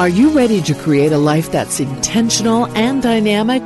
Are 0.00 0.08
you 0.08 0.30
ready 0.30 0.62
to 0.62 0.74
create 0.74 1.12
a 1.12 1.18
life 1.18 1.52
that's 1.52 1.78
intentional 1.78 2.64
and 2.68 3.02
dynamic? 3.02 3.62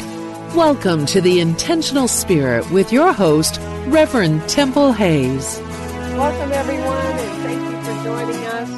Welcome 0.57 1.07
to 1.07 1.21
the 1.21 1.39
Intentional 1.39 2.09
Spirit 2.09 2.69
with 2.73 2.93
your 2.93 3.13
host, 3.13 3.61
Reverend 3.87 4.49
Temple 4.49 4.91
Hayes. 4.91 5.61
Welcome, 5.61 6.51
everyone, 6.51 6.97
and 6.97 7.43
thank 7.45 7.63
you 7.71 7.81
for 7.83 8.03
joining 8.03 8.45
us. 8.47 8.69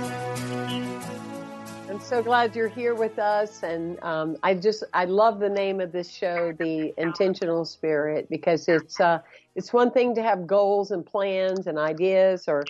I'm 1.88 1.98
so 1.98 2.22
glad 2.22 2.54
you're 2.54 2.68
here 2.68 2.94
with 2.94 3.18
us, 3.18 3.62
and 3.62 3.98
um, 4.02 4.36
I 4.42 4.52
just 4.52 4.84
I 4.92 5.06
love 5.06 5.40
the 5.40 5.48
name 5.48 5.80
of 5.80 5.92
this 5.92 6.10
show, 6.10 6.52
The 6.58 6.92
Intentional 6.98 7.64
Spirit, 7.64 8.28
because 8.28 8.68
it's 8.68 9.00
uh, 9.00 9.20
it's 9.54 9.72
one 9.72 9.92
thing 9.92 10.14
to 10.16 10.22
have 10.22 10.46
goals 10.46 10.90
and 10.90 11.06
plans 11.06 11.66
and 11.66 11.78
ideas, 11.78 12.48
or 12.48 12.66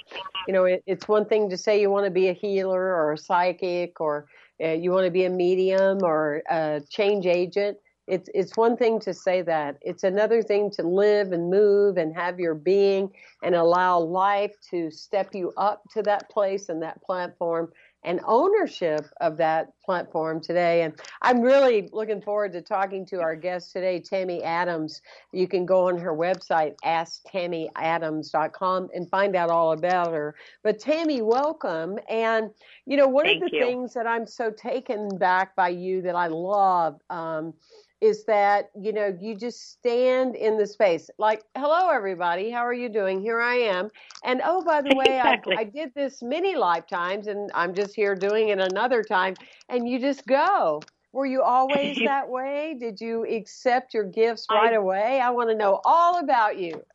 you 0.47 0.55
know, 0.55 0.65
it, 0.65 0.85
it's 0.87 1.09
one 1.09 1.25
thing 1.25 1.51
to 1.51 1.57
say 1.57 1.81
you 1.81 1.91
want 1.91 2.05
to 2.05 2.11
be 2.13 2.29
a 2.29 2.33
healer 2.33 2.95
or 2.95 3.15
a 3.15 3.19
psychic 3.19 4.01
or 4.01 4.29
uh, 4.63 4.69
you 4.69 4.91
want 4.91 5.05
to 5.05 5.11
be 5.11 5.25
a 5.25 5.31
medium 5.31 5.99
or 6.03 6.43
a 6.51 6.81
change 6.89 7.27
agent. 7.27 7.79
It's 8.07 8.29
it's 8.35 8.57
one 8.57 8.77
thing 8.77 9.01
to 9.01 9.13
say 9.13 9.43
that. 9.43 9.79
It's 9.81 10.05
another 10.05 10.41
thing 10.43 10.71
to 10.73 10.83
live 10.83 11.33
and 11.33 11.51
move 11.51 11.97
and 11.97 12.15
have 12.15 12.39
your 12.39 12.55
being 12.55 13.11
and 13.43 13.55
allow 13.55 13.99
life 13.99 14.55
to 14.71 14.91
step 14.91 15.35
you 15.35 15.53
up 15.57 15.83
to 15.95 16.03
that 16.03 16.31
place 16.31 16.69
and 16.69 16.83
that 16.83 17.03
platform 17.03 17.73
and 18.07 18.21
ownership 18.25 19.05
of 19.21 19.37
that 19.37 19.73
platform 19.85 20.41
today. 20.41 20.83
And 20.83 20.95
I'm 21.23 21.41
really 21.41 21.89
looking 21.93 22.23
forward 22.23 22.53
to 22.53 22.63
talking 22.63 23.05
to 23.07 23.21
our 23.21 23.35
guest 23.35 23.73
today, 23.73 23.99
Tammy 24.01 24.45
Adams. 24.45 25.03
You 25.33 25.49
can 25.49 25.67
go 25.67 25.89
on 25.89 25.99
her 25.99 26.15
website, 26.15 26.77
asktammyadams.com, 26.85 28.89
and 28.95 29.11
find 29.11 29.35
out 29.35 29.51
all 29.51 29.73
about 29.73 30.13
her. 30.13 30.37
But 30.63 30.79
Tammy, 30.79 31.21
welcome. 31.21 31.99
And, 32.09 32.51
you 32.87 32.97
know, 32.97 33.09
one 33.09 33.25
Thank 33.25 33.43
of 33.43 33.51
the 33.51 33.57
you. 33.57 33.65
things 33.65 33.93
that 33.95 34.07
I'm 34.07 34.27
so 34.27 34.53
taken 34.53 35.09
back 35.19 35.57
by 35.57 35.71
you 35.71 36.01
that 36.03 36.15
I 36.15 36.29
love, 36.29 37.01
um, 37.11 37.55
is 38.01 38.25
that 38.27 38.71
you 38.79 38.93
know 38.93 39.17
you 39.21 39.35
just 39.35 39.71
stand 39.71 40.37
in 40.37 40.59
the 40.59 40.67
space. 40.67 41.09
Like 41.19 41.43
hello 41.57 41.91
everybody. 41.91 42.51
How 42.51 42.65
are 42.67 42.75
you 42.75 42.89
doing? 42.89 43.21
Here 43.21 43.41
i 43.41 43.55
am. 43.55 43.91
And 44.25 44.43
oh 44.45 44.63
by 44.65 44.83
the 44.83 44.93
way 44.95 45.19
Exactly. 45.19 45.57
I, 45.57 45.61
I 45.61 45.65
did 45.65 45.93
this 45.95 46.23
many 46.23 46.57
lifetimes 46.57 47.27
and 47.27 47.51
i'm 47.55 47.75
just 47.75 47.95
here 47.95 48.15
doing 48.15 48.49
it 48.49 48.59
another 48.59 49.03
time 49.03 49.35
and 49.69 49.89
you 49.89 49.99
just 49.99 50.27
go. 50.27 50.83
Were 51.13 51.27
you 51.27 51.43
always 51.43 51.97
that 52.05 52.29
way? 52.29 52.77
Did 52.79 53.01
you 53.01 53.25
accept 53.27 53.95
your 53.95 54.05
gifts 54.05 54.47
I- 54.51 54.55
right 54.57 54.75
away? 54.77 55.21
I 55.21 55.31
want 55.31 55.49
to 55.49 55.57
know 55.57 55.81
all 55.85 56.19
about 56.19 56.59
you. 56.59 56.83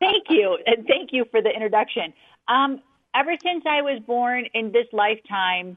Thank 0.00 0.24
you, 0.28 0.58
and 0.66 0.86
thank 0.86 1.10
you 1.12 1.24
for 1.30 1.40
the 1.40 1.50
introduction. 1.50 2.12
Um, 2.48 2.80
ever 3.14 3.32
since 3.42 3.64
I 3.68 3.82
was 3.82 4.00
born 4.06 4.44
in 4.54 4.72
this 4.72 4.86
lifetime, 4.92 5.76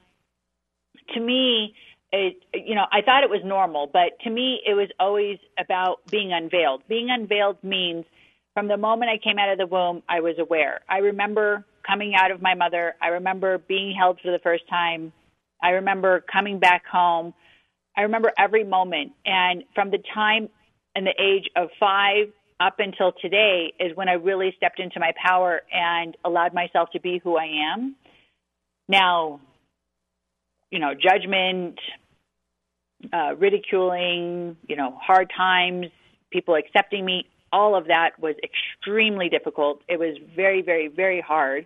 to 1.13 1.19
me, 1.19 1.73
it, 2.11 2.37
you 2.53 2.75
know, 2.75 2.85
I 2.91 3.01
thought 3.01 3.23
it 3.23 3.29
was 3.29 3.41
normal, 3.43 3.87
but 3.91 4.19
to 4.23 4.29
me, 4.29 4.61
it 4.65 4.73
was 4.73 4.89
always 4.99 5.37
about 5.59 5.99
being 6.09 6.33
unveiled. 6.33 6.83
Being 6.87 7.09
unveiled 7.09 7.63
means 7.63 8.05
from 8.53 8.67
the 8.67 8.77
moment 8.77 9.11
I 9.11 9.17
came 9.17 9.37
out 9.37 9.49
of 9.49 9.57
the 9.57 9.67
womb, 9.67 10.03
I 10.09 10.21
was 10.21 10.35
aware. 10.39 10.81
I 10.89 10.99
remember 10.99 11.65
coming 11.85 12.13
out 12.15 12.31
of 12.31 12.41
my 12.41 12.55
mother. 12.55 12.95
I 13.01 13.09
remember 13.09 13.57
being 13.57 13.95
held 13.95 14.19
for 14.21 14.31
the 14.31 14.39
first 14.39 14.67
time. 14.69 15.13
I 15.61 15.69
remember 15.71 16.23
coming 16.31 16.59
back 16.59 16.85
home. 16.85 17.33
I 17.95 18.01
remember 18.01 18.31
every 18.37 18.63
moment. 18.63 19.13
And 19.25 19.63
from 19.75 19.91
the 19.91 19.99
time 20.13 20.49
and 20.95 21.05
the 21.05 21.13
age 21.21 21.49
of 21.55 21.69
five 21.79 22.27
up 22.59 22.79
until 22.79 23.13
today 23.21 23.73
is 23.79 23.95
when 23.95 24.09
I 24.09 24.13
really 24.13 24.53
stepped 24.57 24.79
into 24.79 24.99
my 24.99 25.13
power 25.23 25.61
and 25.71 26.17
allowed 26.25 26.53
myself 26.53 26.89
to 26.91 26.99
be 26.99 27.19
who 27.23 27.37
I 27.37 27.73
am. 27.73 27.95
Now, 28.87 29.39
you 30.71 30.79
know, 30.79 30.93
judgment, 30.93 31.79
uh, 33.13 33.35
ridiculing, 33.37 34.57
you 34.67 34.75
know, 34.75 34.97
hard 35.01 35.31
times, 35.35 35.87
people 36.31 36.55
accepting 36.55 37.05
me, 37.05 37.25
all 37.51 37.75
of 37.75 37.87
that 37.87 38.19
was 38.19 38.35
extremely 38.43 39.29
difficult. 39.29 39.81
It 39.87 39.99
was 39.99 40.17
very, 40.35 40.61
very, 40.61 40.87
very 40.87 41.21
hard. 41.21 41.65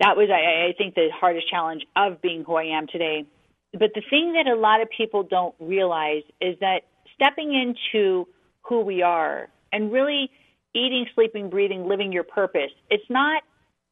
That 0.00 0.16
was, 0.16 0.28
I, 0.30 0.70
I 0.70 0.72
think, 0.76 0.94
the 0.94 1.08
hardest 1.12 1.48
challenge 1.48 1.82
of 1.94 2.20
being 2.20 2.42
who 2.44 2.54
I 2.54 2.76
am 2.76 2.86
today. 2.86 3.24
But 3.72 3.90
the 3.94 4.02
thing 4.10 4.32
that 4.32 4.50
a 4.50 4.56
lot 4.56 4.80
of 4.80 4.88
people 4.90 5.22
don't 5.22 5.54
realize 5.60 6.22
is 6.40 6.56
that 6.60 6.80
stepping 7.14 7.54
into 7.54 8.26
who 8.62 8.80
we 8.80 9.02
are 9.02 9.48
and 9.72 9.92
really 9.92 10.30
eating, 10.74 11.06
sleeping, 11.14 11.50
breathing, 11.50 11.86
living 11.86 12.12
your 12.12 12.24
purpose, 12.24 12.70
it's 12.90 13.08
not, 13.08 13.42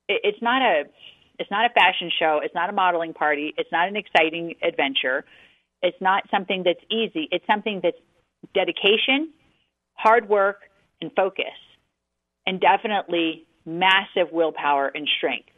it's 0.08 0.42
not 0.42 0.62
a, 0.62 0.84
it's 1.38 1.50
not 1.50 1.64
a 1.70 1.72
fashion 1.72 2.10
show. 2.18 2.40
It's 2.42 2.54
not 2.54 2.68
a 2.68 2.72
modeling 2.72 3.14
party. 3.14 3.54
It's 3.56 3.70
not 3.70 3.88
an 3.88 3.96
exciting 3.96 4.54
adventure. 4.62 5.24
It's 5.82 6.00
not 6.00 6.24
something 6.30 6.64
that's 6.64 6.84
easy. 6.90 7.28
It's 7.30 7.46
something 7.46 7.80
that's 7.82 7.96
dedication, 8.54 9.32
hard 9.94 10.28
work, 10.28 10.58
and 11.00 11.12
focus, 11.14 11.46
and 12.46 12.60
definitely 12.60 13.46
massive 13.64 14.32
willpower 14.32 14.90
and 14.92 15.08
strength. 15.18 15.48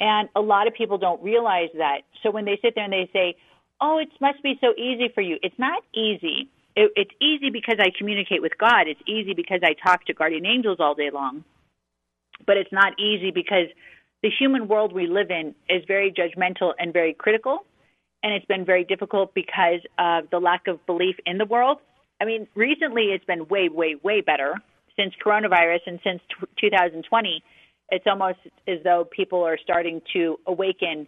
And 0.00 0.28
a 0.36 0.40
lot 0.40 0.68
of 0.68 0.74
people 0.74 0.98
don't 0.98 1.22
realize 1.22 1.70
that. 1.76 2.02
So 2.22 2.30
when 2.30 2.44
they 2.44 2.58
sit 2.62 2.74
there 2.76 2.84
and 2.84 2.92
they 2.92 3.10
say, 3.12 3.36
"Oh, 3.80 3.98
it 3.98 4.08
must 4.20 4.42
be 4.42 4.56
so 4.60 4.72
easy 4.76 5.08
for 5.08 5.20
you," 5.20 5.38
it's 5.42 5.58
not 5.58 5.82
easy. 5.92 6.48
It, 6.76 6.92
it's 6.94 7.10
easy 7.20 7.50
because 7.50 7.78
I 7.80 7.90
communicate 7.90 8.40
with 8.40 8.56
God. 8.56 8.86
It's 8.86 9.00
easy 9.06 9.34
because 9.34 9.60
I 9.64 9.74
talk 9.74 10.04
to 10.04 10.14
guardian 10.14 10.46
angels 10.46 10.78
all 10.78 10.94
day 10.94 11.10
long. 11.10 11.42
But 12.46 12.56
it's 12.56 12.70
not 12.70 12.98
easy 13.00 13.32
because 13.32 13.66
the 14.22 14.30
human 14.36 14.68
world 14.68 14.92
we 14.92 15.06
live 15.06 15.30
in 15.30 15.54
is 15.68 15.82
very 15.86 16.12
judgmental 16.12 16.72
and 16.78 16.92
very 16.92 17.14
critical, 17.14 17.64
and 18.22 18.32
it's 18.32 18.46
been 18.46 18.64
very 18.64 18.84
difficult 18.84 19.32
because 19.34 19.80
of 19.98 20.24
the 20.30 20.38
lack 20.38 20.66
of 20.66 20.84
belief 20.86 21.16
in 21.24 21.38
the 21.38 21.44
world. 21.44 21.78
I 22.20 22.24
mean, 22.24 22.48
recently 22.54 23.06
it's 23.14 23.24
been 23.24 23.46
way, 23.46 23.68
way, 23.68 23.94
way 24.02 24.20
better 24.20 24.54
since 24.96 25.14
coronavirus 25.24 25.80
and 25.86 26.00
since 26.02 26.20
t- 26.28 26.68
2020. 26.68 27.42
It's 27.90 28.04
almost 28.06 28.38
as 28.66 28.78
though 28.82 29.08
people 29.08 29.44
are 29.44 29.56
starting 29.62 30.02
to 30.12 30.38
awaken 30.46 31.06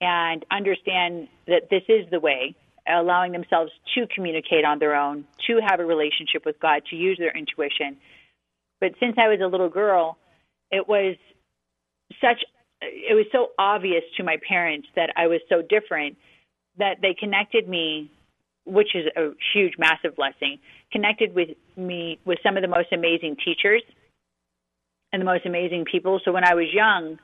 and 0.00 0.44
understand 0.50 1.28
that 1.46 1.70
this 1.70 1.82
is 1.88 2.10
the 2.10 2.18
way, 2.18 2.56
allowing 2.88 3.32
themselves 3.32 3.70
to 3.94 4.06
communicate 4.12 4.64
on 4.64 4.80
their 4.80 4.96
own, 4.96 5.24
to 5.46 5.60
have 5.64 5.78
a 5.78 5.84
relationship 5.84 6.44
with 6.44 6.58
God, 6.60 6.82
to 6.90 6.96
use 6.96 7.16
their 7.18 7.36
intuition. 7.36 7.96
But 8.80 8.92
since 8.98 9.16
I 9.18 9.28
was 9.28 9.40
a 9.42 9.46
little 9.46 9.68
girl, 9.68 10.18
it 10.70 10.88
was 10.88 11.16
such 12.20 12.42
it 12.82 13.14
was 13.14 13.26
so 13.30 13.48
obvious 13.58 14.02
to 14.16 14.22
my 14.22 14.36
parents 14.48 14.88
that 14.96 15.10
I 15.16 15.26
was 15.26 15.40
so 15.48 15.60
different 15.60 16.16
that 16.78 16.96
they 17.02 17.14
connected 17.18 17.68
me 17.68 18.10
which 18.64 18.94
is 18.94 19.06
a 19.16 19.30
huge 19.52 19.74
massive 19.78 20.16
blessing 20.16 20.58
connected 20.92 21.34
with 21.34 21.50
me 21.76 22.18
with 22.24 22.38
some 22.42 22.56
of 22.56 22.62
the 22.62 22.68
most 22.68 22.92
amazing 22.92 23.36
teachers 23.44 23.82
and 25.12 25.20
the 25.20 25.26
most 25.26 25.44
amazing 25.44 25.84
people. 25.90 26.20
So 26.24 26.32
when 26.32 26.44
I 26.44 26.54
was 26.54 26.66
young 26.72 27.18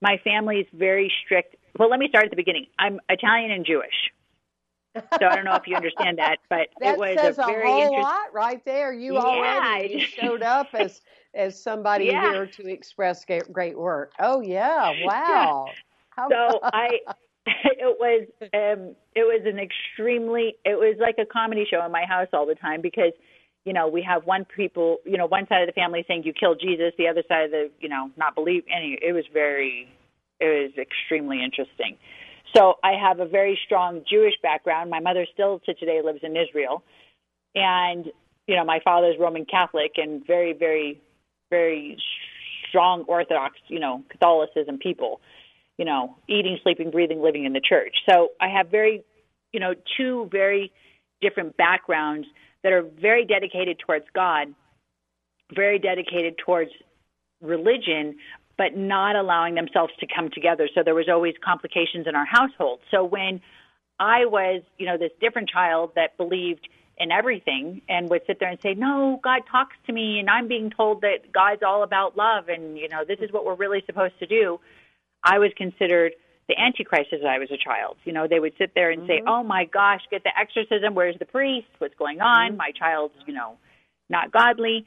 my 0.00 0.18
family 0.22 0.56
is 0.56 0.66
very 0.72 1.10
strict. 1.24 1.56
Well 1.78 1.90
let 1.90 1.98
me 1.98 2.08
start 2.08 2.26
at 2.26 2.30
the 2.30 2.36
beginning. 2.36 2.66
I'm 2.78 3.00
Italian 3.08 3.50
and 3.50 3.64
Jewish 3.66 4.12
So 4.94 5.26
I 5.26 5.34
don't 5.36 5.44
know 5.44 5.54
if 5.56 5.66
you 5.66 5.76
understand 5.76 6.18
that, 6.18 6.38
but 6.48 6.68
that 6.80 6.94
it 6.94 6.98
was 6.98 7.18
says 7.18 7.38
a 7.38 7.42
a, 7.42 7.46
very 7.46 7.66
whole 7.66 7.80
interesting. 7.80 8.02
lot 8.02 8.32
right 8.32 8.64
there. 8.64 8.92
You 8.92 9.14
Yeah. 9.14 9.20
already 9.20 10.00
showed 10.00 10.42
up 10.42 10.70
as 10.74 11.00
as 11.34 11.60
somebody 11.60 12.06
Yeah. 12.06 12.20
here 12.20 12.46
to 12.46 12.66
express 12.66 13.24
great, 13.24 13.52
great 13.52 13.78
work. 13.78 14.12
Oh 14.20 14.40
yeah, 14.40 14.90
wow. 14.90 15.74
How 16.10 16.28
So 16.30 16.60
I, 16.72 17.00
it 17.46 17.96
was, 17.98 18.26
um, 18.54 18.94
it 19.14 19.24
was 19.24 19.42
an 19.46 19.58
extremely, 19.58 20.56
it 20.64 20.78
was 20.78 20.96
like 21.00 21.16
a 21.18 21.26
comedy 21.26 21.66
show 21.68 21.84
in 21.84 21.92
my 21.92 22.04
house 22.04 22.28
all 22.32 22.46
the 22.46 22.54
time 22.54 22.80
because, 22.80 23.12
you 23.64 23.72
know, 23.72 23.88
we 23.88 24.02
have 24.02 24.24
one 24.26 24.44
people, 24.44 24.98
you 25.04 25.16
know, 25.16 25.26
one 25.26 25.46
side 25.48 25.62
of 25.62 25.66
the 25.66 25.72
family 25.72 26.04
saying 26.06 26.22
you 26.24 26.32
killed 26.32 26.60
Jesus, 26.60 26.92
the 26.98 27.08
other 27.08 27.22
side 27.28 27.46
of 27.46 27.50
the, 27.50 27.70
you 27.80 27.88
know, 27.88 28.10
not 28.16 28.34
believe 28.34 28.62
any. 28.74 28.98
It 29.02 29.12
was 29.12 29.24
very, 29.32 29.88
it 30.40 30.46
was 30.46 30.78
extremely 30.78 31.42
interesting. 31.42 31.96
So 32.56 32.74
I 32.84 32.92
have 32.92 33.20
a 33.20 33.26
very 33.26 33.58
strong 33.64 34.02
Jewish 34.08 34.34
background. 34.42 34.90
My 34.90 35.00
mother 35.00 35.26
still 35.32 35.60
to 35.66 35.74
today 35.74 36.00
lives 36.04 36.20
in 36.22 36.36
Israel, 36.36 36.82
and 37.54 38.06
you 38.46 38.56
know, 38.56 38.64
my 38.64 38.80
father's 38.84 39.16
Roman 39.18 39.46
Catholic 39.46 39.92
and 39.96 40.24
very, 40.26 40.52
very, 40.52 41.00
very 41.50 41.96
strong 42.68 43.04
Orthodox, 43.08 43.54
you 43.68 43.80
know, 43.80 44.02
Catholicism 44.10 44.78
people 44.78 45.20
you 45.76 45.84
know, 45.84 46.16
eating, 46.28 46.58
sleeping, 46.62 46.90
breathing, 46.90 47.22
living 47.22 47.44
in 47.44 47.52
the 47.52 47.60
church. 47.60 47.94
So 48.08 48.28
I 48.40 48.48
have 48.48 48.70
very, 48.70 49.02
you 49.52 49.60
know, 49.60 49.74
two 49.96 50.28
very 50.30 50.72
different 51.20 51.56
backgrounds 51.56 52.26
that 52.62 52.72
are 52.72 52.82
very 53.00 53.24
dedicated 53.24 53.78
towards 53.84 54.04
God, 54.14 54.48
very 55.54 55.78
dedicated 55.78 56.38
towards 56.38 56.70
religion, 57.40 58.16
but 58.56 58.76
not 58.76 59.16
allowing 59.16 59.54
themselves 59.54 59.92
to 60.00 60.06
come 60.06 60.30
together. 60.30 60.68
So 60.74 60.82
there 60.84 60.94
was 60.94 61.08
always 61.08 61.34
complications 61.44 62.06
in 62.06 62.14
our 62.14 62.26
household. 62.26 62.80
So 62.90 63.04
when 63.04 63.40
I 63.98 64.26
was, 64.26 64.62
you 64.78 64.86
know, 64.86 64.96
this 64.96 65.10
different 65.20 65.48
child 65.48 65.92
that 65.96 66.16
believed 66.16 66.68
in 66.96 67.10
everything 67.10 67.82
and 67.88 68.08
would 68.08 68.22
sit 68.26 68.38
there 68.38 68.48
and 68.48 68.60
say, 68.60 68.74
"No, 68.74 69.18
God 69.22 69.42
talks 69.50 69.76
to 69.86 69.92
me 69.92 70.20
and 70.20 70.30
I'm 70.30 70.46
being 70.46 70.70
told 70.70 71.00
that 71.00 71.32
God's 71.32 71.62
all 71.62 71.82
about 71.82 72.16
love 72.16 72.48
and, 72.48 72.78
you 72.78 72.88
know, 72.88 73.04
this 73.04 73.18
is 73.20 73.32
what 73.32 73.44
we're 73.44 73.54
really 73.54 73.82
supposed 73.86 74.18
to 74.20 74.26
do." 74.26 74.60
I 75.22 75.38
was 75.38 75.50
considered 75.56 76.14
the 76.48 76.58
antichrist 76.58 77.12
as 77.12 77.24
I 77.26 77.38
was 77.38 77.50
a 77.50 77.56
child. 77.56 77.96
You 78.04 78.12
know, 78.12 78.28
they 78.28 78.38
would 78.38 78.52
sit 78.58 78.72
there 78.74 78.90
and 78.90 79.06
say, 79.06 79.18
mm-hmm. 79.18 79.28
"Oh 79.28 79.42
my 79.42 79.64
gosh, 79.64 80.02
get 80.10 80.22
the 80.22 80.38
exorcism, 80.38 80.94
where's 80.94 81.18
the 81.18 81.24
priest? 81.24 81.66
What's 81.78 81.94
going 81.96 82.20
on? 82.20 82.50
Mm-hmm. 82.50 82.58
My 82.58 82.70
child's, 82.70 83.14
you 83.26 83.34
know, 83.34 83.56
not 84.08 84.30
godly." 84.30 84.86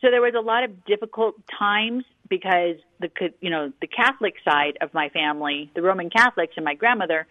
So 0.00 0.10
there 0.10 0.20
was 0.20 0.34
a 0.34 0.40
lot 0.40 0.64
of 0.64 0.84
difficult 0.84 1.36
times 1.58 2.04
because 2.38 2.76
the 3.00 3.10
you 3.40 3.50
know 3.50 3.72
the 3.80 3.86
Catholic 3.86 4.34
side 4.44 4.76
of 4.80 4.92
my 4.92 5.08
family, 5.10 5.70
the 5.74 5.82
Roman 5.82 6.10
Catholics 6.10 6.54
and 6.56 6.64
my 6.64 6.74
grandmother, 6.74 7.26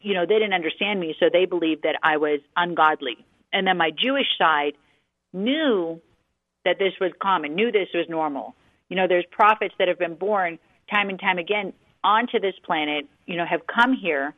you 0.00 0.14
know, 0.14 0.26
they 0.26 0.34
didn't 0.34 0.54
understand 0.54 1.00
me, 1.00 1.14
so 1.20 1.26
they 1.32 1.44
believed 1.44 1.82
that 1.82 1.96
I 2.02 2.16
was 2.16 2.40
ungodly. 2.56 3.24
And 3.52 3.66
then 3.66 3.76
my 3.76 3.90
Jewish 3.90 4.26
side 4.36 4.72
knew 5.32 6.00
that 6.64 6.78
this 6.78 6.92
was 7.00 7.12
common, 7.22 7.54
knew 7.54 7.70
this 7.70 7.88
was 7.94 8.06
normal. 8.08 8.54
You 8.88 8.96
know, 8.96 9.06
there's 9.08 9.26
prophets 9.30 9.74
that 9.78 9.88
have 9.88 9.98
been 9.98 10.14
born 10.14 10.58
time 10.90 11.08
and 11.08 11.20
time 11.20 11.38
again 11.38 11.72
onto 12.02 12.40
this 12.40 12.54
planet, 12.64 13.06
you 13.26 13.36
know, 13.36 13.44
have 13.44 13.66
come 13.66 13.92
here 13.92 14.34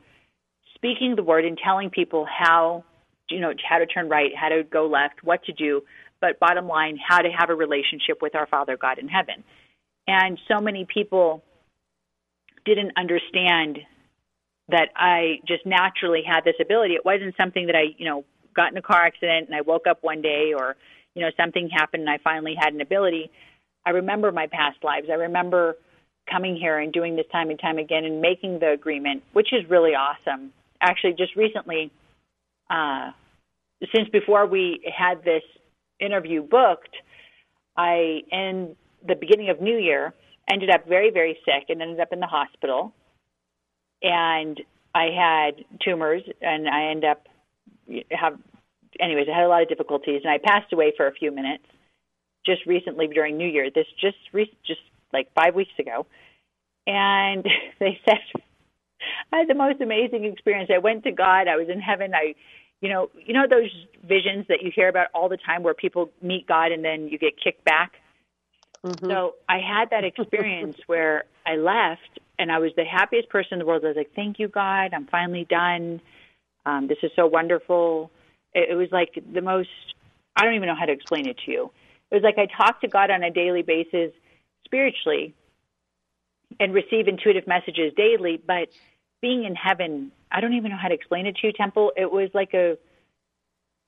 speaking 0.75 1.15
the 1.15 1.23
word 1.23 1.45
and 1.45 1.57
telling 1.57 1.89
people 1.89 2.25
how, 2.25 2.83
you 3.29 3.39
know, 3.39 3.53
how 3.67 3.77
to 3.77 3.85
turn 3.85 4.09
right, 4.09 4.31
how 4.35 4.49
to 4.49 4.63
go 4.63 4.87
left, 4.87 5.23
what 5.23 5.43
to 5.45 5.53
do, 5.53 5.81
but 6.21 6.39
bottom 6.39 6.67
line, 6.67 6.97
how 6.97 7.19
to 7.19 7.29
have 7.29 7.49
a 7.49 7.55
relationship 7.55 8.21
with 8.21 8.35
our 8.35 8.47
Father 8.47 8.77
God 8.77 8.99
in 8.99 9.07
heaven. 9.07 9.43
And 10.07 10.39
so 10.47 10.61
many 10.61 10.85
people 10.85 11.43
didn't 12.63 12.91
understand 12.95 13.79
that 14.69 14.89
I 14.95 15.39
just 15.47 15.65
naturally 15.65 16.21
had 16.25 16.43
this 16.45 16.55
ability. 16.61 16.93
It 16.93 17.03
wasn't 17.03 17.35
something 17.35 17.65
that 17.67 17.75
I, 17.75 17.95
you 17.97 18.05
know, 18.05 18.23
got 18.55 18.71
in 18.71 18.77
a 18.77 18.81
car 18.81 19.03
accident 19.03 19.47
and 19.47 19.55
I 19.55 19.61
woke 19.61 19.87
up 19.87 19.99
one 20.01 20.21
day 20.21 20.53
or, 20.55 20.75
you 21.15 21.21
know, 21.21 21.31
something 21.37 21.69
happened 21.69 22.01
and 22.01 22.09
I 22.09 22.19
finally 22.23 22.55
had 22.57 22.73
an 22.73 22.81
ability. 22.81 23.31
I 23.85 23.91
remember 23.91 24.31
my 24.31 24.47
past 24.47 24.77
lives. 24.83 25.07
I 25.09 25.15
remember 25.15 25.75
coming 26.29 26.55
here 26.55 26.77
and 26.77 26.93
doing 26.93 27.15
this 27.15 27.25
time 27.31 27.49
and 27.49 27.59
time 27.59 27.77
again 27.77 28.05
and 28.05 28.21
making 28.21 28.59
the 28.59 28.69
agreement, 28.71 29.23
which 29.33 29.51
is 29.51 29.69
really 29.69 29.91
awesome. 29.91 30.53
Actually, 30.79 31.13
just 31.13 31.35
recently, 31.35 31.91
uh, 32.69 33.11
since 33.93 34.07
before 34.09 34.45
we 34.45 34.81
had 34.95 35.23
this 35.23 35.43
interview 36.01 36.41
booked, 36.41 36.95
I, 37.77 38.21
in 38.31 38.75
the 39.07 39.15
beginning 39.15 39.49
of 39.49 39.61
New 39.61 39.77
Year, 39.77 40.13
ended 40.51 40.69
up 40.69 40.87
very, 40.87 41.11
very 41.11 41.37
sick 41.45 41.69
and 41.69 41.81
ended 41.81 41.99
up 41.99 42.11
in 42.11 42.19
the 42.19 42.27
hospital. 42.27 42.93
And 44.01 44.59
I 44.93 45.05
had 45.05 45.65
tumors, 45.83 46.23
and 46.41 46.67
I 46.67 46.89
ended 46.91 47.05
up 47.05 47.27
have, 48.11 48.37
anyways, 48.99 49.27
I 49.31 49.35
had 49.35 49.45
a 49.45 49.49
lot 49.49 49.61
of 49.61 49.69
difficulties, 49.69 50.21
and 50.23 50.31
I 50.31 50.37
passed 50.37 50.73
away 50.73 50.93
for 50.95 51.07
a 51.07 51.13
few 51.13 51.31
minutes 51.31 51.63
just 52.45 52.65
recently 52.65 53.07
during 53.07 53.37
New 53.37 53.47
Year. 53.47 53.69
This 53.73 53.85
just 53.99 54.17
re- 54.33 54.57
just 54.65 54.81
like 55.13 55.33
five 55.33 55.55
weeks 55.55 55.71
ago, 55.79 56.05
and 56.87 57.45
they 57.79 57.99
said 58.05 58.19
I 59.31 59.37
had 59.37 59.47
the 59.47 59.55
most 59.55 59.81
amazing 59.81 60.25
experience. 60.25 60.69
I 60.73 60.79
went 60.79 61.03
to 61.03 61.11
God. 61.11 61.47
I 61.47 61.55
was 61.55 61.67
in 61.69 61.79
heaven. 61.79 62.13
I, 62.13 62.35
you 62.81 62.89
know, 62.89 63.09
you 63.15 63.33
know 63.33 63.45
those 63.47 63.69
visions 64.03 64.45
that 64.49 64.63
you 64.63 64.71
hear 64.75 64.89
about 64.89 65.07
all 65.13 65.29
the 65.29 65.37
time 65.37 65.63
where 65.63 65.73
people 65.73 66.09
meet 66.21 66.47
God 66.47 66.71
and 66.71 66.83
then 66.83 67.07
you 67.07 67.17
get 67.17 67.33
kicked 67.41 67.63
back. 67.63 67.93
Mm-hmm. 68.83 69.09
So 69.09 69.35
I 69.47 69.59
had 69.59 69.91
that 69.91 70.03
experience 70.03 70.77
where 70.87 71.25
I 71.45 71.55
left 71.55 72.19
and 72.39 72.51
I 72.51 72.57
was 72.57 72.71
the 72.75 72.83
happiest 72.83 73.29
person 73.29 73.53
in 73.53 73.59
the 73.59 73.65
world. 73.65 73.85
I 73.85 73.89
was 73.89 73.97
like, 73.97 74.13
"Thank 74.15 74.39
you, 74.39 74.47
God. 74.47 74.93
I'm 74.93 75.05
finally 75.05 75.45
done. 75.47 76.01
Um, 76.65 76.87
this 76.87 76.97
is 77.03 77.11
so 77.15 77.27
wonderful." 77.27 78.11
It, 78.53 78.71
it 78.71 78.75
was 78.75 78.89
like 78.91 79.23
the 79.31 79.41
most. 79.41 79.69
I 80.35 80.43
don't 80.43 80.55
even 80.55 80.67
know 80.67 80.75
how 80.75 80.85
to 80.85 80.93
explain 80.93 81.27
it 81.27 81.37
to 81.45 81.51
you. 81.51 81.71
It 82.09 82.15
was 82.15 82.23
like 82.23 82.39
I 82.39 82.47
talked 82.47 82.81
to 82.81 82.87
God 82.87 83.11
on 83.11 83.23
a 83.23 83.29
daily 83.29 83.61
basis 83.61 84.11
spiritually 84.65 85.35
and 86.59 86.73
receive 86.73 87.07
intuitive 87.07 87.47
messages 87.47 87.93
daily, 87.95 88.41
but 88.45 88.69
being 89.21 89.45
in 89.45 89.55
heaven, 89.55 90.11
I 90.31 90.41
don't 90.41 90.53
even 90.53 90.71
know 90.71 90.77
how 90.81 90.87
to 90.87 90.93
explain 90.93 91.25
it 91.25 91.35
to 91.37 91.47
you, 91.47 91.53
Temple. 91.53 91.91
It 91.95 92.11
was 92.11 92.29
like 92.33 92.53
a 92.53 92.77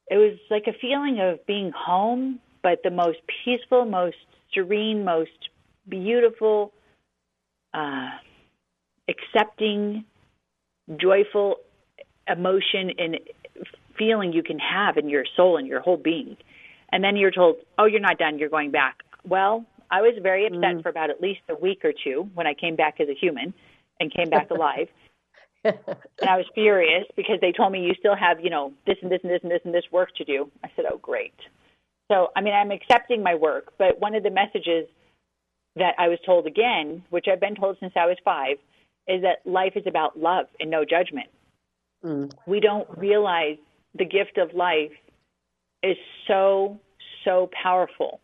it 0.08 0.18
was 0.18 0.38
like 0.52 0.66
a 0.68 0.74
feeling 0.80 1.20
of 1.22 1.46
being 1.46 1.72
home, 1.76 2.40
but 2.62 2.80
the 2.84 2.92
most 2.92 3.20
peaceful, 3.46 3.86
most 3.86 4.18
serene, 4.54 5.06
most 5.06 5.32
beautiful, 5.88 6.74
uh, 7.74 8.10
accepting, 9.08 10.04
joyful 10.98 11.56
emotion 12.28 12.92
and 12.98 13.20
feeling 13.98 14.34
you 14.34 14.44
can 14.44 14.60
have 14.60 14.98
in 14.98 15.10
your 15.10 15.24
soul 15.36 15.58
and 15.58 15.68
your 15.68 15.80
whole 15.80 15.98
being. 15.98 16.36
And 16.92 17.04
then 17.04 17.16
you're 17.16 17.32
told, 17.32 17.58
"Oh, 17.78 17.86
you're 17.86 18.00
not 18.00 18.18
done. 18.18 18.38
You're 18.38 18.50
going 18.50 18.72
back." 18.72 19.04
Well, 19.26 19.66
I 19.90 20.02
was 20.02 20.18
very 20.22 20.46
upset 20.46 20.82
for 20.82 20.90
about 20.90 21.10
at 21.10 21.22
least 21.22 21.42
a 21.50 21.56
week 21.56 21.86
or 21.86 21.94
two 21.94 22.30
when 22.34 22.48
I 22.48 22.54
came 22.54 22.76
back 22.76 23.00
as 23.00 23.10
a 23.10 23.14
human 23.14 23.54
and 24.00 24.14
came 24.14 24.30
back 24.30 24.50
alive. 24.58 24.90
and 26.20 26.30
I 26.30 26.38
was 26.38 26.46
furious 26.54 27.06
because 27.16 27.40
they 27.42 27.52
told 27.52 27.72
me 27.72 27.86
you 27.86 27.94
still 27.98 28.16
have, 28.16 28.40
you 28.42 28.50
know, 28.50 28.74
this 28.86 28.98
and 29.02 29.12
this 29.12 29.20
and 29.24 29.32
this 29.32 29.40
and 29.44 29.52
this 29.52 29.62
and 29.64 29.74
this 29.74 29.86
work 29.92 30.10
to 30.18 30.26
do. 30.26 30.52
I 30.64 30.70
said, 30.76 30.86
"Oh, 30.92 30.98
great." 30.98 31.34
So, 32.12 32.30
I 32.36 32.42
mean, 32.42 32.54
I'm 32.54 32.72
accepting 32.72 33.24
my 33.24 33.36
work, 33.36 33.74
but 33.78 34.00
one 34.00 34.14
of 34.14 34.24
the 34.24 34.30
messages 34.30 34.88
that 35.76 35.96
I 35.98 36.10
was 36.10 36.20
told 36.26 36.46
again, 36.48 37.04
which 37.10 37.26
I've 37.32 37.40
been 37.40 37.56
told 37.56 37.78
since 37.80 37.94
I 37.96 38.06
was 38.06 38.18
5, 38.24 38.58
is 39.08 39.22
that 39.24 39.50
life 39.50 39.74
is 39.76 39.84
about 39.88 40.20
love 40.20 40.46
and 40.60 40.70
no 40.70 40.86
judgment. 40.86 41.28
Mm. 42.04 42.32
We 42.46 42.60
don't 42.60 42.88
realize 42.98 43.58
the 43.96 44.06
gift 44.06 44.38
of 44.38 44.54
life 44.54 44.92
is 45.82 45.98
so 46.28 46.80
so 47.24 47.50
powerful. 47.62 48.20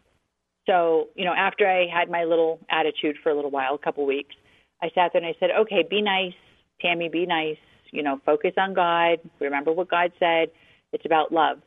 So, 0.67 1.08
you 1.15 1.25
know, 1.25 1.34
after 1.34 1.67
I 1.67 1.88
had 1.88 2.10
my 2.10 2.25
little 2.25 2.60
attitude 2.69 3.15
for 3.24 3.31
a 3.31 3.36
little 3.36 3.50
while, 3.50 3.74
a 3.75 3.77
couple 3.77 4.05
weeks, 4.05 4.36
I 4.81 4.89
sat 4.93 5.12
there 5.13 5.24
and 5.24 5.25
I 5.25 5.36
said, 5.39 5.51
"Okay, 5.51 5.84
be 5.89 6.01
nice, 6.01 6.34
Tammy, 6.81 7.09
be 7.09 7.25
nice. 7.25 7.57
You 7.91 8.03
know, 8.03 8.19
focus 8.25 8.53
on 8.57 8.74
God. 8.74 9.19
Remember 9.39 9.71
what 9.71 9.89
God 9.89 10.12
said. 10.19 10.51
It's 10.93 11.05
about 11.05 11.31
love." 11.31 11.59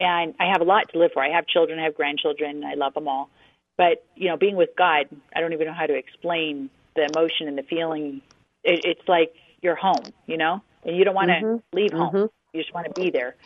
And 0.00 0.34
I 0.40 0.46
have 0.50 0.60
a 0.60 0.64
lot 0.64 0.90
to 0.92 0.98
live 0.98 1.12
for. 1.14 1.22
I 1.22 1.30
have 1.30 1.46
children, 1.46 1.78
I 1.78 1.84
have 1.84 1.94
grandchildren, 1.94 2.64
I 2.64 2.74
love 2.74 2.94
them 2.94 3.06
all. 3.06 3.30
But, 3.78 4.04
you 4.16 4.28
know, 4.28 4.36
being 4.36 4.56
with 4.56 4.70
God, 4.76 5.06
I 5.34 5.40
don't 5.40 5.52
even 5.52 5.68
know 5.68 5.72
how 5.72 5.86
to 5.86 5.94
explain 5.94 6.70
the 6.96 7.08
emotion 7.14 7.46
and 7.46 7.56
the 7.56 7.62
feeling. 7.62 8.20
It, 8.64 8.80
it's 8.84 9.08
like 9.08 9.32
you're 9.60 9.76
home, 9.76 10.12
you 10.26 10.36
know? 10.36 10.60
And 10.84 10.96
you 10.96 11.04
don't 11.04 11.14
want 11.14 11.28
to 11.28 11.34
mm-hmm. 11.34 11.76
leave 11.76 11.92
home. 11.92 12.14
Mm-hmm. 12.14 12.26
You 12.52 12.62
just 12.62 12.74
want 12.74 12.92
to 12.92 13.00
be 13.00 13.10
there. 13.10 13.36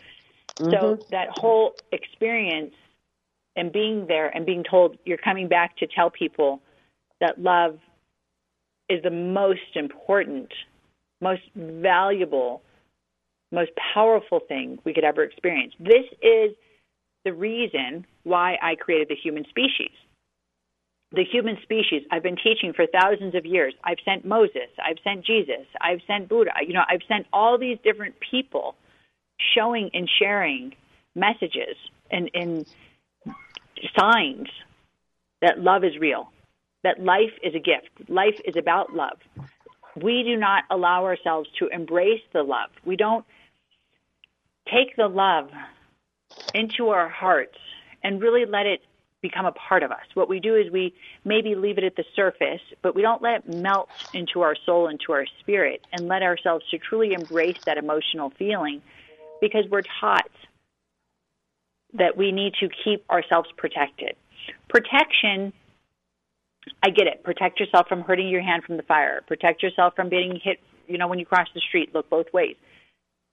So 0.57 0.65
mm-hmm. 0.65 1.01
that 1.11 1.27
whole 1.31 1.75
experience 1.91 2.73
and 3.55 3.71
being 3.71 4.07
there 4.07 4.35
and 4.35 4.43
being 4.45 4.63
told 4.63 4.97
you're 5.05 5.17
coming 5.17 5.47
back 5.47 5.77
to 5.77 5.87
tell 5.87 6.09
people 6.09 6.61
that 7.21 7.39
love 7.39 7.77
is 8.89 9.03
the 9.03 9.11
most 9.11 9.75
important, 9.75 10.51
most 11.21 11.41
valuable, 11.55 12.61
most 13.51 13.71
powerful 13.93 14.39
thing 14.47 14.79
we 14.83 14.93
could 14.93 15.03
ever 15.03 15.23
experience. 15.23 15.73
This 15.79 16.05
is 16.21 16.55
the 17.25 17.33
reason 17.33 18.05
why 18.23 18.57
I 18.61 18.75
created 18.75 19.07
the 19.09 19.15
human 19.15 19.45
species. 19.49 19.91
the 21.11 21.23
human 21.23 21.57
species. 21.63 22.03
I've 22.11 22.23
been 22.23 22.35
teaching 22.35 22.73
for 22.73 22.85
thousands 22.85 23.35
of 23.35 23.45
years. 23.45 23.73
I've 23.83 23.99
sent 24.03 24.25
Moses, 24.25 24.69
I've 24.83 24.97
sent 25.03 25.25
Jesus, 25.25 25.65
I've 25.79 26.01
sent 26.05 26.27
Buddha. 26.27 26.51
You 26.65 26.73
know, 26.73 26.83
I've 26.87 27.01
sent 27.07 27.27
all 27.31 27.57
these 27.57 27.77
different 27.83 28.15
people 28.19 28.75
showing 29.55 29.89
and 29.93 30.09
sharing 30.19 30.73
messages 31.15 31.77
and, 32.11 32.29
and 32.33 32.65
signs 33.97 34.47
that 35.41 35.59
love 35.59 35.83
is 35.83 35.97
real, 35.97 36.29
that 36.83 37.01
life 37.01 37.33
is 37.43 37.55
a 37.55 37.59
gift. 37.59 38.09
Life 38.09 38.39
is 38.43 38.55
about 38.57 38.93
love. 38.93 39.19
We 40.01 40.23
do 40.23 40.37
not 40.37 40.63
allow 40.69 41.05
ourselves 41.05 41.49
to 41.59 41.67
embrace 41.67 42.21
the 42.33 42.43
love. 42.43 42.69
We 42.85 42.95
don't 42.95 43.25
take 44.65 44.95
the 44.95 45.07
love 45.07 45.49
into 46.53 46.89
our 46.89 47.09
hearts 47.09 47.57
and 48.03 48.21
really 48.21 48.45
let 48.45 48.65
it 48.65 48.81
become 49.21 49.45
a 49.45 49.51
part 49.51 49.81
of 49.83 49.91
us. 49.91 50.05
What 50.13 50.29
we 50.29 50.39
do 50.39 50.55
is 50.55 50.71
we 50.71 50.93
maybe 51.25 51.55
leave 51.55 51.77
it 51.77 51.83
at 51.83 51.95
the 51.95 52.03
surface, 52.15 52.61
but 52.83 52.95
we 52.95 53.01
don't 53.01 53.21
let 53.21 53.35
it 53.45 53.49
melt 53.49 53.89
into 54.13 54.41
our 54.41 54.55
soul, 54.65 54.87
into 54.87 55.11
our 55.11 55.25
spirit, 55.39 55.81
and 55.91 56.07
let 56.07 56.21
ourselves 56.21 56.63
to 56.71 56.77
truly 56.77 57.13
embrace 57.13 57.57
that 57.65 57.77
emotional 57.77 58.31
feeling 58.37 58.81
because 59.41 59.65
we're 59.71 59.83
taught 59.99 60.29
that 61.93 62.15
we 62.15 62.31
need 62.31 62.53
to 62.59 62.69
keep 62.83 63.09
ourselves 63.09 63.49
protected. 63.57 64.15
Protection, 64.69 65.51
I 66.83 66.89
get 66.89 67.07
it. 67.07 67.23
Protect 67.23 67.59
yourself 67.59 67.87
from 67.87 68.01
hurting 68.01 68.27
your 68.29 68.41
hand 68.41 68.63
from 68.63 68.77
the 68.77 68.83
fire. 68.83 69.21
Protect 69.27 69.63
yourself 69.63 69.95
from 69.95 70.09
being 70.09 70.39
hit, 70.41 70.59
you 70.87 70.97
know, 70.97 71.07
when 71.07 71.19
you 71.19 71.25
cross 71.25 71.47
the 71.53 71.61
street, 71.61 71.93
look 71.93 72.09
both 72.09 72.27
ways. 72.33 72.55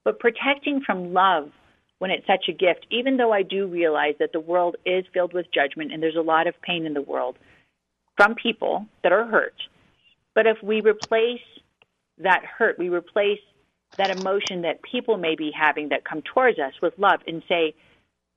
But 0.03 0.19
protecting 0.19 0.81
from 0.85 1.13
love 1.13 1.51
when 1.99 2.11
it's 2.11 2.27
such 2.27 2.45
a 2.49 2.53
gift, 2.53 2.85
even 2.91 3.17
though 3.17 3.31
I 3.31 3.41
do 3.41 3.67
realize 3.67 4.15
that 4.19 4.31
the 4.33 4.39
world 4.39 4.75
is 4.85 5.05
filled 5.13 5.33
with 5.33 5.51
judgment 5.53 5.91
and 5.93 6.03
there's 6.03 6.15
a 6.15 6.21
lot 6.21 6.47
of 6.47 6.61
pain 6.61 6.85
in 6.85 6.93
the 6.93 7.01
world 7.01 7.37
from 8.17 8.35
people 8.35 8.85
that 9.03 9.11
are 9.11 9.25
hurt. 9.25 9.55
But 10.33 10.45
if 10.45 10.57
we 10.61 10.81
replace 10.81 11.41
that 12.17 12.43
hurt, 12.45 12.77
we 12.77 12.89
replace 12.89 13.39
that 13.97 14.09
emotion 14.09 14.61
that 14.63 14.81
people 14.83 15.17
may 15.17 15.35
be 15.35 15.51
having 15.57 15.89
that 15.89 16.03
come 16.03 16.21
towards 16.21 16.59
us 16.59 16.73
with 16.81 16.93
love 16.97 17.21
and 17.27 17.41
say, 17.47 17.73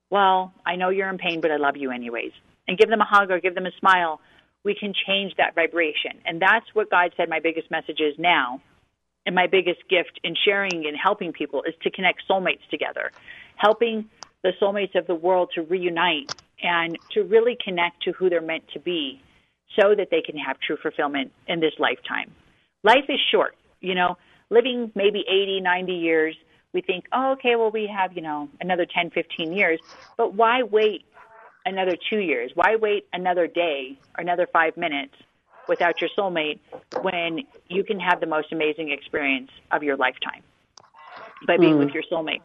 Well, 0.09 0.53
I 0.65 0.75
know 0.75 0.89
you're 0.89 1.09
in 1.09 1.17
pain, 1.17 1.41
but 1.41 1.51
I 1.51 1.57
love 1.57 1.75
you 1.75 1.91
anyways. 1.91 2.31
And 2.67 2.77
give 2.77 2.89
them 2.89 3.01
a 3.01 3.05
hug 3.05 3.31
or 3.31 3.39
give 3.39 3.55
them 3.55 3.65
a 3.65 3.71
smile. 3.79 4.21
We 4.69 4.75
can 4.75 4.93
change 5.07 5.33
that 5.37 5.55
vibration. 5.55 6.21
And 6.25 6.39
that's 6.39 6.67
what 6.73 6.91
God 6.91 7.11
said 7.17 7.27
my 7.27 7.39
biggest 7.39 7.71
message 7.71 7.99
is 7.99 8.13
now. 8.19 8.61
And 9.25 9.33
my 9.33 9.47
biggest 9.47 9.81
gift 9.89 10.19
in 10.23 10.35
sharing 10.45 10.85
and 10.85 10.95
helping 10.95 11.33
people 11.33 11.63
is 11.63 11.73
to 11.81 11.89
connect 11.89 12.21
soulmates 12.29 12.65
together 12.69 13.11
helping 13.59 14.09
the 14.43 14.51
soulmates 14.61 14.95
of 14.95 15.05
the 15.05 15.15
world 15.15 15.51
to 15.53 15.61
reunite 15.61 16.31
and 16.63 16.97
to 17.11 17.23
really 17.23 17.57
connect 17.63 18.01
to 18.03 18.11
who 18.13 18.29
they're 18.29 18.41
meant 18.41 18.63
to 18.73 18.79
be 18.79 19.21
so 19.79 19.93
that 19.95 20.07
they 20.09 20.21
can 20.21 20.37
have 20.37 20.57
true 20.59 20.77
fulfillment 20.81 21.31
in 21.47 21.59
this 21.59 21.73
lifetime. 21.77 22.31
Life 22.83 23.05
is 23.09 23.19
short, 23.31 23.55
you 23.81 23.95
know, 23.95 24.17
living 24.49 24.91
maybe 24.95 25.23
80, 25.27 25.61
90 25.61 25.93
years, 25.93 26.35
we 26.73 26.81
think, 26.81 27.05
oh, 27.11 27.31
okay, 27.31 27.55
well, 27.55 27.71
we 27.71 27.87
have, 27.87 28.13
you 28.13 28.21
know, 28.21 28.47
another 28.61 28.85
10, 28.85 29.09
15 29.09 29.53
years, 29.53 29.79
but 30.17 30.35
why 30.35 30.63
wait 30.63 31.03
another 31.69 31.95
two 32.09 32.19
years? 32.19 32.51
Why 32.55 32.75
wait 32.75 33.07
another 33.13 33.47
day 33.47 33.97
or 34.17 34.21
another 34.21 34.47
five 34.51 34.75
minutes 34.77 35.13
without 35.67 36.01
your 36.01 36.09
soulmate 36.17 36.59
when 37.01 37.41
you 37.67 37.83
can 37.83 37.99
have 37.99 38.19
the 38.19 38.25
most 38.25 38.51
amazing 38.51 38.91
experience 38.91 39.51
of 39.71 39.83
your 39.83 39.95
lifetime 39.95 40.41
by 41.47 41.57
being 41.57 41.75
mm. 41.75 41.79
with 41.85 41.93
your 41.93 42.03
soulmate? 42.11 42.41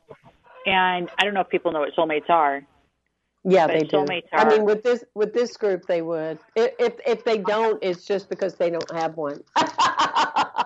And 0.67 1.11
I 1.19 1.25
don't 1.25 1.35
know 1.35 1.41
if 1.41 1.49
people 1.49 1.73
know 1.73 1.81
what 1.81 1.95
soulmates 1.97 2.31
are. 2.31 2.63
Yeah, 3.47 3.67
they 3.67 3.81
do. 3.81 3.99
Are, 3.99 4.07
I 4.33 4.49
mean, 4.49 4.65
with 4.65 4.83
this 4.83 5.05
with 5.15 5.35
this 5.35 5.59
group, 5.59 5.87
they 5.87 6.01
would. 6.01 6.39
If 6.57 6.95
if 7.07 7.25
they 7.25 7.37
don't, 7.37 7.79
it's 7.83 8.07
just 8.07 8.31
because 8.31 8.55
they 8.55 8.71
don't 8.71 8.91
have 8.93 9.19
one. 9.19 9.43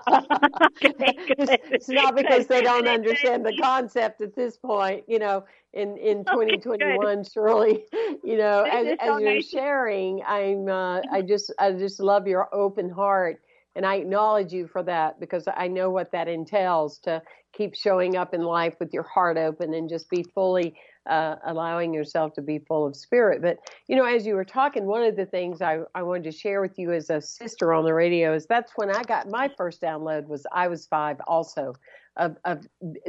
it's, 0.81 1.89
not 1.89 2.17
because 2.17 2.47
they 2.47 2.63
don't 2.63 2.89
understand 2.89 3.45
the 3.45 3.57
concept 3.61 4.21
at 4.21 4.35
this 4.35 4.57
point. 4.57 5.05
You 5.09 5.19
know, 5.19 5.45
in 5.73 5.97
in 5.97 6.25
2021, 6.25 7.25
surely, 7.25 7.85
you 8.23 8.37
know, 8.37 8.63
as, 8.65 8.97
as 9.01 9.21
you're 9.21 9.43
sharing, 9.43 10.23
I'm 10.27 10.69
uh, 10.69 11.01
I 11.13 11.23
just 11.23 11.53
I 11.59 11.73
just 11.73 12.01
love 12.01 12.27
your 12.27 12.53
open 12.55 12.91
heart 12.91 13.41
and 13.79 13.87
I 13.87 13.95
acknowledge 13.95 14.53
you 14.53 14.67
for 14.67 14.83
that 14.83 15.21
because 15.21 15.45
I 15.47 15.69
know 15.69 15.91
what 15.91 16.11
that 16.11 16.27
entails 16.27 16.99
to 17.05 17.23
keep 17.53 17.77
showing 17.77 18.17
up 18.17 18.35
in 18.35 18.43
life 18.43 18.75
with 18.81 18.93
your 18.93 19.05
heart 19.05 19.37
open 19.37 19.73
and 19.73 19.89
just 19.89 20.11
be 20.11 20.25
fully 20.35 20.75
uh, 21.09 21.37
allowing 21.47 21.95
yourself 21.95 22.35
to 22.35 22.43
be 22.43 22.59
full 22.59 22.87
of 22.87 22.95
spirit. 22.95 23.43
But, 23.43 23.59
you 23.87 23.97
know, 23.97 24.05
as 24.05 24.27
you 24.27 24.35
were 24.35 24.45
talking, 24.45 24.87
one 24.87 25.03
of 25.03 25.17
the 25.17 25.27
things 25.27 25.63
I, 25.63 25.81
I 25.95 26.03
wanted 26.03 26.25
to 26.25 26.33
share 26.33 26.61
with 26.61 26.79
you 26.79 26.93
as 26.93 27.11
a 27.11 27.21
sister 27.21 27.73
on 27.73 27.85
the 27.85 27.95
radio 27.95 28.35
is 28.35 28.47
that's 28.47 28.73
when 28.77 28.91
I 28.91 29.03
got 29.03 29.29
my 29.29 29.51
first 29.57 29.81
download 29.81 30.27
was 30.27 30.47
I 30.53 30.69
was 30.69 30.87
five 30.87 31.17
also 31.27 31.75
of, 32.17 32.37
of 32.45 32.67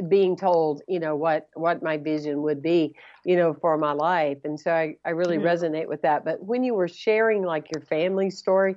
being 0.08 0.36
told, 0.36 0.82
you 0.88 1.00
know, 1.00 1.16
what, 1.16 1.48
what 1.54 1.82
my 1.82 1.96
vision 1.96 2.42
would 2.42 2.62
be, 2.62 2.94
you 3.24 3.36
know, 3.36 3.54
for 3.54 3.76
my 3.76 3.92
life. 3.92 4.38
And 4.44 4.58
so 4.58 4.72
I, 4.72 4.96
I 5.04 5.10
really 5.10 5.36
mm-hmm. 5.36 5.46
resonate 5.46 5.88
with 5.88 6.02
that. 6.02 6.24
But 6.24 6.42
when 6.42 6.62
you 6.62 6.74
were 6.74 6.88
sharing 6.88 7.42
like 7.42 7.66
your 7.74 7.82
family 7.82 8.30
story, 8.30 8.76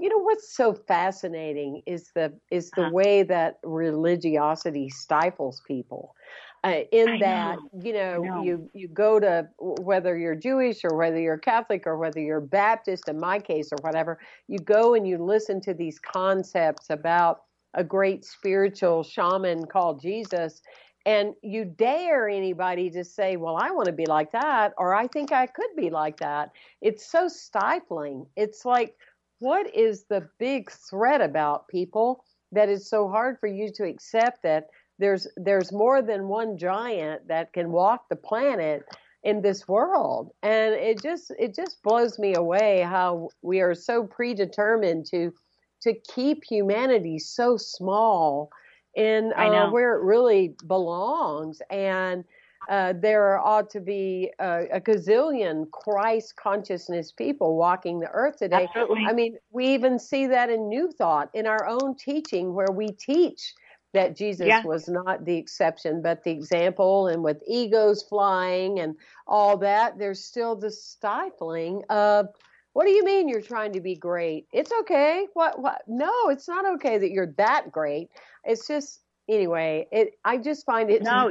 you 0.00 0.08
know 0.08 0.18
what's 0.18 0.56
so 0.56 0.72
fascinating 0.72 1.82
is 1.84 2.10
the 2.14 2.32
is 2.50 2.70
the 2.70 2.84
uh-huh. 2.84 2.90
way 2.90 3.22
that 3.22 3.58
religiosity 3.62 4.88
stifles 4.88 5.60
people. 5.68 6.14
Uh, 6.62 6.80
in 6.92 7.18
that 7.20 7.56
know. 7.56 7.82
you 7.82 7.92
know, 7.94 8.22
know, 8.22 8.42
you 8.42 8.70
you 8.74 8.86
go 8.88 9.18
to 9.18 9.48
whether 9.58 10.18
you're 10.18 10.34
Jewish 10.34 10.84
or 10.84 10.94
whether 10.96 11.18
you're 11.18 11.38
Catholic 11.38 11.86
or 11.86 11.96
whether 11.96 12.20
you're 12.20 12.40
Baptist 12.40 13.08
in 13.08 13.18
my 13.18 13.38
case 13.38 13.70
or 13.72 13.78
whatever, 13.80 14.18
you 14.46 14.58
go 14.58 14.94
and 14.94 15.08
you 15.08 15.16
listen 15.16 15.60
to 15.62 15.72
these 15.72 15.98
concepts 15.98 16.90
about 16.90 17.42
a 17.74 17.84
great 17.84 18.24
spiritual 18.24 19.02
shaman 19.02 19.64
called 19.64 20.02
Jesus 20.02 20.60
and 21.06 21.34
you 21.42 21.64
dare 21.64 22.28
anybody 22.28 22.90
to 22.90 23.04
say, 23.04 23.36
Well, 23.36 23.56
I 23.56 23.70
want 23.70 23.86
to 23.86 23.92
be 23.92 24.06
like 24.06 24.32
that, 24.32 24.74
or 24.76 24.94
I 24.94 25.06
think 25.06 25.32
I 25.32 25.46
could 25.46 25.70
be 25.76 25.90
like 25.90 26.18
that. 26.18 26.50
It's 26.82 27.10
so 27.10 27.28
stifling. 27.28 28.26
It's 28.36 28.64
like, 28.64 28.96
what 29.38 29.74
is 29.74 30.04
the 30.04 30.28
big 30.38 30.70
threat 30.70 31.22
about 31.22 31.68
people 31.68 32.24
that 32.52 32.68
is 32.68 32.88
so 32.88 33.08
hard 33.08 33.38
for 33.40 33.46
you 33.46 33.72
to 33.72 33.84
accept 33.84 34.42
that 34.42 34.66
there's 35.00 35.26
there's 35.36 35.72
more 35.72 36.02
than 36.02 36.28
one 36.28 36.56
giant 36.56 37.26
that 37.26 37.52
can 37.52 37.72
walk 37.72 38.08
the 38.08 38.16
planet 38.16 38.84
in 39.24 39.42
this 39.42 39.66
world 39.66 40.32
and 40.42 40.74
it 40.74 41.02
just 41.02 41.32
it 41.38 41.54
just 41.54 41.82
blows 41.82 42.18
me 42.18 42.34
away 42.34 42.80
how 42.80 43.28
we 43.42 43.60
are 43.60 43.74
so 43.74 44.04
predetermined 44.04 45.04
to 45.04 45.32
to 45.80 45.94
keep 46.14 46.44
humanity 46.44 47.18
so 47.18 47.56
small 47.56 48.50
and 48.96 49.32
uh, 49.34 49.70
where 49.70 49.96
it 49.96 50.02
really 50.02 50.54
belongs 50.66 51.60
and 51.70 52.24
uh, 52.68 52.92
there 53.00 53.38
ought 53.38 53.70
to 53.70 53.80
be 53.80 54.30
a, 54.38 54.66
a, 54.72 54.80
gazillion 54.80 55.68
Christ 55.70 56.36
consciousness 56.36 57.10
people 57.10 57.56
walking 57.56 57.98
the 57.98 58.10
earth 58.10 58.36
today. 58.36 58.68
Absolutely. 58.68 59.06
I 59.08 59.12
mean, 59.12 59.38
we 59.50 59.68
even 59.68 59.98
see 59.98 60.26
that 60.26 60.50
in 60.50 60.68
New 60.68 60.92
Thought, 60.92 61.30
in 61.32 61.46
our 61.46 61.66
own 61.66 61.96
teaching, 61.96 62.52
where 62.52 62.70
we 62.70 62.88
teach 62.88 63.54
that 63.92 64.16
Jesus 64.16 64.46
yeah. 64.46 64.62
was 64.64 64.88
not 64.88 65.24
the 65.24 65.36
exception, 65.36 66.02
but 66.02 66.22
the 66.24 66.30
example, 66.30 67.08
and 67.08 67.22
with 67.22 67.42
egos 67.46 68.02
flying 68.02 68.78
and 68.80 68.94
all 69.26 69.56
that, 69.58 69.98
there's 69.98 70.24
still 70.24 70.56
the 70.56 70.70
stifling 70.70 71.82
of. 71.90 72.28
What 72.72 72.86
do 72.86 72.92
you 72.92 73.04
mean 73.04 73.28
you're 73.28 73.40
trying 73.40 73.72
to 73.72 73.80
be 73.80 73.96
great? 73.96 74.46
It's 74.52 74.70
okay. 74.82 75.26
What? 75.34 75.60
What? 75.60 75.82
No, 75.88 76.28
it's 76.28 76.46
not 76.46 76.64
okay 76.74 76.98
that 76.98 77.10
you're 77.10 77.34
that 77.36 77.72
great. 77.72 78.10
It's 78.44 78.68
just 78.68 79.00
anyway. 79.28 79.88
It. 79.90 80.12
I 80.24 80.36
just 80.36 80.64
find 80.66 80.88
it 80.88 81.02
no, 81.02 81.28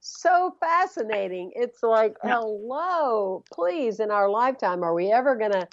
so 0.00 0.54
fascinating. 0.60 1.52
It's 1.54 1.82
like, 1.82 2.16
hello, 2.22 3.42
please, 3.52 4.00
in 4.00 4.10
our 4.10 4.28
lifetime, 4.28 4.82
are 4.82 4.94
we 4.94 5.10
ever 5.10 5.34
going 5.34 5.52
to 5.52 5.66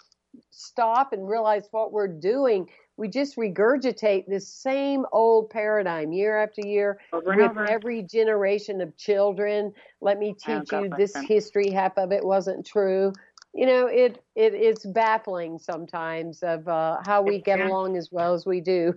stop 0.51 1.11
and 1.11 1.27
realize 1.27 1.67
what 1.71 1.91
we're 1.91 2.07
doing? 2.07 2.69
We 3.01 3.07
just 3.07 3.35
regurgitate 3.35 4.27
this 4.27 4.47
same 4.47 5.07
old 5.11 5.49
paradigm 5.49 6.11
year 6.11 6.37
after 6.37 6.61
year 6.61 6.99
over 7.11 7.35
with 7.35 7.49
over. 7.49 7.67
every 7.67 8.03
generation 8.03 8.79
of 8.79 8.95
children. 8.95 9.73
Let 10.01 10.19
me 10.19 10.33
teach 10.33 10.71
you 10.71 10.87
this 10.95 11.15
history. 11.15 11.71
Half 11.71 11.97
of 11.97 12.11
it 12.11 12.23
wasn't 12.23 12.63
true 12.63 13.11
you 13.53 13.65
know 13.65 13.87
it 13.87 14.23
it 14.35 14.53
it's 14.53 14.85
baffling 14.85 15.59
sometimes 15.59 16.41
of 16.43 16.67
uh, 16.67 16.97
how 17.03 17.21
we 17.21 17.39
get 17.39 17.59
along 17.59 17.97
as 17.97 18.09
well 18.11 18.33
as 18.33 18.45
we 18.45 18.61
do. 18.61 18.93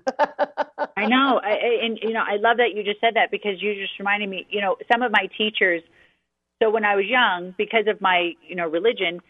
I 0.96 1.06
know, 1.06 1.40
I, 1.42 1.80
and 1.82 1.99
you 2.00 2.12
know, 2.12 2.23
I 2.23 2.37
love 2.37 2.58
that 2.58 2.75
you 2.75 2.84
just 2.84 3.00
said 3.00 3.14
that 3.16 3.30
because 3.30 3.61
you 3.61 3.75
just 3.75 3.99
reminded 3.99 4.28
me. 4.28 4.46
You 4.50 4.61
know, 4.61 4.76
some 4.92 5.02
of 5.02 5.11
my 5.11 5.28
teachers. 5.37 5.82
So 6.62 6.70
when 6.70 6.84
I 6.84 6.94
was 6.94 7.06
young, 7.06 7.54
because 7.58 7.87
of 7.88 8.00
my 8.00 8.34
you 8.46 8.54
know 8.54 8.68
religion, 8.68 9.20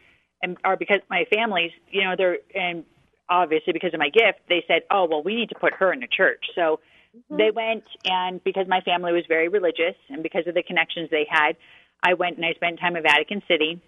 and 0.43 0.59
or 0.63 0.77
because 0.77 0.99
my 1.09 1.25
families, 1.33 1.71
you 1.91 2.05
know, 2.05 2.15
they're 2.19 2.39
and 2.55 2.85
obviously 3.29 3.73
because 3.73 3.95
of 3.95 4.01
my 4.01 4.11
gift, 4.11 4.41
they 4.49 4.65
said, 4.67 4.83
oh 4.91 5.07
well, 5.09 5.23
we 5.23 5.35
need 5.35 5.49
to 5.51 5.59
put 5.59 5.75
her 5.75 5.93
in 5.93 6.03
a 6.03 6.09
church. 6.09 6.45
So 6.55 6.81
mm-hmm. 7.17 7.37
they 7.37 7.51
went, 7.51 7.85
and 8.05 8.43
because 8.45 8.67
my 8.69 8.81
family 8.81 9.13
was 9.13 9.25
very 9.29 9.49
religious, 9.49 9.97
and 10.09 10.23
because 10.23 10.47
of 10.47 10.55
the 10.55 10.63
connections 10.63 11.09
they 11.11 11.27
had, 11.29 11.57
I 12.03 12.15
went 12.15 12.37
and 12.37 12.45
I 12.45 12.53
spent 12.55 12.81
time 12.81 12.97
in 12.97 13.03
Vatican 13.03 13.43
City 13.49 13.81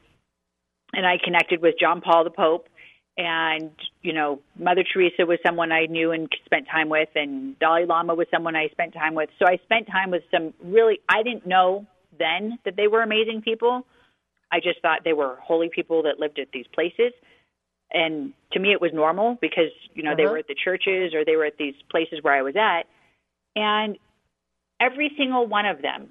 and 0.93 1.07
I 1.07 1.19
connected 1.23 1.61
with 1.63 1.75
John 1.79 2.01
Paul 2.01 2.25
the 2.25 2.31
Pope, 2.31 2.69
and 3.19 3.71
you 4.03 4.13
know 4.13 4.41
Mother 4.59 4.85
Teresa 4.91 5.27
was 5.27 5.39
someone 5.45 5.73
I 5.73 5.87
knew 5.87 6.13
and 6.13 6.29
spent 6.45 6.67
time 6.71 6.89
with, 6.89 7.09
and 7.15 7.59
Dalai 7.59 7.85
Lama 7.87 8.15
was 8.15 8.27
someone 8.31 8.57
I 8.57 8.69
spent 8.69 8.95
time 8.95 9.15
with. 9.15 9.31
So 9.39 9.47
I 9.47 9.59
spent 9.65 9.87
time 9.87 10.11
with 10.11 10.23
some 10.31 10.55
really 10.63 11.01
I 11.09 11.23
didn't 11.23 11.47
know 11.47 11.87
then 12.19 12.59
that 12.65 12.77
they 12.77 12.89
were 12.89 13.03
amazing 13.03 13.43
people. 13.43 13.87
I 14.51 14.61
just 14.61 14.81
thought 14.81 15.01
they 15.05 15.13
were 15.13 15.37
holy 15.43 15.69
people 15.75 16.05
that 16.05 16.19
lived 16.19 16.39
at 16.39 16.49
these 16.53 16.67
places. 16.73 17.13
And 17.93 18.33
to 18.53 18.59
me, 18.59 18.73
it 18.73 18.81
was 18.81 18.91
normal 18.93 19.39
because, 19.41 19.71
you 19.95 20.03
know, 20.03 20.11
uh-huh. 20.11 20.17
they 20.17 20.27
were 20.27 20.39
at 20.39 20.49
the 20.49 20.57
churches 20.63 21.15
or 21.15 21.25
they 21.25 21.37
were 21.37 21.45
at 21.45 21.57
these 21.59 21.75
places 21.91 22.19
where 22.23 22.35
I 22.35 22.43
was 22.43 22.55
at. 22.57 22.85
And 23.55 23.99
every 24.81 25.13
single 25.17 25.47
one 25.47 25.67
of 25.67 25.83
them, 25.83 26.09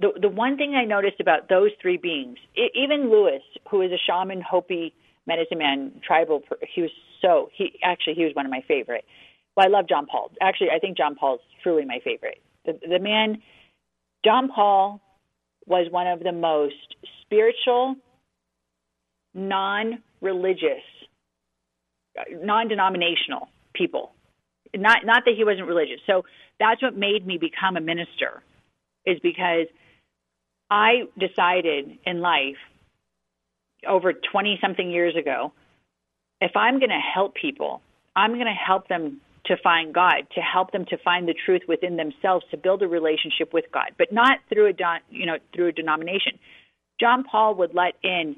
the, 0.00 0.12
the 0.20 0.28
one 0.28 0.56
thing 0.56 0.74
I 0.74 0.84
noticed 0.84 1.20
about 1.20 1.48
those 1.48 1.70
three 1.80 1.96
beings, 1.96 2.38
it, 2.54 2.72
even 2.74 3.10
Lewis, 3.10 3.42
who 3.70 3.80
is 3.82 3.92
a 3.92 3.98
shaman, 4.06 4.42
Hopi, 4.42 4.92
medicine 5.26 5.58
man, 5.58 5.92
tribal, 6.06 6.42
he 6.74 6.82
was 6.82 6.90
so, 7.22 7.48
he 7.54 7.78
actually, 7.82 8.14
he 8.14 8.24
was 8.24 8.34
one 8.34 8.44
of 8.44 8.50
my 8.50 8.62
favorite. 8.68 9.04
Well, 9.56 9.66
I 9.66 9.70
love 9.70 9.88
John 9.88 10.06
Paul. 10.06 10.30
Actually, 10.40 10.70
I 10.70 10.78
think 10.78 10.96
John 10.98 11.14
Paul's 11.14 11.40
truly 11.62 11.84
my 11.84 11.98
favorite. 12.04 12.42
The, 12.66 12.78
the 12.86 12.98
man, 12.98 13.38
John 14.24 14.50
Paul 14.54 15.00
was 15.66 15.90
one 15.90 16.06
of 16.06 16.20
the 16.20 16.32
most 16.32 16.94
spiritual, 17.22 17.96
non 19.36 20.02
religious, 20.20 20.82
non 22.30 22.66
denominational 22.66 23.48
people. 23.74 24.12
Not, 24.74 25.06
not 25.06 25.22
that 25.24 25.34
he 25.36 25.44
wasn't 25.44 25.68
religious. 25.68 26.00
So 26.06 26.24
that's 26.58 26.82
what 26.82 26.96
made 26.96 27.24
me 27.24 27.38
become 27.38 27.76
a 27.76 27.80
minister, 27.80 28.42
is 29.04 29.18
because 29.22 29.66
I 30.70 31.04
decided 31.18 31.98
in 32.04 32.20
life 32.20 32.56
over 33.86 34.12
20 34.12 34.58
something 34.60 34.90
years 34.90 35.14
ago 35.14 35.52
if 36.40 36.52
I'm 36.56 36.78
going 36.78 36.90
to 36.90 37.00
help 37.14 37.34
people, 37.34 37.80
I'm 38.14 38.34
going 38.34 38.46
to 38.46 38.52
help 38.52 38.88
them 38.88 39.20
to 39.46 39.56
find 39.62 39.94
God, 39.94 40.26
to 40.34 40.40
help 40.40 40.72
them 40.72 40.84
to 40.86 40.98
find 40.98 41.28
the 41.28 41.34
truth 41.34 41.62
within 41.68 41.96
themselves, 41.96 42.44
to 42.50 42.56
build 42.56 42.82
a 42.82 42.88
relationship 42.88 43.52
with 43.52 43.64
God, 43.72 43.92
but 43.96 44.12
not 44.12 44.38
through 44.48 44.68
a 44.68 44.74
you 45.10 45.26
know 45.26 45.36
through 45.54 45.68
a 45.68 45.72
denomination. 45.72 46.38
John 47.00 47.24
Paul 47.24 47.54
would 47.56 47.74
let 47.74 47.94
in 48.02 48.36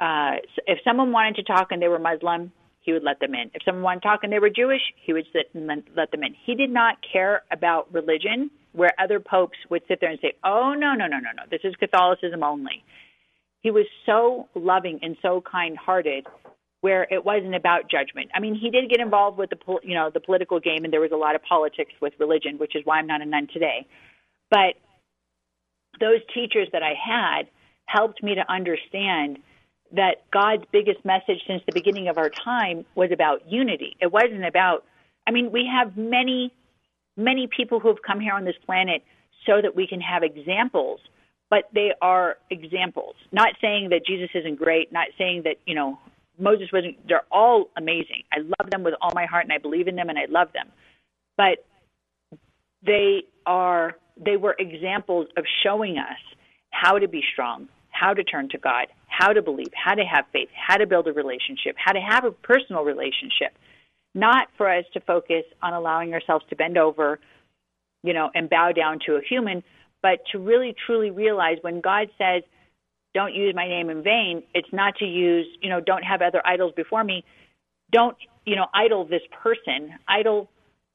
uh, 0.00 0.36
if 0.66 0.78
someone 0.84 1.12
wanted 1.12 1.36
to 1.36 1.42
talk 1.42 1.68
and 1.70 1.80
they 1.80 1.88
were 1.88 1.98
Muslim, 1.98 2.52
he 2.80 2.92
would 2.92 3.02
let 3.02 3.18
them 3.20 3.34
in. 3.34 3.50
If 3.54 3.62
someone 3.64 3.82
wanted 3.82 4.02
to 4.02 4.08
talk 4.08 4.20
and 4.22 4.32
they 4.32 4.38
were 4.38 4.50
Jewish, 4.50 4.82
he 5.04 5.12
would 5.12 5.26
sit 5.32 5.50
and 5.54 5.66
let 5.96 6.10
them 6.10 6.22
in. 6.22 6.34
He 6.44 6.54
did 6.54 6.70
not 6.70 6.96
care 7.12 7.42
about 7.50 7.92
religion, 7.92 8.50
where 8.72 8.92
other 8.98 9.18
popes 9.20 9.58
would 9.70 9.82
sit 9.88 9.98
there 10.00 10.10
and 10.10 10.18
say, 10.20 10.34
"Oh 10.44 10.74
no, 10.74 10.94
no, 10.94 11.06
no, 11.06 11.18
no, 11.18 11.30
no, 11.36 11.42
this 11.50 11.60
is 11.64 11.74
Catholicism 11.76 12.42
only." 12.42 12.84
He 13.62 13.70
was 13.70 13.86
so 14.04 14.48
loving 14.54 15.00
and 15.02 15.16
so 15.22 15.40
kind-hearted 15.40 16.26
where 16.82 17.08
it 17.10 17.24
wasn't 17.24 17.54
about 17.54 17.90
judgment. 17.90 18.30
I 18.32 18.38
mean, 18.38 18.54
he 18.54 18.70
did 18.70 18.88
get 18.88 19.00
involved 19.00 19.38
with 19.38 19.50
the 19.50 19.58
you 19.82 19.94
know 19.94 20.10
the 20.12 20.20
political 20.20 20.60
game, 20.60 20.84
and 20.84 20.92
there 20.92 21.00
was 21.00 21.10
a 21.12 21.16
lot 21.16 21.34
of 21.34 21.42
politics 21.42 21.92
with 22.00 22.12
religion, 22.20 22.58
which 22.58 22.76
is 22.76 22.82
why 22.84 22.98
I'm 22.98 23.08
not 23.08 23.22
a 23.22 23.26
nun 23.26 23.48
today. 23.52 23.86
But 24.50 24.74
those 25.98 26.20
teachers 26.32 26.68
that 26.72 26.82
I 26.82 26.94
had 26.94 27.48
helped 27.86 28.22
me 28.22 28.34
to 28.36 28.52
understand 28.52 29.38
that 29.96 30.30
God's 30.30 30.64
biggest 30.72 31.04
message 31.04 31.42
since 31.46 31.62
the 31.66 31.72
beginning 31.72 32.08
of 32.08 32.18
our 32.18 32.30
time 32.30 32.84
was 32.94 33.10
about 33.12 33.50
unity. 33.50 33.96
It 34.00 34.12
wasn't 34.12 34.44
about. 34.44 34.84
I 35.26 35.32
mean, 35.32 35.50
we 35.50 35.68
have 35.72 35.96
many, 35.96 36.52
many 37.16 37.48
people 37.48 37.80
who 37.80 37.88
have 37.88 38.02
come 38.06 38.20
here 38.20 38.34
on 38.34 38.44
this 38.44 38.56
planet 38.64 39.02
so 39.44 39.60
that 39.60 39.74
we 39.74 39.86
can 39.86 40.00
have 40.00 40.22
examples 40.22 41.00
but 41.50 41.64
they 41.72 41.92
are 42.02 42.38
examples. 42.50 43.14
Not 43.32 43.54
saying 43.60 43.90
that 43.90 44.04
Jesus 44.06 44.30
isn't 44.34 44.56
great, 44.56 44.92
not 44.92 45.08
saying 45.16 45.42
that, 45.44 45.56
you 45.64 45.74
know, 45.74 45.98
Moses 46.38 46.68
wasn't, 46.72 47.06
they're 47.06 47.24
all 47.30 47.70
amazing. 47.76 48.24
I 48.32 48.38
love 48.40 48.70
them 48.70 48.82
with 48.82 48.94
all 49.00 49.12
my 49.14 49.26
heart 49.26 49.44
and 49.44 49.52
I 49.52 49.58
believe 49.58 49.88
in 49.88 49.96
them 49.96 50.08
and 50.08 50.18
I 50.18 50.26
love 50.28 50.48
them. 50.52 50.68
But 51.36 51.64
they 52.84 53.24
are, 53.46 53.96
they 54.16 54.36
were 54.36 54.56
examples 54.58 55.28
of 55.36 55.44
showing 55.62 55.98
us 55.98 56.18
how 56.70 56.98
to 56.98 57.08
be 57.08 57.22
strong, 57.32 57.68
how 57.98 58.12
to 58.14 58.24
turn 58.24 58.48
to 58.50 58.58
God, 58.58 58.86
how 59.06 59.32
to 59.32 59.42
believe, 59.42 59.72
how 59.74 59.94
to 59.94 60.04
have 60.04 60.24
faith, 60.32 60.48
how 60.54 60.76
to 60.76 60.86
build 60.86 61.06
a 61.08 61.12
relationship, 61.12 61.76
how 61.76 61.92
to 61.92 62.00
have 62.00 62.24
a 62.24 62.30
personal 62.30 62.84
relationship. 62.84 63.56
Not 64.14 64.48
for 64.56 64.70
us 64.70 64.84
to 64.94 65.00
focus 65.00 65.44
on 65.62 65.74
allowing 65.74 66.14
ourselves 66.14 66.44
to 66.50 66.56
bend 66.56 66.78
over, 66.78 67.18
you 68.02 68.12
know, 68.14 68.30
and 68.34 68.48
bow 68.48 68.72
down 68.72 68.98
to 69.06 69.16
a 69.16 69.20
human, 69.20 69.62
but 70.02 70.20
to 70.32 70.38
really 70.38 70.74
truly 70.86 71.10
realize 71.10 71.58
when 71.60 71.80
God 71.80 72.08
says, 72.16 72.42
don't 73.14 73.34
use 73.34 73.54
my 73.54 73.68
name 73.68 73.90
in 73.90 74.02
vain. 74.02 74.42
It's 74.54 74.72
not 74.72 74.96
to 74.96 75.06
use, 75.06 75.46
you 75.62 75.70
know, 75.70 75.80
don't 75.80 76.02
have 76.02 76.22
other 76.22 76.42
idols 76.44 76.72
before 76.76 77.02
me. 77.02 77.24
Don't, 77.90 78.16
you 78.44 78.56
know, 78.56 78.66
idol 78.74 79.04
this 79.06 79.22
person. 79.42 79.94
Idol 80.06 80.50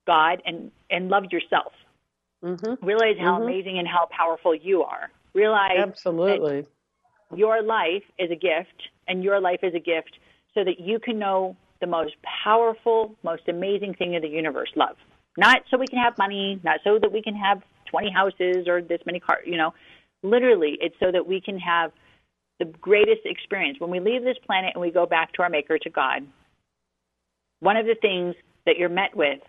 God 0.06 0.42
and 0.46 0.72
and 0.90 1.10
love 1.10 1.26
yourself. 1.32 1.74
Mm-hmm. 2.44 2.86
Realize 2.86 3.18
how 3.20 3.36
mm-hmm. 3.36 3.44
amazing 3.44 3.80
and 3.80 3.88
how 3.88 4.08
powerful 4.12 4.54
you 4.54 4.84
are. 4.84 5.10
Realize 5.34 5.78
absolutely 5.78 6.66
your 7.36 7.62
life 7.62 8.04
is 8.18 8.32
a 8.32 8.36
gift, 8.36 8.90
and 9.08 9.24
your 9.24 9.40
life 9.40 9.60
is 9.64 9.74
a 9.74 9.80
gift, 9.80 10.18
so 10.54 10.64
that 10.64 10.80
you 10.80 11.00
can 11.00 11.18
know 11.20 11.56
the 11.80 11.88
most 11.88 12.16
powerful, 12.44 13.16
most 13.24 13.48
amazing 13.48 13.94
thing 13.96 14.14
in 14.14 14.22
the 14.22 14.28
universe: 14.28 14.70
love. 14.76 14.98
Not 15.38 15.64
so 15.70 15.78
we 15.78 15.88
can 15.88 16.00
have 16.00 16.18
money, 16.18 16.60
not 16.64 16.80
so 16.84 17.00
that 17.00 17.12
we 17.12 17.22
can 17.22 17.36
have 17.36 17.62
twenty 17.90 18.12
houses 18.12 18.68
or 18.68 18.82
this 18.82 19.02
many 19.06 19.20
cars. 19.20 19.44
You 19.46 19.58
know, 19.58 19.74
literally, 20.24 20.78
it's 20.82 20.96
so 21.00 21.12
that 21.12 21.26
we 21.26 21.42
can 21.42 21.58
have 21.60 21.92
the 22.60 22.66
greatest 22.66 23.22
experience. 23.26 23.80
When 23.80 23.90
we 23.90 24.00
leave 24.00 24.24
this 24.24 24.38
planet 24.46 24.72
and 24.76 24.82
we 24.82 24.92
go 24.92 25.06
back 25.06 25.34
to 25.34 25.42
our 25.42 25.50
Maker, 25.50 25.78
to 25.80 25.90
God, 25.90 26.28
one 27.60 27.78
of 27.78 27.86
the 27.86 27.96
things 28.02 28.36
that 28.66 28.78
you're 28.78 28.90
met 28.90 29.16
with 29.16 29.40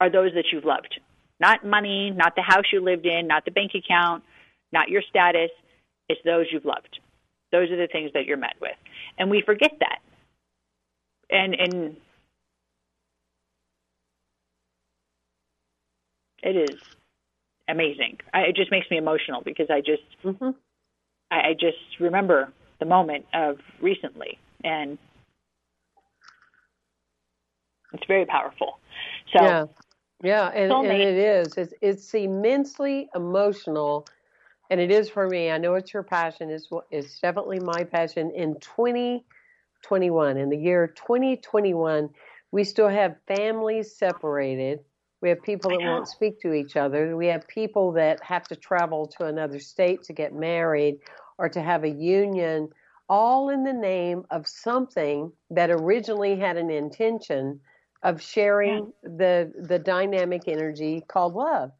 are 0.00 0.10
those 0.10 0.32
that 0.34 0.46
you've 0.52 0.64
loved. 0.64 0.98
Not 1.38 1.64
money, 1.64 2.10
not 2.10 2.34
the 2.34 2.42
house 2.42 2.64
you 2.72 2.80
lived 2.80 3.06
in, 3.06 3.26
not 3.26 3.44
the 3.44 3.50
bank 3.50 3.72
account, 3.74 4.24
not 4.72 4.88
your 4.88 5.02
status. 5.08 5.50
It's 6.10 6.20
those 6.24 6.46
you've 6.50 6.64
loved. 6.64 6.98
Those 7.52 7.70
are 7.70 7.76
the 7.76 7.86
things 7.86 8.10
that 8.14 8.26
you're 8.26 8.36
met 8.36 8.56
with. 8.60 8.76
And 9.16 9.30
we 9.30 9.42
forget 9.46 9.72
that. 9.78 10.00
And 11.30 11.54
and 11.54 11.96
it 16.42 16.56
is 16.56 16.78
amazing. 17.68 18.18
I, 18.34 18.40
it 18.40 18.56
just 18.56 18.72
makes 18.72 18.90
me 18.90 18.96
emotional 18.96 19.42
because 19.44 19.68
I 19.70 19.80
just 19.80 20.02
mm-hmm. 20.24 20.50
I, 21.30 21.36
I 21.36 21.52
just 21.52 22.00
remember 22.00 22.52
the 22.80 22.86
moment 22.86 23.26
of 23.32 23.58
recently, 23.80 24.38
and 24.64 24.98
it's 27.92 28.06
very 28.08 28.26
powerful. 28.26 28.80
So 29.32 29.44
yeah, 29.44 29.64
yeah, 30.22 30.48
and, 30.48 30.72
and 30.72 30.86
it 30.86 31.16
is. 31.16 31.56
It's 31.56 31.74
it's 31.80 32.14
immensely 32.14 33.08
emotional, 33.14 34.06
and 34.70 34.80
it 34.80 34.90
is 34.90 35.10
for 35.10 35.28
me. 35.28 35.50
I 35.50 35.58
know 35.58 35.74
it's 35.74 35.92
your 35.92 36.04
passion. 36.04 36.48
It's 36.48 36.68
it's 36.90 37.18
definitely 37.18 37.58
my 37.58 37.84
passion. 37.84 38.30
In 38.34 38.54
2021, 38.60 40.36
in 40.36 40.48
the 40.48 40.56
year 40.56 40.86
2021, 40.86 42.08
we 42.52 42.64
still 42.64 42.88
have 42.88 43.16
families 43.26 43.96
separated. 43.96 44.78
We 45.20 45.28
have 45.28 45.42
people 45.42 45.70
that 45.70 45.80
won't 45.80 46.08
speak 46.08 46.40
to 46.40 46.54
each 46.54 46.76
other. 46.76 47.16
We 47.16 47.26
have 47.26 47.46
people 47.46 47.92
that 47.92 48.22
have 48.22 48.44
to 48.44 48.56
travel 48.56 49.06
to 49.18 49.26
another 49.26 49.58
state 49.58 50.02
to 50.04 50.14
get 50.14 50.32
married 50.32 50.98
or 51.36 51.48
to 51.50 51.60
have 51.60 51.84
a 51.84 51.90
union, 51.90 52.68
all 53.08 53.50
in 53.50 53.64
the 53.64 53.72
name 53.72 54.24
of 54.30 54.46
something 54.46 55.32
that 55.50 55.70
originally 55.70 56.38
had 56.38 56.56
an 56.56 56.70
intention 56.70 57.60
of 58.02 58.22
sharing 58.22 58.92
yeah. 59.02 59.10
the 59.18 59.52
the 59.68 59.78
dynamic 59.78 60.42
energy 60.46 61.02
called 61.06 61.34
love. 61.34 61.70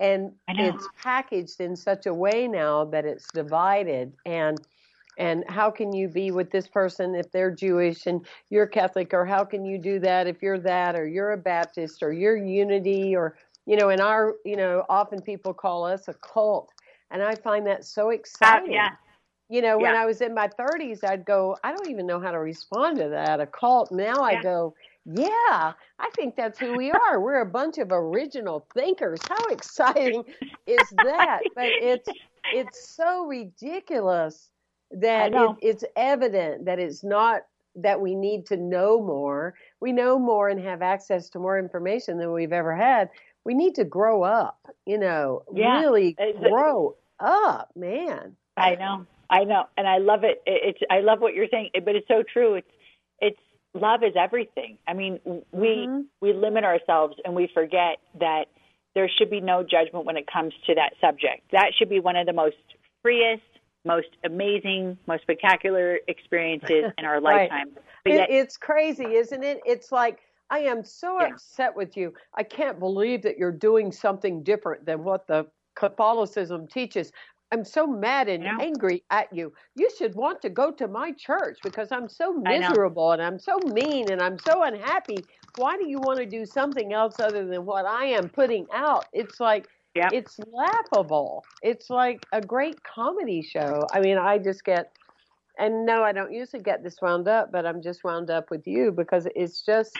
And 0.00 0.32
it's 0.48 0.88
packaged 1.00 1.60
in 1.60 1.76
such 1.76 2.06
a 2.06 2.14
way 2.14 2.48
now 2.48 2.86
that 2.86 3.04
it's 3.04 3.26
divided 3.32 4.12
and 4.24 4.58
and 5.18 5.44
how 5.48 5.70
can 5.70 5.92
you 5.92 6.08
be 6.08 6.30
with 6.30 6.50
this 6.50 6.66
person 6.66 7.14
if 7.14 7.30
they're 7.30 7.50
Jewish 7.50 8.06
and 8.06 8.26
you're 8.48 8.66
Catholic 8.66 9.12
or 9.12 9.26
how 9.26 9.44
can 9.44 9.64
you 9.64 9.76
do 9.76 9.98
that 9.98 10.26
if 10.26 10.40
you're 10.40 10.58
that 10.60 10.96
or 10.96 11.06
you're 11.06 11.32
a 11.32 11.36
Baptist 11.36 12.02
or 12.02 12.12
you're 12.12 12.36
unity 12.36 13.14
or 13.14 13.36
you 13.66 13.76
know 13.76 13.90
in 13.90 14.00
our 14.00 14.36
you 14.44 14.56
know 14.56 14.84
often 14.88 15.20
people 15.20 15.52
call 15.52 15.84
us 15.84 16.08
a 16.08 16.14
cult 16.14 16.72
and 17.10 17.22
I 17.22 17.34
find 17.34 17.66
that 17.66 17.84
so 17.84 18.10
exciting. 18.10 18.70
Uh, 18.70 18.74
yeah. 18.74 18.90
You 19.48 19.62
know, 19.62 19.80
yeah. 19.80 19.82
when 19.82 19.96
I 19.96 20.06
was 20.06 20.20
in 20.20 20.32
my 20.32 20.48
30s, 20.48 21.02
I'd 21.02 21.24
go, 21.24 21.56
I 21.64 21.72
don't 21.72 21.90
even 21.90 22.06
know 22.06 22.20
how 22.20 22.30
to 22.30 22.38
respond 22.38 22.98
to 22.98 23.08
that, 23.08 23.40
a 23.40 23.46
cult. 23.46 23.90
Now 23.90 24.22
I 24.22 24.40
go, 24.40 24.74
yeah, 25.14 25.72
I 25.98 26.10
think 26.14 26.36
that's 26.36 26.58
who 26.58 26.76
we 26.76 26.90
are. 26.90 27.20
We're 27.20 27.40
a 27.40 27.46
bunch 27.46 27.78
of 27.78 27.88
original 27.90 28.66
thinkers. 28.74 29.20
How 29.28 29.44
exciting 29.46 30.24
is 30.66 30.88
that? 31.04 31.40
but 31.54 31.66
it's 31.66 32.08
it's 32.52 32.88
so 32.96 33.26
ridiculous 33.26 34.50
that 34.92 35.32
it, 35.32 35.56
it's 35.60 35.84
evident 35.96 36.64
that 36.64 36.78
it's 36.78 37.04
not 37.04 37.42
that 37.76 38.00
we 38.00 38.14
need 38.14 38.46
to 38.46 38.56
know 38.56 39.00
more. 39.00 39.54
We 39.80 39.92
know 39.92 40.18
more 40.18 40.48
and 40.48 40.60
have 40.60 40.82
access 40.82 41.28
to 41.30 41.38
more 41.38 41.58
information 41.58 42.18
than 42.18 42.32
we've 42.32 42.52
ever 42.52 42.74
had. 42.74 43.08
We 43.44 43.54
need 43.54 43.74
to 43.76 43.84
grow 43.84 44.22
up, 44.22 44.58
you 44.86 44.98
know, 44.98 45.42
yeah. 45.54 45.80
really 45.80 46.16
grow 46.48 46.96
up, 47.20 47.70
man. 47.76 48.36
I 48.56 48.74
know. 48.74 49.06
I 49.30 49.44
know, 49.44 49.66
and 49.76 49.86
I 49.86 49.98
love 49.98 50.24
it. 50.24 50.42
It's 50.44 50.80
I 50.90 51.00
love 51.00 51.20
what 51.20 51.34
you're 51.34 51.46
saying, 51.50 51.70
but 51.84 51.94
it's 51.94 52.08
so 52.08 52.24
true. 52.24 52.54
It's 52.54 52.70
it's 53.20 53.40
love 53.74 54.02
is 54.02 54.14
everything. 54.16 54.78
I 54.86 54.94
mean, 54.94 55.20
we 55.24 55.68
mm-hmm. 55.68 56.00
we 56.20 56.32
limit 56.32 56.64
ourselves 56.64 57.16
and 57.24 57.34
we 57.34 57.48
forget 57.52 57.98
that 58.18 58.46
there 58.94 59.08
should 59.18 59.30
be 59.30 59.40
no 59.40 59.62
judgment 59.62 60.04
when 60.04 60.16
it 60.16 60.26
comes 60.26 60.52
to 60.66 60.74
that 60.74 60.94
subject. 61.00 61.42
That 61.52 61.72
should 61.78 61.88
be 61.88 62.00
one 62.00 62.16
of 62.16 62.26
the 62.26 62.32
most 62.32 62.56
freest, 63.02 63.42
most 63.84 64.08
amazing, 64.24 64.98
most 65.06 65.22
spectacular 65.22 65.98
experiences 66.08 66.92
in 66.98 67.04
our 67.04 67.20
right. 67.20 67.50
lifetime. 67.50 67.68
It, 68.04 68.14
yet, 68.14 68.30
it's 68.30 68.56
crazy, 68.56 69.04
isn't 69.04 69.44
it? 69.44 69.60
It's 69.64 69.92
like 69.92 70.18
I 70.50 70.60
am 70.60 70.84
so 70.84 71.20
yeah. 71.20 71.28
upset 71.28 71.76
with 71.76 71.96
you. 71.96 72.12
I 72.34 72.42
can't 72.42 72.78
believe 72.78 73.22
that 73.22 73.38
you're 73.38 73.52
doing 73.52 73.92
something 73.92 74.42
different 74.42 74.84
than 74.84 75.04
what 75.04 75.26
the 75.26 75.46
Catholicism 75.76 76.66
teaches. 76.66 77.12
I'm 77.52 77.64
so 77.64 77.86
mad 77.86 78.28
and 78.28 78.46
angry 78.46 79.02
at 79.10 79.32
you. 79.32 79.52
You 79.74 79.90
should 79.98 80.14
want 80.14 80.40
to 80.42 80.50
go 80.50 80.70
to 80.70 80.86
my 80.86 81.12
church 81.12 81.58
because 81.64 81.90
I'm 81.90 82.08
so 82.08 82.32
miserable 82.32 83.10
and 83.12 83.20
I'm 83.20 83.40
so 83.40 83.58
mean 83.72 84.10
and 84.10 84.20
I'm 84.20 84.38
so 84.38 84.62
unhappy. 84.62 85.18
Why 85.56 85.76
do 85.76 85.88
you 85.88 85.98
want 85.98 86.20
to 86.20 86.26
do 86.26 86.46
something 86.46 86.92
else 86.92 87.18
other 87.18 87.44
than 87.46 87.66
what 87.66 87.86
I 87.86 88.06
am 88.06 88.28
putting 88.28 88.66
out? 88.72 89.06
It's 89.12 89.40
like 89.40 89.66
yep. 89.96 90.12
it's 90.12 90.38
laughable. 90.52 91.44
It's 91.62 91.90
like 91.90 92.24
a 92.32 92.40
great 92.40 92.82
comedy 92.84 93.42
show. 93.42 93.84
I 93.92 94.00
mean, 94.00 94.16
I 94.16 94.38
just 94.38 94.64
get 94.64 94.92
and 95.58 95.84
no, 95.84 96.02
I 96.02 96.12
don't 96.12 96.32
usually 96.32 96.62
get 96.62 96.82
this 96.82 96.96
wound 97.02 97.28
up, 97.28 97.52
but 97.52 97.66
I'm 97.66 97.82
just 97.82 98.04
wound 98.04 98.30
up 98.30 98.50
with 98.50 98.66
you 98.66 98.92
because 98.92 99.26
it's 99.34 99.62
just 99.62 99.96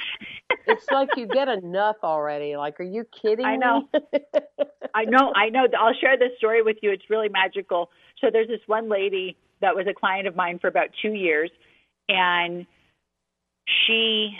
it's 0.67 0.87
like 0.91 1.09
you 1.17 1.27
get 1.27 1.49
enough 1.49 1.97
already. 2.03 2.57
Like, 2.57 2.81
are 2.81 2.85
you 2.85 3.05
kidding? 3.23 3.45
I 3.45 3.57
know. 3.57 3.89
I 4.95 5.05
know. 5.05 5.33
I 5.35 5.49
know. 5.51 5.67
I'll 5.79 5.95
share 5.95 6.17
this 6.19 6.31
story 6.39 6.63
with 6.63 6.79
you. 6.83 6.91
It's 6.91 7.09
really 7.11 7.29
magical. 7.29 7.91
So 8.21 8.29
there's 8.33 8.49
this 8.49 8.61
one 8.67 8.89
lady 8.89 9.37
that 9.61 9.75
was 9.75 9.87
a 9.87 9.95
client 9.95 10.27
of 10.27 10.37
mine 10.37 10.59
for 10.59 10.69
about 10.69 10.89
two 11.03 11.13
years, 11.13 11.51
and 12.09 12.67
she 13.67 14.37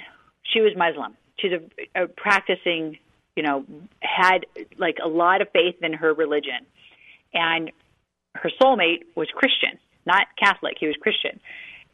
she 0.53 0.61
was 0.61 0.73
Muslim. 0.77 1.17
She's 1.39 1.53
a, 1.53 2.03
a 2.05 2.09
practicing, 2.09 2.99
you 3.37 3.43
know, 3.43 3.65
had 4.01 4.47
like 4.79 4.99
a 5.03 5.09
lot 5.09 5.41
of 5.41 5.49
faith 5.53 5.77
in 5.83 5.93
her 5.93 6.13
religion, 6.13 6.67
and 7.33 7.71
her 8.35 8.51
soulmate 8.61 9.05
was 9.17 9.29
Christian, 9.35 9.79
not 10.07 10.27
Catholic. 10.39 10.77
He 10.79 10.87
was 10.87 10.97
Christian, 11.01 11.41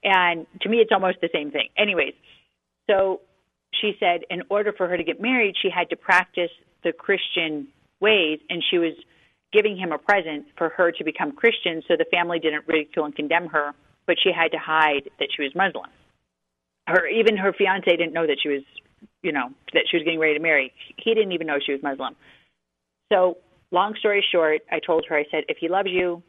and 0.02 0.46
to 0.62 0.68
me, 0.68 0.78
it's 0.78 0.92
almost 0.92 1.18
the 1.20 1.30
same 1.32 1.50
thing. 1.50 1.68
Anyways, 1.76 2.14
so 2.88 3.20
she 3.80 3.96
said 3.98 4.20
in 4.30 4.42
order 4.48 4.72
for 4.72 4.88
her 4.88 4.96
to 4.96 5.04
get 5.04 5.20
married, 5.20 5.54
she 5.60 5.68
had 5.70 5.90
to 5.90 5.96
practice 5.96 6.50
the 6.84 6.92
Christian 6.92 7.68
ways, 8.00 8.38
and 8.48 8.62
she 8.70 8.78
was 8.78 8.92
giving 9.52 9.76
him 9.76 9.92
a 9.92 9.98
present 9.98 10.46
for 10.56 10.68
her 10.70 10.92
to 10.92 11.04
become 11.04 11.32
Christian 11.32 11.82
so 11.88 11.94
the 11.96 12.06
family 12.10 12.38
didn't 12.38 12.66
ridicule 12.66 13.04
and 13.04 13.14
condemn 13.14 13.46
her, 13.48 13.72
but 14.06 14.16
she 14.22 14.30
had 14.32 14.52
to 14.52 14.58
hide 14.58 15.10
that 15.18 15.28
she 15.34 15.42
was 15.42 15.54
Muslim. 15.54 15.90
Her 16.86 17.06
even 17.06 17.36
her 17.36 17.52
fiance 17.52 17.90
didn't 17.90 18.12
know 18.12 18.26
that 18.26 18.38
she 18.42 18.48
was, 18.48 18.62
you 19.22 19.32
know, 19.32 19.50
that 19.72 19.84
she 19.90 19.96
was 19.96 20.04
getting 20.04 20.20
ready 20.20 20.34
to 20.34 20.40
marry. 20.40 20.72
He 20.96 21.14
didn't 21.14 21.32
even 21.32 21.46
know 21.46 21.58
she 21.64 21.72
was 21.72 21.82
Muslim. 21.82 22.14
So, 23.12 23.38
long 23.70 23.94
story 23.98 24.24
short, 24.32 24.62
I 24.70 24.78
told 24.78 25.06
her 25.08 25.16
I 25.16 25.24
said 25.30 25.44
if 25.48 25.58
he 25.58 25.68
loves 25.68 25.88
you, 25.90 26.22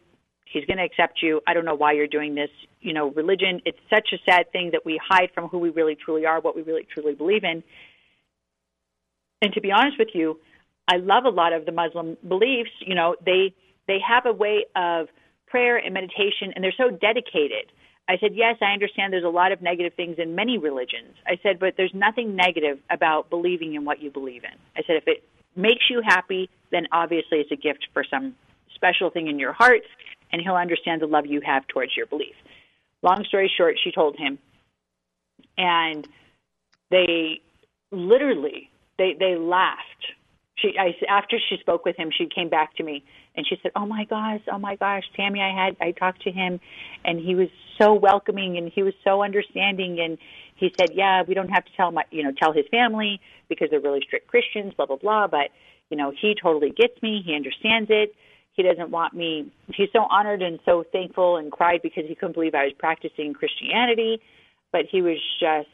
he's 0.51 0.65
going 0.65 0.77
to 0.77 0.83
accept 0.83 1.21
you. 1.21 1.41
I 1.47 1.53
don't 1.53 1.65
know 1.65 1.75
why 1.75 1.93
you're 1.93 2.07
doing 2.07 2.35
this. 2.35 2.49
You 2.81 2.93
know, 2.93 3.11
religion, 3.11 3.61
it's 3.65 3.79
such 3.89 4.09
a 4.13 4.17
sad 4.29 4.51
thing 4.51 4.71
that 4.71 4.85
we 4.85 4.99
hide 5.03 5.29
from 5.33 5.47
who 5.47 5.59
we 5.59 5.69
really 5.69 5.95
truly 5.95 6.25
are, 6.25 6.39
what 6.39 6.55
we 6.55 6.61
really 6.61 6.87
truly 6.93 7.13
believe 7.13 7.43
in. 7.43 7.63
And 9.41 9.53
to 9.53 9.61
be 9.61 9.71
honest 9.71 9.97
with 9.99 10.09
you, 10.13 10.39
I 10.87 10.97
love 10.97 11.25
a 11.25 11.29
lot 11.29 11.53
of 11.53 11.65
the 11.65 11.71
Muslim 11.71 12.17
beliefs. 12.27 12.71
You 12.79 12.95
know, 12.95 13.15
they 13.23 13.53
they 13.87 13.99
have 14.07 14.25
a 14.25 14.33
way 14.33 14.65
of 14.75 15.07
prayer 15.47 15.77
and 15.77 15.93
meditation, 15.93 16.53
and 16.55 16.63
they're 16.63 16.73
so 16.77 16.89
dedicated. 16.89 17.71
I 18.09 18.17
said, 18.19 18.31
yes, 18.35 18.55
I 18.61 18.71
understand 18.71 19.11
there's 19.11 19.25
a 19.25 19.29
lot 19.29 19.51
of 19.51 19.61
negative 19.61 19.93
things 19.95 20.15
in 20.17 20.33
many 20.33 20.57
religions. 20.57 21.15
I 21.25 21.37
said, 21.43 21.59
but 21.59 21.75
there's 21.75 21.93
nothing 21.93 22.35
negative 22.35 22.79
about 22.89 23.29
believing 23.29 23.73
in 23.75 23.83
what 23.83 24.01
you 24.01 24.09
believe 24.09 24.43
in. 24.45 24.57
I 24.77 24.85
said, 24.87 24.95
if 24.95 25.07
it 25.07 25.23
makes 25.57 25.89
you 25.89 26.01
happy, 26.05 26.49
then 26.71 26.87
obviously 26.91 27.39
it's 27.39 27.51
a 27.51 27.57
gift 27.57 27.87
for 27.93 28.05
some 28.09 28.35
special 28.75 29.09
thing 29.09 29.27
in 29.27 29.39
your 29.39 29.51
heart, 29.51 29.81
and 30.31 30.41
he'll 30.41 30.55
understand 30.55 31.01
the 31.01 31.07
love 31.07 31.25
you 31.25 31.41
have 31.41 31.67
towards 31.67 31.95
your 31.95 32.05
belief. 32.05 32.35
Long 33.03 33.23
story 33.25 33.51
short, 33.55 33.75
she 33.83 33.91
told 33.91 34.17
him, 34.17 34.39
and 35.57 36.07
they 36.91 37.41
literally 37.91 38.69
they 38.97 39.15
they 39.19 39.35
laughed 39.35 40.05
she 40.57 40.73
I 40.77 40.95
after 41.07 41.37
she 41.49 41.57
spoke 41.57 41.85
with 41.85 41.95
him, 41.95 42.09
she 42.15 42.27
came 42.27 42.49
back 42.49 42.75
to 42.77 42.83
me 42.83 43.03
and 43.35 43.45
she 43.47 43.57
said, 43.61 43.71
"Oh 43.75 43.85
my 43.85 44.05
gosh, 44.05 44.41
oh 44.51 44.57
my 44.57 44.75
gosh, 44.75 45.03
Tammy, 45.15 45.39
I 45.39 45.53
had 45.53 45.77
I 45.79 45.91
talked 45.91 46.23
to 46.23 46.31
him, 46.31 46.59
and 47.05 47.19
he 47.19 47.35
was 47.35 47.49
so 47.77 47.93
welcoming 47.93 48.57
and 48.57 48.71
he 48.73 48.83
was 48.83 48.93
so 49.03 49.23
understanding." 49.23 49.99
And 49.99 50.17
he 50.55 50.73
said, 50.79 50.89
"Yeah, 50.93 51.23
we 51.27 51.33
don't 51.33 51.49
have 51.49 51.65
to 51.65 51.71
tell 51.77 51.91
my 51.91 52.03
you 52.11 52.23
know 52.23 52.31
tell 52.31 52.53
his 52.53 52.65
family 52.71 53.21
because 53.49 53.69
they're 53.69 53.79
really 53.79 54.01
strict 54.01 54.27
Christians, 54.27 54.73
blah 54.73 54.87
blah 54.87 54.97
blah. 54.97 55.27
But 55.27 55.51
you 55.89 55.97
know, 55.97 56.11
he 56.19 56.35
totally 56.41 56.71
gets 56.71 57.01
me. 57.01 57.21
He 57.23 57.35
understands 57.35 57.89
it. 57.91 58.15
He 58.57 58.63
doesn't 58.63 58.89
want 58.89 59.13
me. 59.13 59.51
He's 59.73 59.89
so 59.93 60.01
honored 60.09 60.41
and 60.41 60.59
so 60.65 60.83
thankful 60.91 61.37
and 61.37 61.51
cried 61.51 61.79
because 61.81 62.03
he 62.07 62.15
couldn't 62.15 62.33
believe 62.33 62.53
I 62.53 62.65
was 62.65 62.73
practicing 62.77 63.33
Christianity, 63.33 64.19
but 64.73 64.81
he 64.91 65.01
was 65.01 65.17
just 65.39 65.69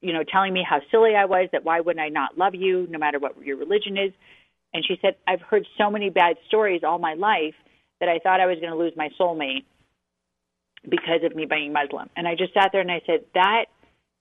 you 0.00 0.12
know, 0.12 0.24
telling 0.24 0.52
me 0.52 0.64
how 0.68 0.80
silly 0.90 1.14
I 1.14 1.26
was, 1.26 1.48
that 1.52 1.64
why 1.64 1.80
wouldn't 1.80 2.02
I 2.02 2.08
not 2.08 2.38
love 2.38 2.54
you, 2.54 2.86
no 2.90 2.98
matter 2.98 3.18
what 3.18 3.40
your 3.42 3.56
religion 3.56 3.98
is. 3.98 4.12
And 4.72 4.84
she 4.86 4.96
said, 5.02 5.16
I've 5.26 5.42
heard 5.42 5.66
so 5.76 5.90
many 5.90 6.10
bad 6.10 6.36
stories 6.48 6.82
all 6.84 6.98
my 6.98 7.14
life 7.14 7.54
that 8.00 8.08
I 8.08 8.18
thought 8.18 8.40
I 8.40 8.46
was 8.46 8.58
going 8.60 8.72
to 8.72 8.78
lose 8.78 8.92
my 8.96 9.10
soulmate 9.20 9.64
because 10.88 11.22
of 11.24 11.36
me 11.36 11.44
being 11.44 11.72
Muslim. 11.72 12.08
And 12.16 12.26
I 12.26 12.34
just 12.34 12.54
sat 12.54 12.70
there 12.72 12.80
and 12.80 12.90
I 12.90 13.02
said, 13.06 13.20
that 13.34 13.66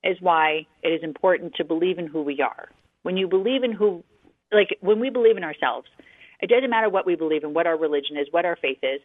is 0.03 0.17
why 0.19 0.65
it 0.83 0.89
is 0.89 1.03
important 1.03 1.55
to 1.55 1.63
believe 1.63 1.97
in 1.97 2.07
who 2.07 2.23
we 2.23 2.41
are. 2.41 2.69
When 3.03 3.15
you 3.15 3.27
believe 3.27 3.63
in 3.63 3.71
who, 3.71 4.03
like 4.51 4.77
when 4.81 4.99
we 4.99 5.09
believe 5.09 5.37
in 5.37 5.43
ourselves, 5.43 5.87
it 6.39 6.49
doesn't 6.49 6.69
matter 6.69 6.89
what 6.89 7.05
we 7.05 7.15
believe 7.15 7.43
in, 7.43 7.53
what 7.53 7.67
our 7.67 7.77
religion 7.77 8.17
is, 8.17 8.27
what 8.31 8.45
our 8.45 8.55
faith 8.55 8.79
is. 8.83 9.01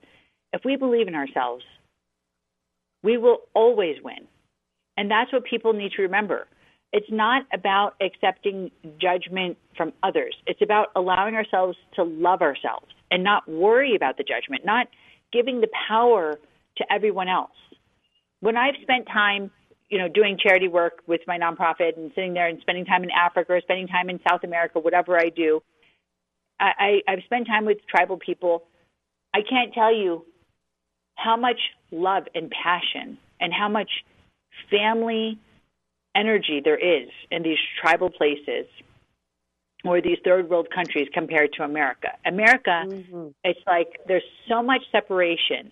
If 0.52 0.62
we 0.64 0.76
believe 0.76 1.08
in 1.08 1.14
ourselves, 1.14 1.64
we 3.02 3.16
will 3.18 3.42
always 3.54 3.96
win. 4.02 4.26
And 4.96 5.10
that's 5.10 5.32
what 5.32 5.44
people 5.44 5.72
need 5.72 5.92
to 5.96 6.02
remember. 6.02 6.46
It's 6.92 7.10
not 7.10 7.42
about 7.52 7.96
accepting 8.00 8.70
judgment 9.00 9.58
from 9.76 9.92
others. 10.04 10.34
It's 10.46 10.62
about 10.62 10.88
allowing 10.94 11.34
ourselves 11.34 11.76
to 11.96 12.04
love 12.04 12.40
ourselves 12.40 12.86
and 13.10 13.24
not 13.24 13.48
worry 13.48 13.96
about 13.96 14.16
the 14.16 14.22
judgment, 14.22 14.64
not 14.64 14.86
giving 15.32 15.60
the 15.60 15.68
power 15.88 16.38
to 16.76 16.92
everyone 16.92 17.28
else. 17.28 17.50
When 18.40 18.56
I've 18.56 18.76
spent 18.82 19.06
time, 19.06 19.50
you 19.88 19.98
know, 19.98 20.08
doing 20.08 20.38
charity 20.40 20.68
work 20.68 21.02
with 21.06 21.20
my 21.26 21.36
nonprofit 21.36 21.96
and 21.96 22.12
sitting 22.14 22.32
there 22.32 22.46
and 22.46 22.60
spending 22.60 22.84
time 22.84 23.02
in 23.02 23.10
Africa 23.10 23.54
or 23.54 23.60
spending 23.60 23.88
time 23.88 24.08
in 24.08 24.20
South 24.28 24.44
America, 24.44 24.78
whatever 24.78 25.18
I 25.18 25.30
do, 25.30 25.62
I, 26.60 27.02
I, 27.08 27.12
I've 27.12 27.24
spent 27.24 27.46
time 27.46 27.64
with 27.64 27.78
tribal 27.88 28.18
people. 28.18 28.64
I 29.34 29.40
can't 29.48 29.72
tell 29.72 29.94
you 29.94 30.24
how 31.16 31.36
much 31.36 31.60
love 31.90 32.24
and 32.34 32.50
passion 32.50 33.18
and 33.40 33.52
how 33.52 33.68
much 33.68 33.90
family 34.70 35.38
energy 36.14 36.60
there 36.64 36.78
is 36.78 37.08
in 37.30 37.42
these 37.42 37.58
tribal 37.80 38.10
places 38.10 38.66
or 39.84 40.00
these 40.00 40.18
third 40.24 40.48
world 40.48 40.68
countries 40.74 41.08
compared 41.12 41.52
to 41.54 41.62
America. 41.62 42.08
America, 42.24 42.84
mm-hmm. 42.86 43.28
it's 43.42 43.60
like 43.66 44.00
there's 44.06 44.22
so 44.48 44.62
much 44.62 44.82
separation. 44.90 45.70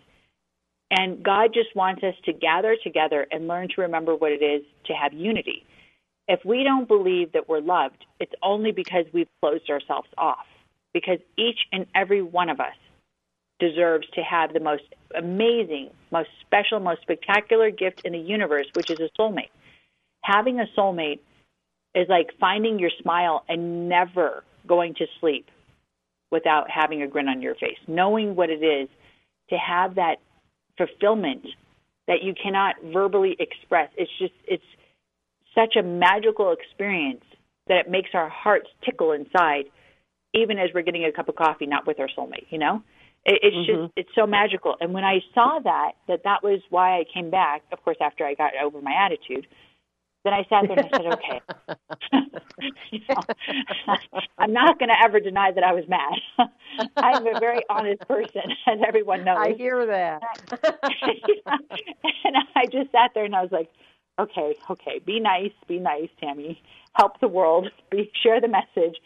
And 0.90 1.22
God 1.22 1.54
just 1.54 1.74
wants 1.74 2.02
us 2.04 2.14
to 2.26 2.34
gather 2.34 2.76
together 2.84 3.26
and 3.30 3.48
learn 3.48 3.68
to 3.74 3.80
remember 3.80 4.14
what 4.14 4.30
it 4.30 4.42
is 4.42 4.62
to 4.86 4.92
have 4.92 5.14
unity. 5.14 5.64
If 6.28 6.40
we 6.44 6.62
don't 6.64 6.86
believe 6.86 7.32
that 7.32 7.48
we're 7.48 7.60
loved, 7.60 8.04
it's 8.20 8.32
only 8.42 8.72
because 8.72 9.06
we've 9.12 9.28
closed 9.40 9.70
ourselves 9.70 10.08
off. 10.18 10.44
Because 10.94 11.18
each 11.38 11.58
and 11.72 11.86
every 11.94 12.22
one 12.22 12.48
of 12.50 12.60
us 12.60 12.76
deserves 13.58 14.06
to 14.14 14.22
have 14.22 14.52
the 14.52 14.60
most 14.60 14.82
amazing, 15.16 15.90
most 16.10 16.28
special, 16.40 16.80
most 16.80 17.02
spectacular 17.02 17.70
gift 17.70 18.02
in 18.04 18.12
the 18.12 18.18
universe, 18.18 18.66
which 18.74 18.90
is 18.90 18.98
a 19.00 19.08
soulmate 19.20 19.50
having 20.22 20.60
a 20.60 20.66
soulmate 20.78 21.20
is 21.94 22.08
like 22.08 22.28
finding 22.40 22.78
your 22.78 22.90
smile 23.02 23.44
and 23.48 23.88
never 23.88 24.44
going 24.66 24.94
to 24.94 25.06
sleep 25.20 25.46
without 26.30 26.70
having 26.70 27.02
a 27.02 27.06
grin 27.06 27.28
on 27.28 27.42
your 27.42 27.54
face, 27.54 27.76
knowing 27.86 28.34
what 28.34 28.48
it 28.48 28.62
is 28.62 28.88
to 29.50 29.56
have 29.56 29.96
that 29.96 30.16
fulfillment 30.78 31.46
that 32.08 32.22
you 32.22 32.34
cannot 32.40 32.76
verbally 32.92 33.36
express. 33.38 33.90
It's 33.96 34.10
just, 34.18 34.32
it's 34.46 34.64
such 35.54 35.76
a 35.76 35.82
magical 35.82 36.52
experience 36.52 37.24
that 37.66 37.78
it 37.78 37.90
makes 37.90 38.10
our 38.14 38.28
hearts 38.28 38.68
tickle 38.84 39.12
inside, 39.12 39.64
even 40.34 40.58
as 40.58 40.70
we're 40.74 40.82
getting 40.82 41.04
a 41.04 41.12
cup 41.12 41.28
of 41.28 41.36
coffee, 41.36 41.66
not 41.66 41.86
with 41.86 42.00
our 42.00 42.08
soulmate, 42.16 42.46
you 42.50 42.58
know? 42.58 42.82
It, 43.24 43.40
it's 43.42 43.56
mm-hmm. 43.56 43.84
just, 43.84 43.92
it's 43.96 44.10
so 44.14 44.26
magical. 44.26 44.76
And 44.80 44.92
when 44.92 45.04
I 45.04 45.20
saw 45.34 45.60
that, 45.62 45.92
that 46.08 46.24
that 46.24 46.42
was 46.42 46.60
why 46.70 46.98
I 46.98 47.04
came 47.12 47.30
back, 47.30 47.62
of 47.72 47.82
course, 47.82 47.98
after 48.00 48.24
I 48.24 48.34
got 48.34 48.52
over 48.62 48.80
my 48.80 48.92
attitude, 48.92 49.46
then 50.24 50.32
I 50.32 50.44
sat 50.48 50.68
there 50.68 50.78
and 50.78 50.86
I 50.86 50.96
said, 50.96 51.06
okay. 51.14 51.40
you 52.90 53.00
know, 53.08 53.96
I'm 54.38 54.52
not 54.52 54.78
going 54.78 54.88
to 54.88 55.02
ever 55.02 55.20
deny 55.20 55.50
that 55.52 55.64
I 55.64 55.72
was 55.72 55.84
mad. 55.88 56.48
I'm 56.96 57.26
a 57.26 57.40
very 57.40 57.62
honest 57.68 58.02
person, 58.02 58.42
as 58.66 58.78
everyone 58.86 59.24
knows. 59.24 59.38
I 59.38 59.54
hear 59.56 59.84
that. 59.86 60.22
and 62.24 62.36
I 62.54 62.66
just 62.66 62.92
sat 62.92 63.10
there 63.14 63.24
and 63.24 63.34
I 63.34 63.42
was 63.42 63.52
like, 63.52 63.68
okay, 64.18 64.54
okay, 64.70 65.00
be 65.04 65.18
nice, 65.18 65.52
be 65.66 65.78
nice, 65.78 66.08
Tammy. 66.20 66.62
Help 66.94 67.18
the 67.20 67.28
world, 67.28 67.68
be, 67.90 68.10
share 68.22 68.40
the 68.40 68.48
message. 68.48 68.96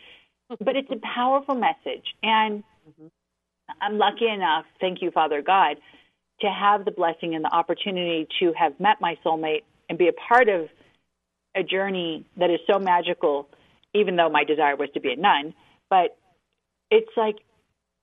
But 0.49 0.77
it's 0.77 0.91
a 0.91 1.01
powerful 1.15 1.55
message. 1.55 2.05
And 2.23 2.63
mm-hmm. 2.89 3.07
I'm 3.81 3.99
lucky 3.99 4.29
enough, 4.29 4.65
thank 4.81 5.03
you, 5.03 5.11
Father 5.11 5.43
God, 5.43 5.77
to 6.41 6.47
have 6.49 6.85
the 6.85 6.91
blessing 6.91 7.35
and 7.35 7.45
the 7.45 7.53
opportunity 7.53 8.29
to 8.41 8.53
have 8.53 8.79
met 8.79 9.01
my 9.01 9.17
soulmate 9.25 9.63
and 9.89 9.99
be 9.99 10.09
a 10.09 10.13
part 10.13 10.49
of 10.49 10.69
a 11.57 11.63
journey 11.63 12.27
that 12.37 12.51
is 12.51 12.61
so 12.71 12.79
magical, 12.79 13.49
even 13.95 14.17
though 14.17 14.29
my 14.29 14.45
desire 14.45 14.77
was 14.77 14.91
to 14.95 15.01
be 15.01 15.13
a 15.13 15.17
nun. 15.17 15.55
But 15.89 16.17
it's 16.91 17.11
like, 17.17 17.37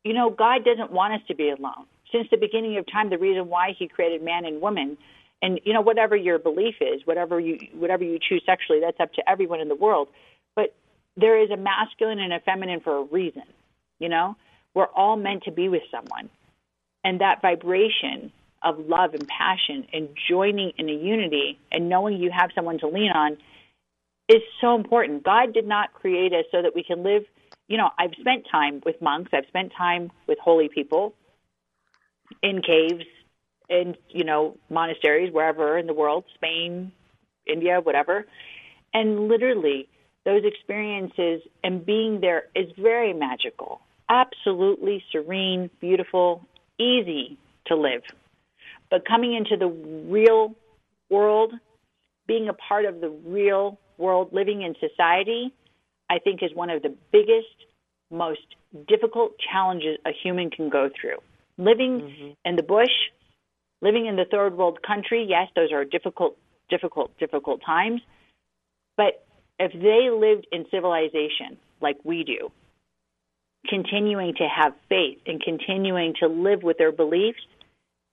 you 0.04 0.14
know, 0.14 0.30
God 0.30 0.66
doesn't 0.66 0.92
want 0.92 1.14
us 1.14 1.22
to 1.28 1.36
be 1.36 1.50
alone. 1.50 1.86
Since 2.12 2.28
the 2.32 2.38
beginning 2.38 2.78
of 2.78 2.86
time, 2.92 3.10
the 3.10 3.18
reason 3.18 3.48
why 3.48 3.74
He 3.78 3.88
created 3.88 4.24
man 4.24 4.46
and 4.46 4.62
woman, 4.62 4.98
and 5.42 5.60
you 5.64 5.74
know, 5.74 5.82
whatever 5.82 6.16
your 6.16 6.40
belief 6.40 6.76
is, 6.82 7.02
whatever 7.06 7.40
you 7.40 7.58
whatever 7.74 8.04
you 8.04 8.18
choose 8.18 8.44
sexually, 8.46 8.80
that's 8.82 9.00
up 9.00 9.14
to 9.14 9.30
everyone 9.30 9.60
in 9.60 9.68
the 9.68 9.76
world. 9.76 10.08
There 11.18 11.42
is 11.42 11.52
a 11.52 11.58
masculine 11.58 12.20
and 12.20 12.34
a 12.34 12.40
feminine 12.40 12.80
for 12.80 12.98
a 12.98 13.04
reason. 13.04 13.44
You 14.00 14.10
know, 14.10 14.36
we're 14.74 14.88
all 14.88 15.16
meant 15.16 15.44
to 15.44 15.52
be 15.52 15.70
with 15.70 15.84
someone, 15.92 16.30
and 17.04 17.22
that 17.22 17.42
vibration 17.42 18.32
of 18.64 18.80
love 18.80 19.14
and 19.14 19.28
passion 19.28 19.86
and 19.94 20.10
joining 20.30 20.72
in 20.78 20.90
a 20.90 20.94
unity 20.94 21.60
and 21.72 21.90
knowing 21.90 22.18
you 22.18 22.32
have 22.32 22.50
someone 22.56 22.80
to 22.80 22.88
lean 22.88 23.12
on 23.12 23.38
is 24.30 24.42
so 24.62 24.76
important. 24.76 25.24
God 25.24 25.54
did 25.54 25.68
not 25.68 25.94
create 25.94 26.34
us 26.34 26.46
so 26.52 26.62
that 26.62 26.74
we 26.74 26.84
can 26.84 27.04
live. 27.04 27.24
You 27.68 27.78
know, 27.78 27.90
I've 28.00 28.14
spent 28.20 28.46
time 28.50 28.82
with 28.86 29.02
monks, 29.02 29.32
I've 29.34 29.48
spent 29.48 29.74
time 29.78 30.12
with 30.28 30.40
holy 30.40 30.70
people 30.70 31.14
in 32.42 32.62
caves, 32.62 33.06
in, 33.70 33.96
you 34.10 34.24
know, 34.24 34.58
monasteries, 34.70 35.32
wherever 35.34 35.78
in 35.78 35.88
the 35.88 35.94
world, 35.94 36.24
Spain, 36.36 36.92
India, 37.46 37.80
whatever. 37.82 38.26
And 38.94 39.28
literally, 39.28 39.88
those 40.26 40.44
experiences 40.46 41.42
and 41.64 41.86
being 41.86 42.22
there 42.22 42.44
is 42.56 42.68
very 42.78 43.14
magical, 43.14 43.82
absolutely 44.10 45.04
serene, 45.12 45.70
beautiful, 45.82 46.46
easy 46.80 47.38
to 47.68 47.76
live. 47.76 48.02
But 48.90 49.06
coming 49.06 49.34
into 49.34 49.58
the 49.58 49.68
real 49.68 50.56
world, 51.10 51.54
being 52.28 52.48
a 52.48 52.54
part 52.54 52.86
of 52.86 53.02
the 53.02 53.10
real 53.10 53.80
world, 53.98 54.30
living 54.32 54.62
in 54.62 54.76
society, 54.80 55.54
I 56.10 56.20
think 56.20 56.42
is 56.42 56.52
one 56.54 56.70
of 56.70 56.82
the 56.82 56.96
biggest, 57.12 57.48
most 58.12 58.42
difficult 58.88 59.34
challenges 59.40 59.98
a 60.06 60.12
human 60.24 60.50
can 60.50 60.70
go 60.70 60.90
through. 61.00 61.18
Living 61.58 62.02
mm-hmm. 62.02 62.32
in 62.46 62.56
the 62.56 62.64
bush, 62.64 62.92
living 63.82 64.06
in 64.06 64.16
the 64.16 64.26
third 64.30 64.56
world 64.56 64.80
country, 64.86 65.26
yes, 65.28 65.48
those 65.56 65.72
are 65.72 65.86
difficult, 65.86 66.38
difficult, 66.70 67.18
difficult 67.20 67.62
times. 67.66 68.02
But 68.96 69.23
if 69.60 69.72
they 69.74 70.10
lived 70.10 70.48
in 70.52 70.66
civilization 70.72 71.58
like 71.82 71.98
we 72.04 72.24
do, 72.24 72.52
continuing 73.68 74.34
to 74.36 74.48
have 74.48 74.74
faith 74.90 75.20
and 75.26 75.42
continuing 75.42 76.14
to 76.20 76.28
live 76.28 76.64
with 76.64 76.78
their 76.78 76.92
beliefs, 76.92 77.40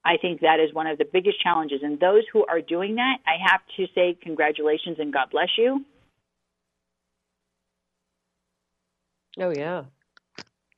I 0.03 0.17
think 0.17 0.41
that 0.41 0.59
is 0.59 0.73
one 0.73 0.87
of 0.87 0.97
the 0.97 1.05
biggest 1.05 1.41
challenges. 1.41 1.81
And 1.83 1.99
those 1.99 2.23
who 2.31 2.45
are 2.45 2.61
doing 2.61 2.95
that, 2.95 3.17
I 3.27 3.35
have 3.51 3.61
to 3.77 3.87
say 3.93 4.17
congratulations 4.21 4.97
and 4.99 5.13
God 5.13 5.29
bless 5.31 5.49
you. 5.57 5.85
Oh 9.39 9.51
yeah, 9.51 9.83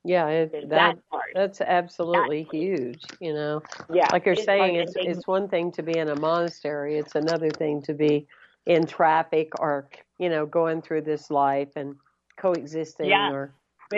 yeah. 0.03 0.27
It, 0.27 0.69
that, 0.69 0.97
that 0.97 0.97
that's 1.33 1.61
absolutely 1.61 2.43
that 2.43 2.55
huge. 2.55 3.01
You 3.19 3.33
know, 3.33 3.61
yeah. 3.91 4.09
Like 4.11 4.25
you're 4.25 4.35
saying, 4.35 4.75
it's 4.75 4.93
it's 4.95 5.25
one 5.25 5.47
thing 5.47 5.71
to 5.73 5.83
be 5.83 5.97
in 5.97 6.09
a 6.09 6.15
monastery. 6.15 6.97
It's 6.97 7.15
another 7.15 7.49
thing 7.49 7.81
to 7.83 7.93
be 7.93 8.27
in 8.65 8.85
traffic 8.85 9.49
or 9.59 9.89
you 10.19 10.29
know 10.29 10.45
going 10.45 10.81
through 10.81 11.01
this 11.01 11.29
life 11.29 11.69
and 11.75 11.95
coexisting 12.37 13.09
yeah. 13.09 13.31
or 13.31 13.53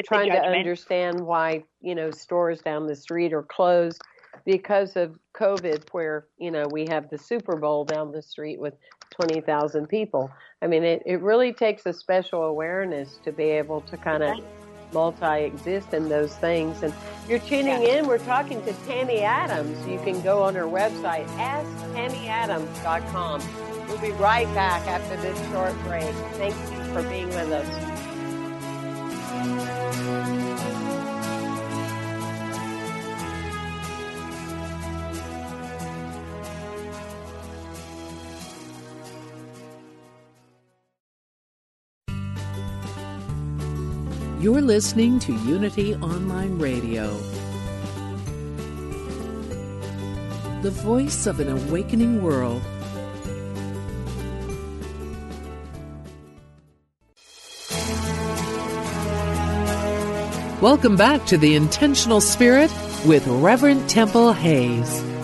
trying 0.05 0.29
to 0.29 0.37
understand 0.37 1.19
why 1.19 1.63
you 1.81 1.95
know 1.95 2.11
stores 2.11 2.61
down 2.61 2.87
the 2.87 2.95
street 2.95 3.33
are 3.33 3.43
closed 3.43 4.01
because 4.43 4.95
of 4.95 5.17
COVID, 5.35 5.83
where 5.91 6.27
you 6.37 6.51
know 6.51 6.65
we 6.71 6.85
have 6.89 7.09
the 7.09 7.17
Super 7.17 7.55
Bowl 7.55 7.85
down 7.85 8.11
the 8.11 8.21
street 8.21 8.59
with 8.59 8.73
20,000 9.11 9.87
people. 9.87 10.29
I 10.61 10.67
mean, 10.67 10.83
it, 10.83 11.03
it 11.05 11.21
really 11.21 11.53
takes 11.53 11.85
a 11.85 11.93
special 11.93 12.43
awareness 12.43 13.19
to 13.23 13.31
be 13.31 13.43
able 13.43 13.81
to 13.81 13.97
kind 13.97 14.23
of 14.23 14.37
multi 14.37 14.64
exist 14.95 15.93
in 15.93 16.09
those 16.09 16.35
things. 16.35 16.83
And 16.83 16.93
you're 17.27 17.39
tuning 17.39 17.81
yeah. 17.81 17.99
in. 17.99 18.07
We're 18.07 18.19
talking 18.19 18.63
to 18.65 18.73
Tammy 18.87 19.21
Adams. 19.21 19.87
You 19.87 19.99
can 19.99 20.21
go 20.21 20.43
on 20.43 20.55
her 20.55 20.63
website, 20.63 21.27
asktammyadams.com. 21.37 23.41
We'll 23.87 23.99
be 23.99 24.11
right 24.11 24.47
back 24.55 24.87
after 24.87 25.15
this 25.17 25.37
short 25.51 25.77
break. 25.83 26.15
Thank 26.37 26.55
you 26.71 26.81
for 26.93 27.03
being 27.03 27.27
with 27.27 27.51
us. 27.51 27.67
You're 44.45 44.61
listening 44.61 45.17
to 45.21 45.33
Unity 45.33 45.95
Online 45.95 46.59
Radio, 46.59 47.17
the 50.61 50.69
voice 50.69 51.25
of 51.25 51.39
an 51.39 51.49
awakening 51.49 52.21
world. 52.21 52.61
Welcome 60.61 60.95
back 60.95 61.25
to 61.25 61.39
The 61.39 61.55
Intentional 61.55 62.21
Spirit 62.21 62.71
with 63.03 63.25
Reverend 63.25 63.89
Temple 63.89 64.31
Hayes. 64.31 65.14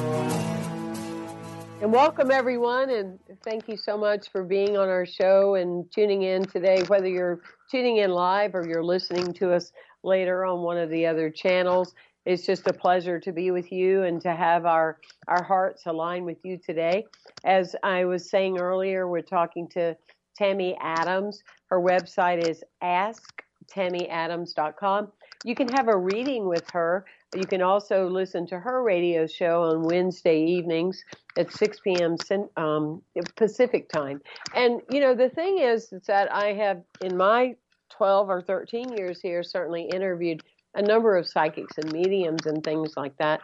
And 1.81 1.91
welcome, 1.91 2.29
everyone, 2.29 2.91
and 2.91 3.17
thank 3.43 3.67
you 3.67 3.75
so 3.75 3.97
much 3.97 4.29
for 4.31 4.43
being 4.43 4.77
on 4.77 4.87
our 4.87 5.03
show 5.03 5.55
and 5.55 5.91
tuning 5.91 6.21
in 6.21 6.45
today, 6.45 6.83
whether 6.83 7.07
you're 7.07 7.41
tuning 7.71 7.97
in 7.97 8.11
live 8.11 8.53
or 8.53 8.67
you're 8.67 8.83
listening 8.83 9.33
to 9.33 9.51
us 9.51 9.71
later 10.03 10.45
on 10.45 10.61
one 10.61 10.77
of 10.77 10.91
the 10.91 11.07
other 11.07 11.31
channels. 11.31 11.95
It's 12.23 12.45
just 12.45 12.67
a 12.67 12.73
pleasure 12.73 13.19
to 13.21 13.31
be 13.31 13.49
with 13.49 13.71
you 13.71 14.03
and 14.03 14.21
to 14.21 14.35
have 14.35 14.67
our, 14.67 14.99
our 15.27 15.41
hearts 15.41 15.87
align 15.87 16.23
with 16.23 16.37
you 16.43 16.59
today. 16.63 17.07
As 17.45 17.75
I 17.81 18.05
was 18.05 18.29
saying 18.29 18.59
earlier, 18.59 19.07
we're 19.07 19.21
talking 19.21 19.67
to 19.69 19.97
Tammy 20.37 20.77
Adams. 20.79 21.41
Her 21.71 21.81
website 21.81 22.47
is 22.47 22.63
asktammyadams.com. 22.83 25.11
You 25.43 25.55
can 25.55 25.69
have 25.69 25.87
a 25.87 25.97
reading 25.97 26.47
with 26.47 26.69
her. 26.73 27.05
You 27.35 27.45
can 27.45 27.61
also 27.61 28.09
listen 28.09 28.45
to 28.47 28.59
her 28.59 28.83
radio 28.83 29.25
show 29.25 29.63
on 29.63 29.83
Wednesday 29.83 30.43
evenings 30.43 31.03
at 31.37 31.51
6 31.53 31.79
p.m. 31.79 32.17
Um, 32.57 33.01
Pacific 33.37 33.87
time. 33.87 34.21
And, 34.53 34.81
you 34.89 34.99
know, 34.99 35.15
the 35.15 35.29
thing 35.29 35.59
is, 35.59 35.93
is 35.93 36.03
that 36.07 36.29
I 36.33 36.51
have, 36.53 36.81
in 36.99 37.15
my 37.15 37.55
12 37.89 38.29
or 38.29 38.41
13 38.41 38.91
years 38.97 39.21
here, 39.21 39.43
certainly 39.43 39.83
interviewed 39.83 40.43
a 40.75 40.81
number 40.81 41.15
of 41.15 41.25
psychics 41.25 41.77
and 41.77 41.91
mediums 41.93 42.45
and 42.45 42.63
things 42.63 42.97
like 42.97 43.15
that. 43.17 43.41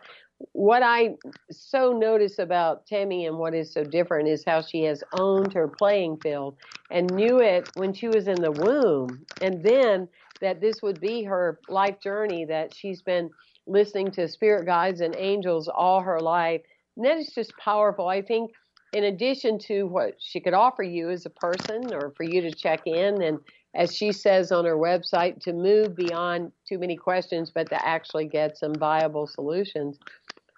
What 0.51 0.83
I 0.83 1.15
so 1.49 1.93
notice 1.93 2.39
about 2.39 2.85
Tammy 2.85 3.25
and 3.25 3.37
what 3.37 3.53
is 3.53 3.71
so 3.71 3.83
different 3.83 4.27
is 4.27 4.43
how 4.45 4.61
she 4.61 4.83
has 4.83 5.01
owned 5.13 5.53
her 5.53 5.67
playing 5.67 6.17
field 6.17 6.57
and 6.91 7.09
knew 7.15 7.39
it 7.39 7.69
when 7.75 7.93
she 7.93 8.07
was 8.09 8.27
in 8.27 8.41
the 8.41 8.51
womb. 8.51 9.25
And 9.41 9.63
then 9.63 10.09
that 10.41 10.61
this 10.61 10.81
would 10.83 10.99
be 10.99 11.23
her 11.23 11.59
life 11.69 11.99
journey, 12.01 12.45
that 12.45 12.75
she's 12.75 13.01
been 13.01 13.31
listening 13.67 14.11
to 14.11 14.27
spirit 14.27 14.65
guides 14.65 15.01
and 15.01 15.15
angels 15.15 15.67
all 15.67 16.01
her 16.01 16.19
life 16.19 16.61
and 16.97 17.05
that 17.05 17.17
is 17.17 17.29
just 17.33 17.55
powerful. 17.57 18.07
I 18.07 18.21
think, 18.21 18.51
in 18.93 19.03
addition 19.05 19.59
to 19.59 19.83
what 19.83 20.15
she 20.17 20.39
could 20.39 20.53
offer 20.53 20.83
you 20.83 21.09
as 21.09 21.25
a 21.25 21.29
person 21.29 21.93
or 21.93 22.11
for 22.17 22.23
you 22.23 22.41
to 22.41 22.51
check 22.51 22.81
in, 22.85 23.21
and 23.21 23.39
as 23.75 23.95
she 23.95 24.11
says 24.11 24.51
on 24.51 24.65
her 24.65 24.75
website, 24.75 25.39
to 25.41 25.53
move 25.53 25.95
beyond 25.95 26.51
too 26.67 26.79
many 26.79 26.95
questions, 26.95 27.51
but 27.53 27.69
to 27.69 27.87
actually 27.87 28.25
get 28.25 28.57
some 28.57 28.73
viable 28.73 29.27
solutions. 29.27 29.99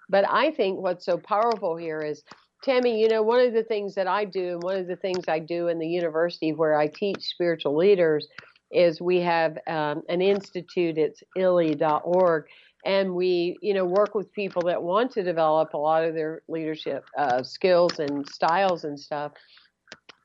But 0.08 0.24
I 0.28 0.50
think 0.50 0.80
what's 0.80 1.04
so 1.04 1.18
powerful 1.18 1.76
here 1.76 2.02
is 2.02 2.22
Tammy, 2.62 3.00
you 3.00 3.08
know, 3.08 3.22
one 3.22 3.40
of 3.40 3.52
the 3.52 3.62
things 3.62 3.94
that 3.94 4.06
I 4.06 4.24
do, 4.24 4.54
and 4.54 4.62
one 4.62 4.76
of 4.76 4.86
the 4.86 4.96
things 4.96 5.24
I 5.28 5.38
do 5.38 5.68
in 5.68 5.78
the 5.78 5.86
university 5.86 6.52
where 6.52 6.78
I 6.78 6.86
teach 6.88 7.22
spiritual 7.22 7.76
leaders, 7.76 8.26
is 8.70 9.00
we 9.00 9.20
have 9.20 9.58
um, 9.66 10.02
an 10.08 10.22
institute. 10.22 10.96
It's 10.96 11.22
illy.org, 11.36 12.44
and 12.84 13.14
we 13.14 13.58
you 13.62 13.74
know 13.74 13.84
work 13.84 14.14
with 14.14 14.32
people 14.32 14.62
that 14.64 14.82
want 14.82 15.10
to 15.12 15.22
develop 15.22 15.74
a 15.74 15.78
lot 15.78 16.04
of 16.04 16.14
their 16.14 16.42
leadership 16.48 17.04
uh, 17.18 17.42
skills 17.42 17.98
and 17.98 18.26
styles 18.26 18.84
and 18.84 18.98
stuff 18.98 19.32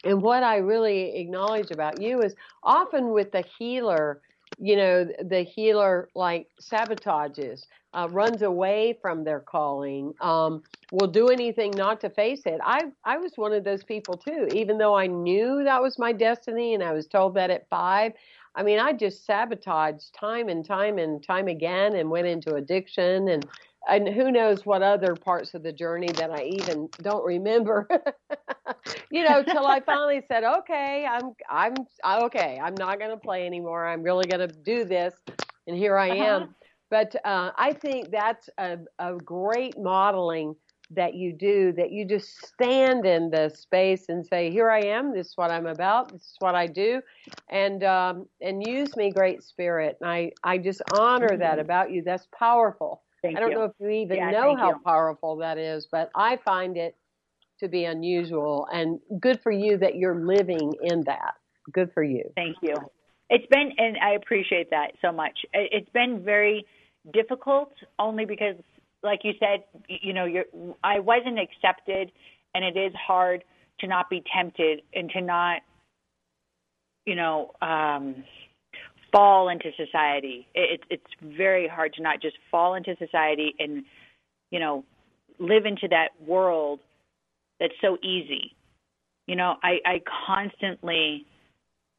and 0.03 0.21
what 0.21 0.43
i 0.43 0.57
really 0.57 1.17
acknowledge 1.17 1.71
about 1.71 1.99
you 1.99 2.21
is 2.21 2.35
often 2.63 3.11
with 3.11 3.31
the 3.31 3.43
healer 3.57 4.21
you 4.57 4.75
know 4.75 5.05
the 5.27 5.43
healer 5.43 6.09
like 6.15 6.47
sabotages 6.61 7.61
uh, 7.95 8.09
runs 8.09 8.41
away 8.41 8.97
from 9.01 9.23
their 9.23 9.39
calling, 9.39 10.13
um, 10.21 10.61
will 10.91 11.07
do 11.07 11.29
anything 11.29 11.75
not 11.75 12.01
to 12.01 12.09
face 12.09 12.45
it. 12.45 12.59
I 12.63 12.85
I 13.05 13.17
was 13.17 13.33
one 13.37 13.53
of 13.53 13.63
those 13.63 13.83
people 13.83 14.17
too. 14.17 14.47
Even 14.51 14.77
though 14.77 14.95
I 14.95 15.07
knew 15.07 15.63
that 15.63 15.81
was 15.81 15.97
my 15.97 16.11
destiny, 16.11 16.73
and 16.73 16.83
I 16.83 16.91
was 16.91 17.07
told 17.07 17.35
that 17.35 17.49
at 17.49 17.69
five. 17.69 18.13
I 18.55 18.63
mean, 18.63 18.79
I 18.79 18.93
just 18.93 19.25
sabotaged 19.25 20.13
time 20.13 20.49
and 20.49 20.65
time 20.65 20.97
and 20.97 21.21
time 21.21 21.47
again, 21.47 21.95
and 21.95 22.09
went 22.09 22.27
into 22.27 22.55
addiction 22.55 23.27
and 23.29 23.47
and 23.87 24.07
who 24.07 24.31
knows 24.31 24.65
what 24.65 24.81
other 24.81 25.15
parts 25.15 25.53
of 25.53 25.61
the 25.61 25.71
journey 25.71 26.07
that 26.13 26.31
I 26.31 26.43
even 26.45 26.89
don't 27.01 27.23
remember. 27.23 27.87
you 29.11 29.23
know, 29.23 29.43
till 29.43 29.65
I 29.65 29.79
finally 29.85 30.21
said, 30.27 30.43
"Okay, 30.43 31.05
I'm 31.05 31.35
I'm 31.49 31.85
okay. 32.25 32.59
I'm 32.63 32.75
not 32.75 32.99
going 32.99 33.11
to 33.11 33.17
play 33.17 33.45
anymore. 33.45 33.85
I'm 33.85 34.01
really 34.01 34.25
going 34.25 34.39
to 34.39 34.47
do 34.47 34.85
this." 34.85 35.13
And 35.67 35.77
here 35.77 35.97
I 35.97 36.07
am. 36.07 36.43
Uh-huh. 36.43 36.51
But 36.91 37.15
uh, 37.25 37.51
I 37.57 37.73
think 37.73 38.11
that's 38.11 38.47
a, 38.59 38.77
a 38.99 39.15
great 39.15 39.77
modeling 39.77 40.55
that 40.91 41.15
you 41.15 41.34
do 41.34 41.74
that 41.74 41.91
you 41.91 42.06
just 42.06 42.45
stand 42.45 43.06
in 43.06 43.32
the 43.32 43.50
space 43.50 44.06
and 44.10 44.26
say 44.26 44.52
here 44.52 44.69
i 44.69 44.80
am 44.80 45.13
this 45.13 45.28
is 45.28 45.34
what 45.36 45.50
i'm 45.50 45.65
about 45.65 46.12
this 46.12 46.21
is 46.21 46.36
what 46.39 46.54
i 46.54 46.67
do 46.67 47.02
and 47.50 47.84
um, 47.84 48.28
and 48.41 48.65
use 48.65 48.95
me 48.95 49.12
great 49.12 49.43
spirit. 49.43 49.98
And 50.02 50.10
i 50.10 50.32
i 50.43 50.58
just 50.58 50.82
honor 50.98 51.30
mm-hmm. 51.30 51.39
that 51.39 51.60
about 51.60 51.91
you. 51.91 52.04
That's 52.04 52.28
powerful. 52.38 53.02
Thank 53.21 53.38
i 53.38 53.39
don't 53.39 53.52
you. 53.52 53.58
know 53.58 53.63
if 53.65 53.71
you 53.80 53.89
even 53.89 54.17
yeah, 54.17 54.32
know 54.32 54.56
how 54.56 54.69
you. 54.69 54.80
powerful 54.86 55.38
that 55.38 55.58
is 55.58 55.88
but 55.91 56.12
i 56.15 56.38
find 56.38 56.78
it 56.78 56.95
to 57.60 57.67
be 57.67 57.86
unusual 57.86 58.67
and 58.71 59.00
good 59.19 59.39
for 59.41 59.52
you 59.52 59.78
that 59.78 59.95
you're 59.95 60.19
living 60.19 60.74
in 60.84 61.02
that. 61.06 61.36
Good 61.71 61.91
for 61.93 62.04
you. 62.04 62.24
Thank 62.36 62.58
you. 62.62 62.76
It's 63.30 63.45
been 63.50 63.71
and 63.78 63.98
i 63.98 64.12
appreciate 64.12 64.69
that 64.71 64.91
so 65.02 65.12
much. 65.12 65.38
It's 65.54 65.89
been 65.89 66.24
very 66.24 66.65
difficult 67.13 67.74
only 68.00 68.26
because 68.26 68.56
like 69.05 69.21
you 69.23 69.33
said 69.39 69.63
you 69.87 70.13
know 70.13 70.25
you're 70.25 70.45
i 70.83 70.99
wasn't 70.99 71.39
accepted 71.39 72.11
and 72.53 72.65
it 72.65 72.77
is 72.77 72.93
hard 72.95 73.43
to 73.79 73.87
not 73.87 74.09
be 74.09 74.23
tempted 74.35 74.81
and 74.93 75.09
to 75.11 75.21
not 75.21 75.61
you 77.05 77.15
know 77.15 77.51
um 77.61 78.23
fall 79.15 79.47
into 79.47 79.71
society. 79.77 80.45
It, 80.53 80.81
it's 80.89 81.03
very 81.21 81.69
hard 81.69 81.93
to 81.93 82.01
not 82.01 82.21
just 82.21 82.35
fall 82.51 82.75
into 82.75 82.95
society 82.97 83.55
and 83.59 83.85
you 84.51 84.59
know 84.59 84.83
live 85.39 85.65
into 85.65 85.87
that 85.89 86.09
world 86.25 86.79
that's 87.59 87.73
so 87.81 87.97
easy. 88.03 88.53
You 89.27 89.35
know 89.35 89.55
i 89.63 89.77
i 89.85 90.01
constantly 90.27 91.25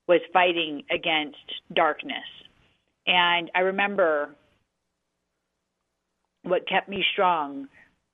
was 0.08 0.20
fighting 0.32 0.84
against 0.90 1.38
darkness. 1.74 2.28
And 3.06 3.50
i 3.54 3.60
remember 3.60 4.34
what 6.46 6.68
kept 6.68 6.88
me 6.88 7.04
strong 7.12 7.68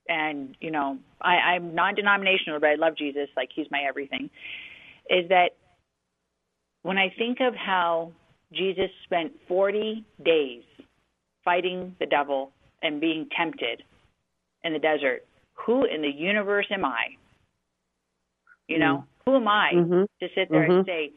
and 0.09 0.57
you 0.61 0.71
know 0.71 0.99
I, 1.21 1.55
I'm 1.55 1.75
non-denominational, 1.75 2.61
but 2.61 2.71
I 2.71 2.75
love 2.75 2.97
Jesus, 2.97 3.29
like 3.37 3.51
He's 3.55 3.66
my 3.71 3.83
everything. 3.88 4.31
Is 5.09 5.29
that 5.29 5.51
when 6.83 6.99
I 6.99 7.12
think 7.16 7.38
of 7.40 7.55
how 7.55 8.12
Jesus 8.53 8.90
spent 9.05 9.33
40 9.49 10.05
days 10.25 10.62
fighting 11.45 11.97
the 11.99 12.07
devil 12.07 12.53
and 12.83 13.01
being 13.01 13.29
tempted 13.37 13.83
in 14.64 14.73
the 14.73 14.79
desert, 14.79 15.25
who 15.55 15.85
in 15.85 16.03
the 16.03 16.11
universe 16.11 16.66
am 16.71 16.85
I? 16.85 17.16
You 18.68 18.79
know, 18.79 18.97
mm 18.97 19.05
who 19.25 19.37
am 19.37 19.47
I 19.47 19.71
mm-hmm. 19.73 20.03
to 20.21 20.29
sit 20.35 20.51
there 20.51 20.62
mm-hmm. 20.62 20.79
and 20.79 20.87
say, 20.87 21.12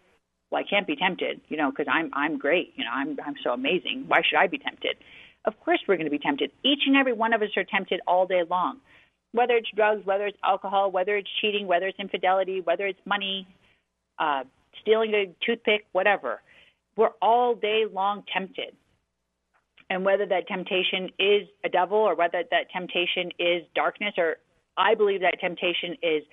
"Well, 0.51 0.62
I 0.62 0.69
can't 0.69 0.86
be 0.86 0.95
tempted," 0.95 1.41
you 1.47 1.58
know, 1.58 1.71
because 1.71 1.88
I'm 1.91 2.12
I'm 2.13 2.38
great. 2.38 2.73
You 2.75 2.84
know, 2.84 2.91
I'm 2.93 3.17
I'm 3.25 3.34
so 3.43 3.49
amazing. 3.49 4.06
Why 4.08 4.21
should 4.21 4.38
I 4.38 4.45
be 4.45 4.60
tempted? 4.60 4.97
Of 5.45 5.53
course, 5.60 5.79
we're 5.88 5.97
going 5.97 6.05
to 6.05 6.12
be 6.12 6.19
tempted. 6.19 6.51
Each 6.63 6.81
and 6.88 6.95
every 6.95 7.13
one 7.13 7.34
of 7.34 7.41
us 7.41 7.49
are 7.55 7.63
tempted 7.63 8.01
all 8.08 8.25
day 8.25 8.41
long, 8.49 8.79
whether 9.31 9.53
it's 9.53 9.69
drugs, 9.75 10.05
whether 10.05 10.25
it's 10.25 10.38
alcohol, 10.43 10.91
whether 10.91 11.15
it's 11.15 11.29
cheating, 11.41 11.67
whether 11.67 11.88
it's 11.88 11.99
infidelity, 11.99 12.62
whether 12.62 12.88
it's 12.88 12.99
money, 13.05 13.47
uh, 14.17 14.43
stealing 14.81 15.13
a 15.13 15.34
toothpick, 15.45 15.86
whatever. 15.91 16.41
We're 16.97 17.13
all 17.21 17.55
day 17.55 17.84
long 17.91 18.23
tempted. 18.34 18.75
And 19.89 20.03
whether 20.03 20.25
that 20.25 20.47
temptation 20.47 21.12
is 21.19 21.47
a 21.63 21.69
devil 21.69 21.97
or 21.97 22.15
whether 22.15 22.43
that 22.49 22.71
temptation 22.73 23.29
is 23.38 23.62
darkness, 23.75 24.15
or 24.17 24.38
I 24.77 24.95
believe 24.95 25.21
that 25.21 25.39
temptation 25.39 25.95
is 26.01 26.23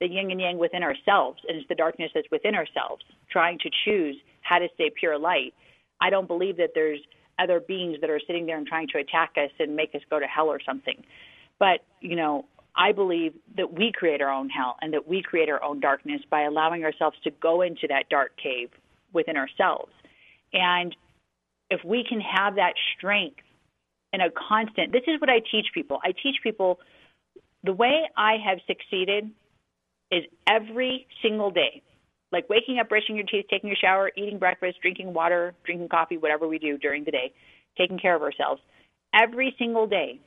the 0.00 0.06
yin 0.06 0.30
and 0.30 0.40
yang 0.40 0.58
within 0.58 0.84
ourselves, 0.84 1.40
and 1.48 1.58
it's 1.58 1.68
the 1.68 1.74
darkness 1.74 2.10
that's 2.14 2.30
within 2.30 2.54
ourselves, 2.54 3.02
trying 3.30 3.58
to 3.58 3.70
choose 3.84 4.16
how 4.42 4.58
to 4.58 4.68
stay 4.74 4.90
pure 4.98 5.18
light. 5.18 5.52
I 6.00 6.08
don't 6.08 6.28
believe 6.28 6.56
that 6.58 6.70
there's 6.74 7.00
other 7.42 7.60
beings 7.60 7.98
that 8.00 8.10
are 8.10 8.20
sitting 8.26 8.46
there 8.46 8.58
and 8.58 8.66
trying 8.66 8.88
to 8.88 8.98
attack 8.98 9.32
us 9.36 9.50
and 9.58 9.76
make 9.76 9.94
us 9.94 10.02
go 10.10 10.18
to 10.18 10.26
hell 10.26 10.48
or 10.48 10.60
something. 10.60 11.02
But, 11.58 11.80
you 12.00 12.16
know, 12.16 12.46
I 12.76 12.92
believe 12.92 13.34
that 13.56 13.72
we 13.72 13.92
create 13.92 14.22
our 14.22 14.30
own 14.30 14.48
hell 14.48 14.76
and 14.80 14.92
that 14.94 15.06
we 15.08 15.22
create 15.22 15.48
our 15.48 15.62
own 15.62 15.80
darkness 15.80 16.20
by 16.30 16.42
allowing 16.42 16.84
ourselves 16.84 17.16
to 17.24 17.30
go 17.30 17.62
into 17.62 17.86
that 17.88 18.08
dark 18.08 18.32
cave 18.42 18.70
within 19.12 19.36
ourselves. 19.36 19.92
And 20.52 20.94
if 21.70 21.84
we 21.84 22.04
can 22.08 22.20
have 22.20 22.56
that 22.56 22.74
strength 22.96 23.42
and 24.12 24.22
a 24.22 24.30
constant, 24.30 24.92
this 24.92 25.02
is 25.06 25.20
what 25.20 25.30
I 25.30 25.40
teach 25.50 25.66
people. 25.74 25.98
I 26.04 26.12
teach 26.12 26.36
people 26.42 26.80
the 27.62 27.72
way 27.72 28.08
I 28.16 28.36
have 28.44 28.58
succeeded 28.66 29.30
is 30.10 30.24
every 30.46 31.06
single 31.22 31.50
day 31.50 31.82
like 32.32 32.48
waking 32.48 32.78
up, 32.78 32.88
brushing 32.88 33.16
your 33.16 33.26
teeth, 33.26 33.46
taking 33.50 33.70
a 33.70 33.74
shower, 33.74 34.10
eating 34.16 34.38
breakfast, 34.38 34.78
drinking 34.80 35.12
water, 35.12 35.54
drinking 35.64 35.88
coffee, 35.88 36.16
whatever 36.16 36.46
we 36.46 36.58
do 36.58 36.78
during 36.78 37.04
the 37.04 37.10
day, 37.10 37.32
taking 37.76 37.98
care 37.98 38.14
of 38.14 38.22
ourselves. 38.22 38.60
Every 39.14 39.54
single 39.58 39.86
day, 39.86 40.20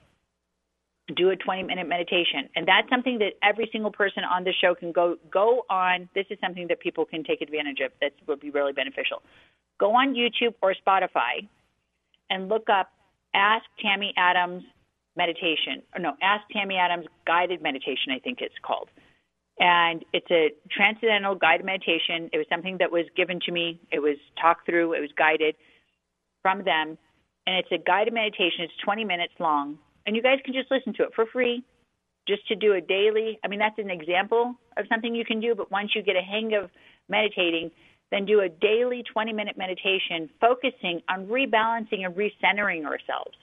do 1.16 1.30
a 1.30 1.36
20 1.36 1.63
minute 1.63 1.88
meditation. 1.88 2.50
And 2.56 2.68
that's 2.68 2.89
something 2.89 3.20
that 3.20 3.34
every 3.42 3.70
single 3.72 3.92
person 3.92 4.24
on 4.24 4.44
the 4.44 4.54
show 4.62 4.74
can 4.74 4.92
go 4.92 5.18
go 5.32 5.66
on. 5.70 6.10
This 6.16 6.26
is 6.30 6.38
something 6.42 6.68
that 6.70 6.80
people 6.80 7.06
can 7.06 7.24
take 7.24 7.42
advantage 7.42 7.80
of 7.84 7.92
that 8.02 8.12
would 8.28 8.39
be 8.39 8.50
really 8.50 8.74
beneficial. 8.74 9.22
Go 9.80 9.92
on 9.92 10.16
YouTube 10.16 10.54
or 10.62 10.74
Spotify 10.86 11.48
and 12.30 12.48
look 12.48 12.70
up 12.70 12.92
Ask 13.36 13.66
Tammy 13.82 14.13
Adams 14.16 14.63
meditation. 15.18 15.84
Or 15.94 16.00
no, 16.00 16.13
Ask 16.22 16.44
Tammy 16.52 16.78
Adams 16.78 17.06
guided 17.28 17.62
meditation, 17.62 18.12
I 18.16 18.20
think 18.20 18.39
it's 18.42 18.56
called 18.63 18.89
and 19.60 20.04
it's 20.13 20.30
a 20.32 20.52
transcendental 20.72 21.36
guided 21.36 21.66
meditation. 21.66 22.30
It 22.34 22.38
was 22.38 22.48
something 22.50 22.78
that 22.80 22.92
was 22.92 23.06
given 23.16 23.39
to 23.46 23.52
me. 23.52 23.80
It 23.92 24.00
was 24.00 24.18
talked 24.42 24.66
through. 24.66 24.94
It 24.94 25.02
was 25.02 25.12
guided 25.18 25.56
from 26.42 26.63
them, 26.63 26.98
and 27.46 27.56
it's 27.58 27.72
a 27.72 27.78
guided 27.78 28.13
meditation. 28.13 28.66
It's 28.66 28.74
20 28.84 29.06
minutes 29.06 29.34
long, 29.39 29.78
and 30.06 30.16
you 30.16 30.22
guys 30.22 30.39
can 30.44 30.54
just 30.54 30.72
listen 30.72 30.94
to 30.96 31.04
it 31.04 31.10
for 31.16 31.26
free, 31.32 31.63
just 32.28 32.48
to 32.48 32.56
do 32.56 32.74
a 32.74 32.82
daily. 32.82 33.39
I 33.44 33.48
mean, 33.48 33.60
that's 33.60 33.78
an 33.78 33.89
example 33.89 34.56
of 34.78 34.86
something 34.89 35.13
you 35.13 35.26
can 35.26 35.39
do. 35.39 35.56
But 35.56 35.72
once 35.72 35.92
you 35.96 36.02
get 36.02 36.16
a 36.16 36.22
hang 36.22 36.54
of 36.56 36.70
meditating, 37.10 37.72
then 38.12 38.26
do 38.26 38.42
a 38.42 38.50
daily 38.50 39.04
20-minute 39.16 39.58
meditation, 39.58 40.30
focusing 40.39 41.02
on 41.10 41.28
rebalancing 41.28 42.06
and 42.06 42.16
recentering 42.16 42.86
ourselves, 42.86 43.38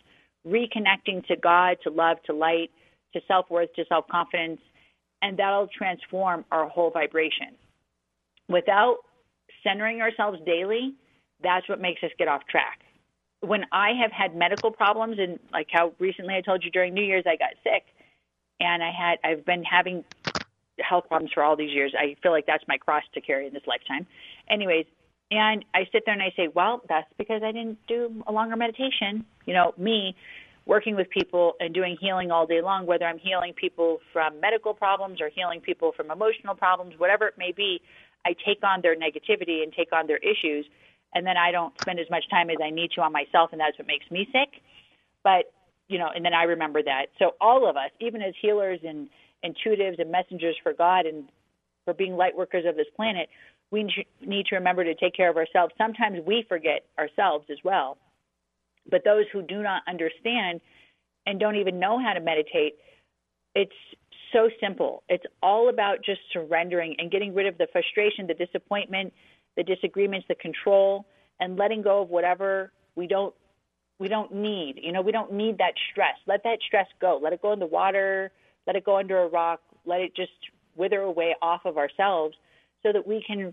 reconnecting 0.46 1.26
to 1.26 1.36
God, 1.36 1.76
to 1.82 1.90
love, 1.90 2.18
to 2.26 2.32
light, 2.32 2.70
to 3.12 3.20
self-worth, 3.26 3.72
to 3.74 3.84
self-confidence 3.88 4.60
and 5.22 5.38
that'll 5.38 5.68
transform 5.68 6.44
our 6.50 6.68
whole 6.68 6.90
vibration. 6.90 7.54
Without 8.48 8.98
centering 9.62 10.00
ourselves 10.00 10.38
daily, 10.46 10.94
that's 11.42 11.68
what 11.68 11.80
makes 11.80 12.02
us 12.02 12.10
get 12.18 12.28
off 12.28 12.42
track. 12.48 12.80
When 13.40 13.64
I 13.72 13.92
have 14.00 14.12
had 14.12 14.36
medical 14.36 14.70
problems, 14.70 15.16
and 15.18 15.38
like 15.52 15.68
how 15.72 15.92
recently 15.98 16.34
I 16.34 16.40
told 16.40 16.64
you 16.64 16.70
during 16.70 16.92
New 16.92 17.04
Year's 17.04 17.24
I 17.26 17.36
got 17.36 17.50
sick, 17.62 17.84
and 18.60 18.82
I 18.82 18.90
had 18.90 19.18
I've 19.24 19.46
been 19.46 19.64
having 19.64 20.04
health 20.78 21.04
problems 21.08 21.32
for 21.32 21.42
all 21.42 21.56
these 21.56 21.70
years. 21.70 21.94
I 21.98 22.16
feel 22.22 22.32
like 22.32 22.46
that's 22.46 22.64
my 22.68 22.76
cross 22.76 23.02
to 23.14 23.20
carry 23.20 23.46
in 23.46 23.54
this 23.54 23.62
lifetime. 23.66 24.06
Anyways, 24.48 24.86
and 25.30 25.64
I 25.74 25.86
sit 25.92 26.02
there 26.04 26.14
and 26.14 26.22
I 26.22 26.32
say, 26.36 26.48
well, 26.48 26.82
that's 26.88 27.06
because 27.16 27.42
I 27.42 27.52
didn't 27.52 27.78
do 27.86 28.22
a 28.26 28.32
longer 28.32 28.56
meditation. 28.56 29.24
You 29.46 29.54
know, 29.54 29.74
me 29.78 30.16
working 30.70 30.94
with 30.94 31.10
people 31.10 31.54
and 31.58 31.74
doing 31.74 31.96
healing 32.00 32.30
all 32.30 32.46
day 32.46 32.62
long, 32.62 32.86
whether 32.86 33.04
I'm 33.04 33.18
healing 33.18 33.52
people 33.52 33.98
from 34.12 34.38
medical 34.38 34.72
problems 34.72 35.20
or 35.20 35.28
healing 35.28 35.60
people 35.60 35.90
from 35.96 36.12
emotional 36.12 36.54
problems, 36.54 36.94
whatever 36.96 37.26
it 37.26 37.34
may 37.36 37.50
be, 37.50 37.80
I 38.24 38.36
take 38.46 38.62
on 38.62 38.80
their 38.80 38.94
negativity 38.94 39.64
and 39.64 39.72
take 39.72 39.92
on 39.92 40.06
their 40.06 40.18
issues, 40.18 40.64
and 41.12 41.26
then 41.26 41.36
I 41.36 41.50
don't 41.50 41.74
spend 41.80 41.98
as 41.98 42.08
much 42.08 42.22
time 42.30 42.50
as 42.50 42.58
I 42.62 42.70
need 42.70 42.92
to 42.92 43.00
on 43.00 43.12
myself, 43.12 43.50
and 43.50 43.60
that's 43.60 43.76
what 43.80 43.88
makes 43.88 44.08
me 44.12 44.28
sick. 44.30 44.62
But 45.24 45.52
you 45.88 45.98
know, 45.98 46.06
and 46.14 46.24
then 46.24 46.34
I 46.34 46.44
remember 46.44 46.84
that. 46.84 47.06
So 47.18 47.32
all 47.40 47.68
of 47.68 47.76
us, 47.76 47.90
even 48.00 48.22
as 48.22 48.34
healers 48.40 48.78
and 48.86 49.08
intuitives 49.44 50.00
and 50.00 50.08
messengers 50.12 50.54
for 50.62 50.72
God 50.72 51.04
and 51.04 51.24
for 51.84 51.94
being 51.94 52.14
light 52.14 52.36
workers 52.36 52.64
of 52.64 52.76
this 52.76 52.86
planet, 52.94 53.28
we 53.72 53.92
need 54.24 54.46
to 54.46 54.54
remember 54.54 54.84
to 54.84 54.94
take 54.94 55.16
care 55.16 55.30
of 55.30 55.36
ourselves. 55.36 55.74
Sometimes 55.76 56.18
we 56.24 56.44
forget 56.48 56.84
ourselves 56.96 57.46
as 57.50 57.58
well 57.64 57.98
but 58.90 59.02
those 59.04 59.24
who 59.32 59.42
do 59.42 59.62
not 59.62 59.82
understand 59.88 60.60
and 61.26 61.38
don't 61.38 61.56
even 61.56 61.78
know 61.78 61.98
how 61.98 62.12
to 62.12 62.20
meditate, 62.20 62.74
it's 63.54 63.72
so 64.32 64.48
simple. 64.60 65.02
It's 65.08 65.24
all 65.42 65.68
about 65.68 65.98
just 66.04 66.20
surrendering 66.32 66.94
and 66.98 67.10
getting 67.10 67.34
rid 67.34 67.46
of 67.46 67.58
the 67.58 67.66
frustration, 67.72 68.26
the 68.26 68.34
disappointment, 68.34 69.12
the 69.56 69.62
disagreements, 69.62 70.26
the 70.28 70.36
control, 70.36 71.06
and 71.40 71.56
letting 71.56 71.82
go 71.82 72.02
of 72.02 72.10
whatever 72.10 72.72
we 72.96 73.06
don't 73.06 73.34
we 73.98 74.08
don't 74.08 74.32
need. 74.32 74.80
You 74.82 74.92
know, 74.92 75.02
we 75.02 75.12
don't 75.12 75.32
need 75.32 75.58
that 75.58 75.74
stress. 75.90 76.16
Let 76.26 76.42
that 76.44 76.58
stress 76.66 76.86
go. 77.00 77.20
Let 77.22 77.34
it 77.34 77.42
go 77.42 77.52
in 77.52 77.58
the 77.58 77.66
water. 77.66 78.32
Let 78.66 78.76
it 78.76 78.84
go 78.84 78.96
under 78.96 79.18
a 79.18 79.28
rock. 79.28 79.60
Let 79.84 80.00
it 80.00 80.16
just 80.16 80.32
wither 80.74 81.00
away 81.00 81.36
off 81.42 81.62
of 81.66 81.76
ourselves 81.76 82.34
so 82.82 82.92
that 82.92 83.06
we 83.06 83.22
can 83.26 83.52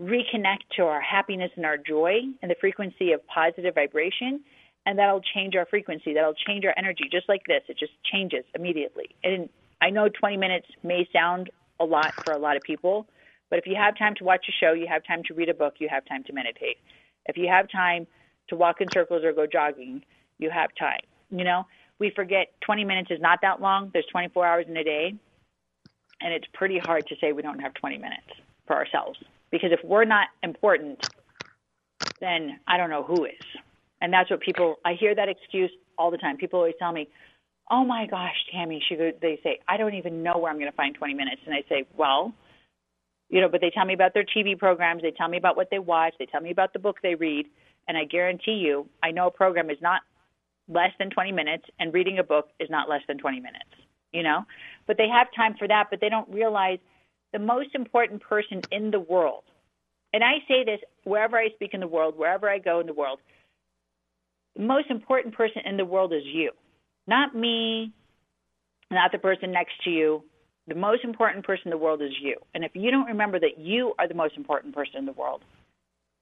reconnect 0.00 0.62
to 0.76 0.82
our 0.84 1.00
happiness 1.00 1.50
and 1.56 1.66
our 1.66 1.76
joy 1.76 2.20
and 2.40 2.50
the 2.50 2.56
frequency 2.60 3.12
of 3.12 3.26
positive 3.26 3.74
vibration. 3.74 4.40
And 4.86 4.98
that'll 4.98 5.22
change 5.22 5.54
our 5.56 5.66
frequency. 5.66 6.12
That'll 6.12 6.34
change 6.34 6.64
our 6.64 6.74
energy, 6.76 7.04
just 7.10 7.28
like 7.28 7.42
this. 7.46 7.62
It 7.68 7.78
just 7.78 7.92
changes 8.04 8.44
immediately. 8.54 9.14
And 9.22 9.48
I 9.80 9.90
know 9.90 10.08
20 10.08 10.36
minutes 10.36 10.66
may 10.82 11.08
sound 11.12 11.50
a 11.80 11.84
lot 11.84 12.14
for 12.22 12.32
a 12.32 12.38
lot 12.38 12.56
of 12.56 12.62
people, 12.62 13.06
but 13.50 13.58
if 13.58 13.66
you 13.66 13.76
have 13.76 13.96
time 13.96 14.14
to 14.16 14.24
watch 14.24 14.46
a 14.48 14.52
show, 14.52 14.72
you 14.72 14.86
have 14.88 15.02
time 15.04 15.22
to 15.28 15.34
read 15.34 15.48
a 15.48 15.54
book, 15.54 15.74
you 15.78 15.88
have 15.88 16.04
time 16.04 16.24
to 16.24 16.32
meditate. 16.32 16.78
If 17.26 17.36
you 17.36 17.48
have 17.48 17.70
time 17.70 18.06
to 18.48 18.56
walk 18.56 18.80
in 18.80 18.90
circles 18.92 19.24
or 19.24 19.32
go 19.32 19.46
jogging, 19.46 20.02
you 20.38 20.50
have 20.50 20.70
time. 20.78 21.00
You 21.30 21.44
know, 21.44 21.66
we 21.98 22.12
forget 22.14 22.48
20 22.60 22.84
minutes 22.84 23.10
is 23.10 23.20
not 23.20 23.40
that 23.42 23.60
long. 23.60 23.90
There's 23.92 24.06
24 24.10 24.46
hours 24.46 24.66
in 24.68 24.76
a 24.76 24.84
day. 24.84 25.14
And 26.20 26.32
it's 26.32 26.46
pretty 26.54 26.78
hard 26.78 27.06
to 27.08 27.16
say 27.20 27.32
we 27.32 27.42
don't 27.42 27.58
have 27.58 27.74
20 27.74 27.98
minutes 27.98 28.26
for 28.66 28.76
ourselves. 28.76 29.18
Because 29.50 29.70
if 29.72 29.80
we're 29.84 30.04
not 30.04 30.28
important, 30.42 31.02
then 32.20 32.60
I 32.66 32.76
don't 32.76 32.90
know 32.90 33.02
who 33.02 33.24
is. 33.24 33.32
And 34.04 34.12
that's 34.12 34.28
what 34.30 34.40
people, 34.40 34.76
I 34.84 34.92
hear 35.00 35.14
that 35.14 35.30
excuse 35.30 35.70
all 35.96 36.10
the 36.10 36.18
time. 36.18 36.36
People 36.36 36.58
always 36.58 36.74
tell 36.78 36.92
me, 36.92 37.08
oh 37.70 37.86
my 37.86 38.06
gosh, 38.06 38.36
Tammy, 38.52 38.82
she 38.86 38.96
go, 38.96 39.12
they 39.22 39.40
say, 39.42 39.60
I 39.66 39.78
don't 39.78 39.94
even 39.94 40.22
know 40.22 40.36
where 40.36 40.52
I'm 40.52 40.58
going 40.58 40.70
to 40.70 40.76
find 40.76 40.94
20 40.94 41.14
minutes. 41.14 41.40
And 41.46 41.54
I 41.54 41.64
say, 41.70 41.86
well, 41.96 42.34
you 43.30 43.40
know, 43.40 43.48
but 43.48 43.62
they 43.62 43.70
tell 43.70 43.86
me 43.86 43.94
about 43.94 44.12
their 44.12 44.26
TV 44.26 44.58
programs. 44.58 45.00
They 45.00 45.10
tell 45.10 45.28
me 45.28 45.38
about 45.38 45.56
what 45.56 45.70
they 45.70 45.78
watch. 45.78 46.12
They 46.18 46.26
tell 46.26 46.42
me 46.42 46.50
about 46.50 46.74
the 46.74 46.78
book 46.80 46.96
they 47.02 47.14
read. 47.14 47.46
And 47.88 47.96
I 47.96 48.04
guarantee 48.04 48.60
you, 48.62 48.86
I 49.02 49.10
know 49.10 49.28
a 49.28 49.30
program 49.30 49.70
is 49.70 49.78
not 49.80 50.02
less 50.68 50.90
than 50.98 51.08
20 51.08 51.32
minutes 51.32 51.64
and 51.80 51.94
reading 51.94 52.18
a 52.18 52.24
book 52.24 52.50
is 52.60 52.68
not 52.68 52.90
less 52.90 53.00
than 53.08 53.16
20 53.16 53.38
minutes, 53.40 53.70
you 54.12 54.22
know? 54.22 54.44
But 54.86 54.98
they 54.98 55.08
have 55.08 55.28
time 55.34 55.54
for 55.58 55.66
that, 55.66 55.86
but 55.88 56.02
they 56.02 56.10
don't 56.10 56.28
realize 56.28 56.78
the 57.32 57.38
most 57.38 57.74
important 57.74 58.20
person 58.20 58.60
in 58.70 58.90
the 58.90 59.00
world. 59.00 59.44
And 60.12 60.22
I 60.22 60.44
say 60.46 60.62
this 60.62 60.80
wherever 61.04 61.38
I 61.38 61.48
speak 61.54 61.72
in 61.72 61.80
the 61.80 61.88
world, 61.88 62.18
wherever 62.18 62.50
I 62.50 62.58
go 62.58 62.80
in 62.80 62.86
the 62.86 62.92
world. 62.92 63.20
Most 64.58 64.90
important 64.90 65.34
person 65.34 65.62
in 65.64 65.76
the 65.76 65.84
world 65.84 66.12
is 66.12 66.22
you. 66.24 66.50
Not 67.06 67.34
me, 67.34 67.92
not 68.90 69.12
the 69.12 69.18
person 69.18 69.52
next 69.52 69.72
to 69.84 69.90
you. 69.90 70.22
The 70.68 70.74
most 70.74 71.04
important 71.04 71.44
person 71.44 71.64
in 71.66 71.70
the 71.70 71.78
world 71.78 72.00
is 72.00 72.12
you. 72.22 72.36
And 72.54 72.64
if 72.64 72.72
you 72.74 72.90
don't 72.90 73.06
remember 73.06 73.38
that 73.40 73.58
you 73.58 73.92
are 73.98 74.08
the 74.08 74.14
most 74.14 74.36
important 74.36 74.74
person 74.74 74.96
in 74.96 75.06
the 75.06 75.12
world, 75.12 75.42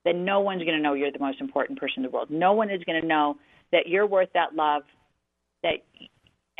then 0.04 0.24
no 0.24 0.40
one's 0.40 0.64
going 0.64 0.76
to 0.76 0.82
know 0.82 0.94
you're 0.94 1.12
the 1.12 1.18
most 1.18 1.40
important 1.40 1.78
person 1.78 1.98
in 1.98 2.02
the 2.02 2.10
world. 2.10 2.30
No 2.30 2.52
one 2.52 2.70
is 2.70 2.82
going 2.84 3.00
to 3.00 3.06
know 3.06 3.36
that 3.70 3.86
you're 3.86 4.06
worth 4.06 4.30
that 4.34 4.54
love, 4.54 4.82
that 5.62 5.84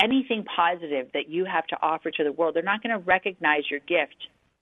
anything 0.01 0.45
positive 0.45 1.09
that 1.15 1.29
you 1.29 1.45
have 1.45 1.67
to 1.69 1.77
offer 1.83 2.11
to 2.11 2.25
the 2.25 2.33
world, 2.33 2.55
they're 2.55 2.63
not 2.63 2.83
going 2.83 2.97
to 2.97 3.05
recognize 3.05 3.63
your 3.71 3.81
gift 3.81 4.17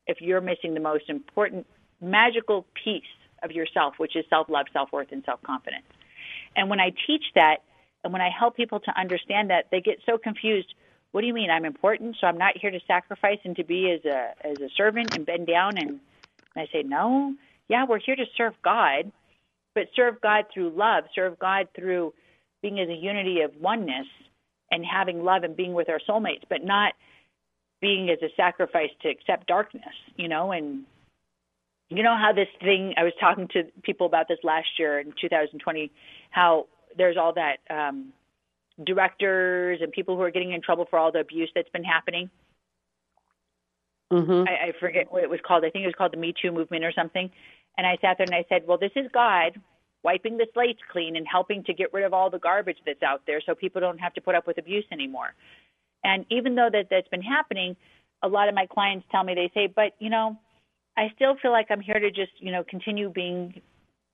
if 0.06 0.20
you're 0.20 0.40
missing 0.40 0.72
the 0.74 0.80
most 0.80 1.08
important 1.08 1.66
magical 2.00 2.66
piece 2.82 3.02
of 3.42 3.52
yourself, 3.52 3.94
which 3.98 4.16
is 4.16 4.24
self 4.30 4.48
love, 4.48 4.66
self 4.72 4.90
worth, 4.92 5.08
and 5.12 5.22
self 5.24 5.42
confidence. 5.42 5.84
And 6.57 6.68
when 6.68 6.80
I 6.80 6.92
teach 7.07 7.24
that, 7.34 7.59
and 8.03 8.12
when 8.12 8.22
I 8.22 8.30
help 8.36 8.57
people 8.57 8.80
to 8.80 8.98
understand 8.98 9.51
that, 9.51 9.66
they 9.70 9.80
get 9.80 9.98
so 10.07 10.18
confused. 10.18 10.74
What 11.12 11.20
do 11.20 11.26
you 11.26 11.34
mean? 11.34 11.51
I'm 11.51 11.64
important, 11.64 12.16
so 12.20 12.26
I'm 12.26 12.38
not 12.38 12.57
here 12.57 12.70
to 12.70 12.80
sacrifice 12.86 13.38
and 13.44 13.57
to 13.57 13.64
be 13.64 13.90
as 13.90 14.05
a 14.05 14.32
as 14.44 14.61
a 14.61 14.68
servant 14.76 15.14
and 15.14 15.26
bend 15.26 15.46
down. 15.46 15.76
And, 15.76 15.90
and 15.90 16.01
I 16.57 16.66
say, 16.72 16.82
no, 16.82 17.34
yeah, 17.68 17.84
we're 17.88 18.01
here 18.01 18.16
to 18.16 18.24
serve 18.36 18.55
God, 18.62 19.12
but 19.74 19.84
serve 19.94 20.20
God 20.20 20.46
through 20.53 20.70
love, 20.70 21.05
serve 21.14 21.38
God 21.38 21.68
through 21.74 22.14
being 22.62 22.80
as 22.80 22.88
a 22.88 22.94
unity 22.94 23.40
of 23.40 23.53
oneness 23.61 24.07
and 24.70 24.84
having 24.84 25.24
love 25.24 25.42
and 25.42 25.57
being 25.57 25.74
with 25.74 25.88
our 25.88 26.01
soulmates, 26.09 26.42
but 26.48 26.64
not 26.64 26.92
being 27.80 28.11
as 28.11 28.18
a 28.22 28.28
sacrifice 28.36 28.90
to 29.03 29.09
accept 29.09 29.46
darkness, 29.46 29.94
you 30.16 30.28
know, 30.28 30.53
and 30.53 30.84
you 31.91 32.03
know 32.03 32.16
how 32.16 32.32
this 32.32 32.49
thing 32.61 32.95
I 32.97 33.05
was 33.05 33.12
talking 33.20 33.49
to 33.49 33.64
people 33.82 34.07
about 34.07 34.28
this 34.28 34.38
last 34.43 34.78
year 34.78 34.99
in 35.01 35.12
2020 35.20 35.91
how 36.30 36.66
there's 36.97 37.16
all 37.16 37.34
that 37.34 37.59
um 37.68 38.12
directors 38.84 39.80
and 39.82 39.93
people 39.93 40.16
who 40.16 40.22
are 40.22 40.30
getting 40.30 40.53
in 40.53 40.62
trouble 40.62 40.86
for 40.88 40.99
all 40.99 41.12
the 41.12 41.20
abuse 41.20 41.51
that's 41.55 41.68
been 41.70 41.84
happening. 41.84 42.30
Mm-hmm. 44.12 44.49
I, 44.49 44.68
I 44.68 44.72
forget 44.80 45.12
what 45.12 45.22
it 45.22 45.30
was 45.30 45.41
called. 45.47 45.64
I 45.64 45.70
think 45.70 45.84
it 45.84 45.86
was 45.86 45.95
called 45.97 46.12
the 46.12 46.16
Me 46.16 46.34
Too 46.41 46.51
movement 46.51 46.84
or 46.84 46.93
something. 46.93 47.30
And 47.78 47.86
I 47.86 47.97
sat 48.01 48.18
there 48.18 48.26
and 48.26 48.34
I 48.34 48.45
said, 48.49 48.66
"Well, 48.66 48.78
this 48.78 48.91
is 48.97 49.07
God 49.12 49.61
wiping 50.03 50.38
the 50.38 50.47
slates 50.55 50.80
clean 50.91 51.14
and 51.16 51.26
helping 51.30 51.62
to 51.64 51.74
get 51.74 51.93
rid 51.93 52.05
of 52.05 52.14
all 52.14 52.30
the 52.30 52.38
garbage 52.38 52.78
that's 52.86 53.03
out 53.03 53.22
there 53.26 53.41
so 53.45 53.55
people 53.55 53.80
don't 53.80 53.99
have 53.99 54.14
to 54.14 54.20
put 54.20 54.34
up 54.34 54.47
with 54.47 54.57
abuse 54.59 54.84
anymore. 54.91 55.34
And 56.03 56.24
even 56.30 56.55
though 56.55 56.70
that 56.72 56.86
that's 56.91 57.09
been 57.09 57.22
happening, 57.22 57.76
a 58.22 58.28
lot 58.28 58.49
of 58.49 58.55
my 58.55 58.66
clients 58.66 59.07
tell 59.11 59.22
me 59.22 59.34
they 59.34 59.51
say, 59.55 59.66
"But, 59.66 59.93
you 59.99 60.11
know, 60.11 60.38
I 60.97 61.09
still 61.14 61.36
feel 61.41 61.53
like 61.53 61.66
I'm 61.70 61.80
here 61.80 61.99
to 61.99 62.11
just, 62.11 62.32
you 62.38 62.53
know, 62.53 62.64
continue 62.68 63.11
being 63.11 63.61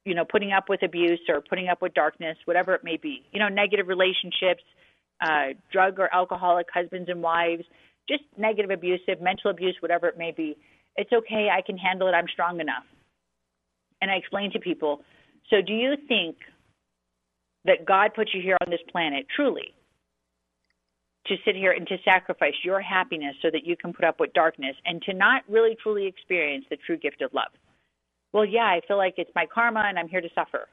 you 0.07 0.15
know, 0.15 0.25
putting 0.25 0.53
up 0.53 0.69
with 0.69 0.85
abuse 0.85 1.21
or 1.29 1.41
putting 1.41 1.67
up 1.69 1.83
with 1.83 1.93
darkness, 1.93 2.39
whatever 2.45 2.75
it 2.75 2.85
may 2.85 2.97
be. 2.97 3.25
You 3.33 3.41
know, 3.41 3.49
negative 3.49 3.89
relationships, 3.89 4.63
uh, 5.21 5.49
drug 5.73 5.99
or 5.99 6.09
alcoholic 6.15 6.69
husbands 6.73 7.11
and 7.11 7.21
wives, 7.21 7.65
just 8.09 8.23
negative 8.39 8.71
abusive, 8.71 9.21
mental 9.21 9.51
abuse, 9.51 9.77
whatever 9.81 10.07
it 10.07 10.17
may 10.17 10.31
be. 10.31 10.57
It's 10.95 11.13
okay. 11.13 11.49
I 11.53 11.61
can 11.61 11.77
handle 11.77 12.07
it. 12.07 12.13
I'm 12.13 12.29
strong 12.33 12.61
enough. 12.61 12.85
And 14.01 14.09
I 14.09 14.15
explain 14.15 14.53
to 14.53 14.61
people 14.61 15.03
so, 15.51 15.57
do 15.65 15.73
you 15.73 15.95
think 16.09 16.37
that 17.65 17.85
God 17.85 18.13
put 18.15 18.31
you 18.33 18.43
here 18.43 18.57
on 18.65 18.71
this 18.71 18.81
planet 18.91 19.27
truly 19.35 19.75
to 21.27 21.37
sit 21.45 21.57
here 21.57 21.73
and 21.73 21.87
to 21.89 21.97
sacrifice 22.05 22.55
your 22.63 22.81
happiness 22.81 23.35
so 23.43 23.51
that 23.51 23.65
you 23.65 23.77
can 23.77 23.93
put 23.93 24.05
up 24.05 24.21
with 24.21 24.33
darkness 24.33 24.77
and 24.85 25.03
to 25.03 25.13
not 25.13 25.43
really 25.49 25.77
truly 25.83 26.07
experience 26.07 26.65
the 26.71 26.77
true 26.77 26.97
gift 26.97 27.23
of 27.23 27.33
love? 27.35 27.51
Well, 28.33 28.45
yeah, 28.45 28.65
I 28.65 28.81
feel 28.87 28.97
like 28.97 29.15
it's 29.17 29.31
my 29.35 29.47
karma 29.47 29.85
and 29.87 29.99
I'm 29.99 30.09
here 30.09 30.21
to 30.21 30.29
suffer. 30.35 30.69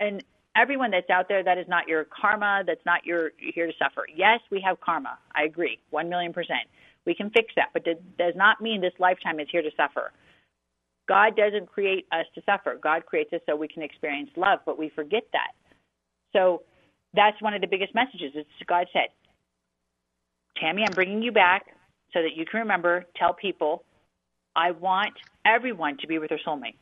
And 0.00 0.24
everyone 0.56 0.90
that's 0.90 1.10
out 1.10 1.28
there, 1.28 1.42
that 1.44 1.58
is 1.58 1.66
not 1.68 1.88
your 1.88 2.04
karma. 2.04 2.64
That's 2.66 2.84
not 2.84 3.04
your 3.04 3.32
here 3.38 3.66
to 3.66 3.72
suffer. 3.78 4.06
Yes, 4.14 4.40
we 4.50 4.60
have 4.66 4.80
karma. 4.80 5.18
I 5.34 5.44
agree, 5.44 5.78
one 5.90 6.08
million 6.08 6.32
percent. 6.32 6.68
We 7.06 7.14
can 7.14 7.30
fix 7.30 7.52
that, 7.56 7.68
but 7.72 7.86
it 7.86 8.16
does 8.16 8.34
not 8.34 8.60
mean 8.60 8.80
this 8.80 8.94
lifetime 8.98 9.38
is 9.38 9.48
here 9.50 9.62
to 9.62 9.70
suffer. 9.76 10.12
God 11.06 11.36
doesn't 11.36 11.66
create 11.66 12.06
us 12.12 12.24
to 12.34 12.42
suffer. 12.46 12.78
God 12.82 13.04
creates 13.04 13.32
us 13.32 13.40
so 13.46 13.54
we 13.54 13.68
can 13.68 13.82
experience 13.82 14.30
love, 14.36 14.60
but 14.64 14.78
we 14.78 14.88
forget 14.88 15.24
that. 15.32 15.52
So 16.32 16.62
that's 17.12 17.40
one 17.42 17.54
of 17.54 17.60
the 17.60 17.66
biggest 17.66 17.94
messages. 17.94 18.32
It's 18.34 18.48
God 18.66 18.86
said, 18.92 19.08
Tammy, 20.58 20.84
I'm 20.84 20.92
bringing 20.92 21.22
you 21.22 21.32
back 21.32 21.66
so 22.12 22.22
that 22.22 22.36
you 22.36 22.44
can 22.46 22.60
remember, 22.60 23.04
tell 23.16 23.34
people, 23.34 23.84
I 24.54 24.70
want 24.70 25.14
everyone 25.44 25.96
to 25.98 26.06
be 26.06 26.18
with 26.18 26.28
their 26.30 26.40
soulmates. 26.46 26.74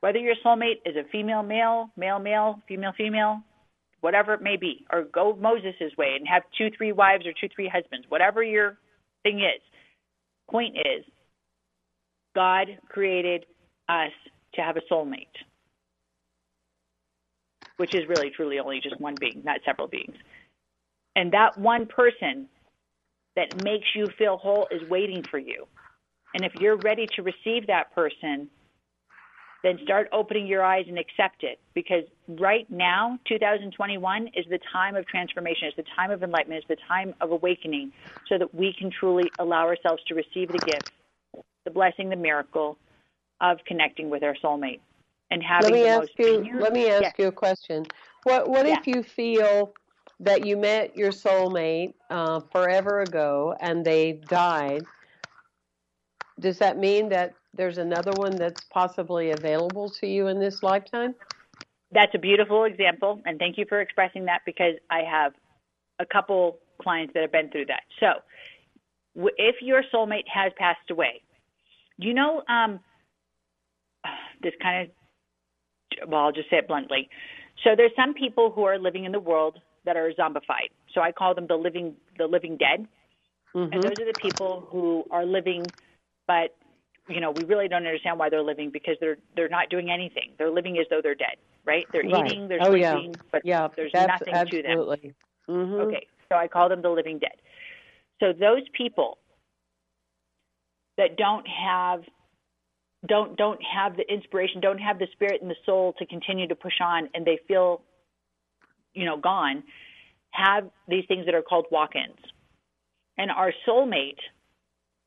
Whether 0.00 0.18
your 0.18 0.34
soulmate 0.44 0.80
is 0.84 0.96
a 0.96 1.08
female, 1.10 1.42
male, 1.42 1.90
male, 1.96 2.18
male, 2.18 2.60
female, 2.68 2.92
female, 2.96 3.40
whatever 4.00 4.34
it 4.34 4.42
may 4.42 4.56
be, 4.56 4.86
or 4.92 5.04
go 5.04 5.36
Moses' 5.38 5.96
way 5.96 6.16
and 6.18 6.26
have 6.28 6.42
two, 6.56 6.68
three 6.76 6.92
wives 6.92 7.26
or 7.26 7.32
two, 7.32 7.48
three 7.54 7.68
husbands, 7.68 8.06
whatever 8.08 8.42
your 8.42 8.78
thing 9.22 9.40
is. 9.40 9.60
Point 10.50 10.76
is, 10.76 11.04
God 12.34 12.78
created 12.88 13.46
us 13.88 14.12
to 14.54 14.62
have 14.62 14.76
a 14.76 14.80
soulmate, 14.90 15.26
which 17.76 17.94
is 17.94 18.08
really 18.08 18.30
truly 18.30 18.58
only 18.58 18.80
just 18.80 19.00
one 19.00 19.14
being, 19.18 19.42
not 19.44 19.60
several 19.64 19.88
beings. 19.88 20.16
And 21.20 21.34
that 21.34 21.58
one 21.58 21.84
person 21.84 22.48
that 23.36 23.62
makes 23.62 23.88
you 23.94 24.06
feel 24.16 24.38
whole 24.38 24.66
is 24.70 24.80
waiting 24.88 25.22
for 25.22 25.38
you. 25.38 25.66
And 26.32 26.46
if 26.46 26.54
you're 26.54 26.78
ready 26.78 27.06
to 27.14 27.22
receive 27.22 27.66
that 27.66 27.94
person, 27.94 28.48
then 29.62 29.78
start 29.84 30.08
opening 30.12 30.46
your 30.46 30.64
eyes 30.64 30.86
and 30.88 30.98
accept 30.98 31.42
it. 31.42 31.60
Because 31.74 32.04
right 32.26 32.66
now, 32.70 33.18
2021 33.28 34.28
is 34.28 34.46
the 34.48 34.58
time 34.72 34.96
of 34.96 35.06
transformation, 35.06 35.68
it's 35.68 35.76
the 35.76 35.84
time 35.94 36.10
of 36.10 36.22
enlightenment, 36.22 36.64
it's 36.66 36.80
the 36.80 36.86
time 36.88 37.12
of 37.20 37.32
awakening, 37.32 37.92
so 38.26 38.38
that 38.38 38.54
we 38.54 38.72
can 38.78 38.90
truly 38.90 39.30
allow 39.38 39.66
ourselves 39.66 40.02
to 40.08 40.14
receive 40.14 40.48
the 40.48 40.58
gift 40.58 40.90
the 41.66 41.70
blessing, 41.70 42.08
the 42.08 42.16
miracle 42.16 42.78
of 43.42 43.58
connecting 43.66 44.08
with 44.08 44.22
our 44.22 44.34
soulmate 44.42 44.80
and 45.30 45.42
having. 45.42 45.70
Let 45.70 45.82
me 45.82 45.86
ask 45.86 46.08
you. 46.18 46.58
Let 46.58 46.72
me 46.72 46.88
ask 46.88 47.02
yes. 47.02 47.14
you 47.18 47.26
a 47.26 47.32
question. 47.32 47.84
What 48.22 48.48
What 48.48 48.66
yeah. 48.66 48.78
if 48.78 48.86
you 48.86 49.02
feel 49.02 49.74
that 50.20 50.46
you 50.46 50.56
met 50.56 50.96
your 50.96 51.10
soulmate 51.10 51.94
uh, 52.10 52.40
forever 52.52 53.00
ago 53.00 53.56
and 53.60 53.84
they 53.84 54.12
died? 54.28 54.84
Does 56.38 56.58
that 56.58 56.78
mean 56.78 57.08
that 57.08 57.34
there's 57.54 57.78
another 57.78 58.12
one 58.12 58.36
that's 58.36 58.62
possibly 58.64 59.30
available 59.30 59.90
to 59.90 60.06
you 60.06 60.28
in 60.28 60.38
this 60.38 60.62
lifetime? 60.62 61.14
That's 61.92 62.14
a 62.14 62.18
beautiful 62.18 62.64
example, 62.64 63.20
and 63.24 63.38
thank 63.38 63.58
you 63.58 63.66
for 63.68 63.80
expressing 63.80 64.26
that 64.26 64.42
because 64.46 64.74
I 64.90 65.00
have 65.00 65.32
a 65.98 66.06
couple 66.06 66.58
clients 66.80 67.12
that 67.14 67.22
have 67.22 67.32
been 67.32 67.50
through 67.50 67.66
that. 67.66 67.82
So, 67.98 68.12
if 69.36 69.56
your 69.60 69.82
soulmate 69.92 70.28
has 70.32 70.52
passed 70.56 70.90
away, 70.90 71.22
do 71.98 72.06
you 72.06 72.14
know, 72.14 72.42
um, 72.48 72.78
this 74.42 74.54
kind 74.62 74.88
of, 74.88 76.08
well, 76.08 76.20
I'll 76.26 76.32
just 76.32 76.48
say 76.48 76.58
it 76.58 76.68
bluntly. 76.68 77.08
So 77.64 77.70
there's 77.76 77.92
some 77.96 78.14
people 78.14 78.50
who 78.50 78.64
are 78.64 78.78
living 78.78 79.04
in 79.04 79.12
the 79.12 79.20
world 79.20 79.58
that 79.84 79.96
are 79.96 80.12
zombified. 80.18 80.70
So 80.94 81.00
I 81.00 81.12
call 81.12 81.34
them 81.34 81.46
the 81.46 81.56
living 81.56 81.96
the 82.18 82.26
living 82.26 82.56
dead. 82.56 82.86
Mm-hmm. 83.54 83.72
And 83.72 83.82
those 83.82 83.98
are 84.00 84.12
the 84.12 84.18
people 84.20 84.68
who 84.70 85.04
are 85.10 85.24
living 85.24 85.66
but 86.30 86.54
you 87.08 87.20
know, 87.20 87.32
we 87.32 87.44
really 87.44 87.66
don't 87.66 87.84
understand 87.84 88.20
why 88.20 88.28
they're 88.28 88.42
living 88.42 88.70
because 88.70 88.94
they're 89.00 89.16
they're 89.34 89.48
not 89.48 89.68
doing 89.68 89.90
anything. 89.90 90.30
They're 90.38 90.50
living 90.50 90.78
as 90.78 90.86
though 90.90 91.00
they're 91.02 91.16
dead, 91.16 91.36
right? 91.64 91.84
They're 91.92 92.04
right. 92.04 92.26
eating, 92.26 92.46
they're 92.46 92.62
oh, 92.62 92.70
sleeping, 92.70 93.14
yeah. 93.14 93.22
but 93.32 93.42
yeah, 93.44 93.68
there's 93.74 93.92
nothing 93.92 94.32
absolutely. 94.32 94.96
to 94.96 95.02
them. 95.02 95.14
Mm-hmm. 95.48 95.80
Okay, 95.88 96.06
so 96.30 96.38
I 96.38 96.46
call 96.46 96.68
them 96.68 96.82
the 96.82 96.90
living 96.90 97.18
dead. 97.18 97.34
So 98.20 98.32
those 98.32 98.62
people 98.76 99.18
that 100.98 101.16
don't 101.16 101.46
have 101.48 102.02
don't 103.08 103.36
don't 103.36 103.60
have 103.64 103.96
the 103.96 104.04
inspiration, 104.12 104.60
don't 104.60 104.78
have 104.78 105.00
the 105.00 105.08
spirit 105.12 105.42
and 105.42 105.50
the 105.50 105.56
soul 105.66 105.94
to 105.98 106.06
continue 106.06 106.46
to 106.46 106.54
push 106.54 106.80
on, 106.80 107.08
and 107.14 107.26
they 107.26 107.40
feel, 107.48 107.82
you 108.94 109.04
know, 109.04 109.16
gone, 109.16 109.62
have 110.30 110.70
these 110.88 111.04
things 111.08 111.26
that 111.26 111.34
are 111.34 111.42
called 111.42 111.66
walk-ins, 111.70 112.18
and 113.18 113.30
our 113.30 113.52
soulmate, 113.66 114.18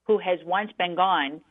who 0.06 0.18
has 0.18 0.40
once 0.46 0.72
been 0.78 0.96
gone, 0.96 1.42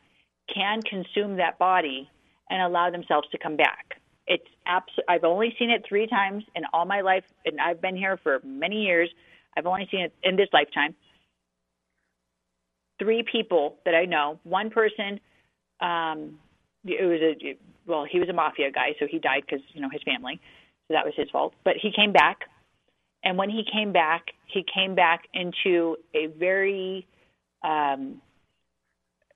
can 0.53 0.81
consume 0.81 1.37
that 1.37 1.57
body 1.57 2.09
and 2.49 2.61
allow 2.61 2.89
themselves 2.89 3.27
to 3.31 3.37
come 3.37 3.55
back. 3.55 3.95
It's 4.27 4.47
abs- 4.65 4.99
I've 5.07 5.23
only 5.23 5.55
seen 5.57 5.69
it 5.69 5.83
three 5.87 6.07
times 6.07 6.43
in 6.55 6.63
all 6.71 6.85
my 6.85 7.01
life, 7.01 7.23
and 7.45 7.59
I've 7.59 7.81
been 7.81 7.95
here 7.95 8.17
for 8.23 8.39
many 8.43 8.83
years. 8.83 9.09
I've 9.57 9.65
only 9.65 9.87
seen 9.91 10.01
it 10.01 10.13
in 10.23 10.35
this 10.35 10.49
lifetime. 10.53 10.95
Three 12.99 13.23
people 13.29 13.77
that 13.85 13.95
I 13.95 14.05
know. 14.05 14.39
One 14.43 14.69
person, 14.69 15.19
um, 15.81 16.39
it 16.85 17.03
was 17.03 17.19
a 17.21 17.57
well, 17.85 18.05
he 18.09 18.19
was 18.19 18.29
a 18.29 18.33
mafia 18.33 18.71
guy, 18.71 18.95
so 18.99 19.07
he 19.09 19.19
died 19.19 19.43
because 19.45 19.65
you 19.73 19.81
know 19.81 19.89
his 19.91 20.01
family, 20.03 20.39
so 20.87 20.93
that 20.93 21.05
was 21.05 21.13
his 21.15 21.29
fault. 21.29 21.53
But 21.63 21.75
he 21.81 21.91
came 21.91 22.11
back, 22.11 22.41
and 23.23 23.37
when 23.37 23.49
he 23.49 23.63
came 23.71 23.93
back, 23.93 24.27
he 24.45 24.63
came 24.73 24.95
back 24.95 25.27
into 25.33 25.97
a 26.13 26.27
very 26.27 27.07
um, 27.63 28.21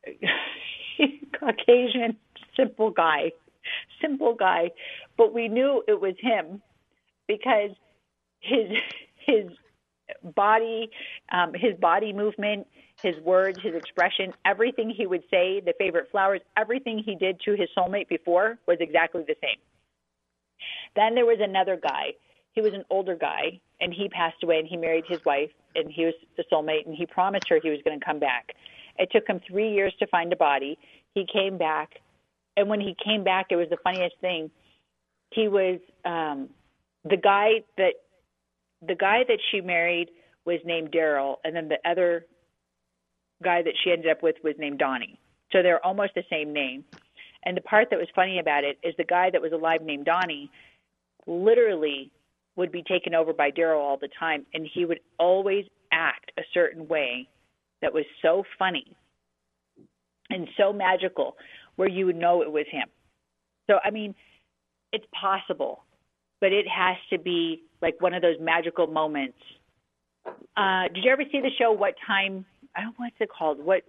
Caucasian, 1.40 2.18
simple 2.56 2.92
guy, 2.92 3.32
simple 4.02 4.34
guy, 4.34 4.72
but 5.18 5.34
we 5.34 5.48
knew 5.48 5.84
it 5.88 6.00
was 6.00 6.16
him 6.20 6.62
because 7.28 7.72
his 8.40 8.72
his 9.26 9.46
body, 10.36 10.90
um, 11.32 11.54
his 11.54 11.74
body 11.80 12.14
movement, 12.14 12.66
his 13.02 13.16
words, 13.24 13.60
his 13.62 13.76
expression, 13.76 14.34
everything 14.46 14.90
he 14.90 15.06
would 15.06 15.24
say, 15.30 15.60
the 15.60 15.74
favorite 15.78 16.10
flowers, 16.12 16.42
everything 16.56 17.02
he 17.06 17.16
did 17.16 17.40
to 17.42 17.52
his 17.56 17.70
soulmate 17.78 18.08
before 18.08 18.58
was 18.68 18.78
exactly 18.80 19.24
the 19.28 19.36
same. 19.42 19.58
Then 20.98 21.14
there 21.14 21.28
was 21.28 21.38
another 21.40 21.78
guy. 21.82 22.16
He 22.54 22.62
was 22.62 22.74
an 22.74 22.84
older 22.90 23.16
guy, 23.16 23.62
and 23.80 23.94
he 23.94 24.10
passed 24.10 24.44
away, 24.44 24.58
and 24.58 24.68
he 24.68 24.76
married 24.76 25.04
his 25.08 25.24
wife, 25.26 25.52
and 25.76 25.92
he 25.92 26.06
was 26.06 26.16
the 26.38 26.44
soulmate, 26.52 26.88
and 26.88 26.96
he 26.96 27.06
promised 27.06 27.48
her 27.50 27.60
he 27.62 27.70
was 27.70 27.80
going 27.86 28.00
to 28.00 28.04
come 28.04 28.20
back. 28.20 28.54
It 28.98 29.10
took 29.12 29.28
him 29.28 29.40
three 29.48 29.72
years 29.72 29.94
to 30.00 30.08
find 30.08 30.34
a 30.34 30.36
body. 30.36 30.76
He 31.14 31.24
came 31.32 31.60
back, 31.60 32.00
and 32.58 32.68
when 32.68 32.82
he 32.82 32.96
came 33.06 33.24
back, 33.24 33.48
it 33.52 33.56
was 33.56 33.68
the 33.70 33.78
funniest 33.84 34.16
thing. 34.22 34.50
He 35.32 35.48
was 35.48 35.80
um, 36.04 36.50
the 37.06 37.18
guy 37.18 37.64
that 37.78 37.94
the 38.88 38.96
guy 38.96 39.24
that 39.28 39.38
she 39.52 39.62
married 39.62 40.10
was 40.46 40.60
named 40.66 40.92
Daryl, 40.92 41.36
and 41.44 41.56
then 41.56 41.70
the 41.70 41.78
other 41.88 42.26
guy 43.44 43.62
that 43.62 43.74
she 43.84 43.92
ended 43.92 44.10
up 44.10 44.24
with 44.24 44.38
was 44.44 44.56
named 44.58 44.80
Donnie. 44.80 45.20
So 45.52 45.62
they're 45.62 45.86
almost 45.86 46.16
the 46.16 46.24
same 46.28 46.54
name. 46.54 46.86
And 47.44 47.56
the 47.56 47.62
part 47.62 47.90
that 47.92 48.00
was 48.00 48.08
funny 48.16 48.40
about 48.40 48.64
it 48.64 48.80
is 48.84 48.96
the 48.98 49.04
guy 49.04 49.30
that 49.30 49.42
was 49.42 49.52
alive 49.52 49.82
named 49.84 50.06
Donnie 50.06 50.50
literally 51.28 52.12
would 52.56 52.72
be 52.72 52.84
taken 52.84 53.14
over 53.14 53.34
by 53.34 53.52
Daryl 53.52 53.80
all 53.80 53.98
the 53.98 54.10
time, 54.20 54.46
and 54.54 54.68
he 54.74 54.86
would 54.86 55.00
always 55.20 55.66
act 55.92 56.32
a 56.38 56.42
certain 56.54 56.88
way 56.88 57.28
that 57.82 57.94
was 57.94 58.06
so 58.22 58.44
funny 58.58 58.96
and 60.30 60.48
so 60.58 60.74
magical 60.74 61.38
where 61.76 61.88
you 61.88 62.08
would 62.08 62.16
know 62.16 62.42
it 62.42 62.52
was 62.52 62.66
him. 62.72 62.88
So, 63.70 63.80
I 63.84 63.92
mean, 63.92 64.16
it's 64.92 65.06
possible, 65.20 65.84
but 66.42 66.52
it 66.52 66.66
has 66.68 66.98
to 67.12 67.20
be 67.20 67.64
like 67.82 68.02
one 68.02 68.14
of 68.14 68.22
those 68.22 68.38
magical 68.40 68.88
moments. 68.88 69.38
Uh, 70.56 70.88
did 70.94 71.04
you 71.04 71.12
ever 71.12 71.24
see 71.32 71.40
the 71.40 71.52
show 71.58 71.72
What 71.72 71.94
Time? 72.06 72.46
I 72.76 72.82
don't 72.82 72.96
what's 72.98 73.16
it 73.20 73.30
called. 73.30 73.64
What 73.64 73.84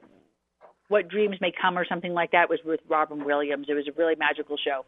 What 0.88 1.08
Dreams 1.08 1.36
May 1.40 1.52
Come 1.60 1.78
or 1.78 1.86
something 1.86 2.12
like 2.12 2.32
that 2.32 2.48
was 2.48 2.58
with 2.64 2.80
Robin 2.88 3.24
Williams. 3.24 3.66
It 3.68 3.74
was 3.74 3.88
a 3.88 3.92
really 3.98 4.14
magical 4.16 4.56
show. 4.56 4.84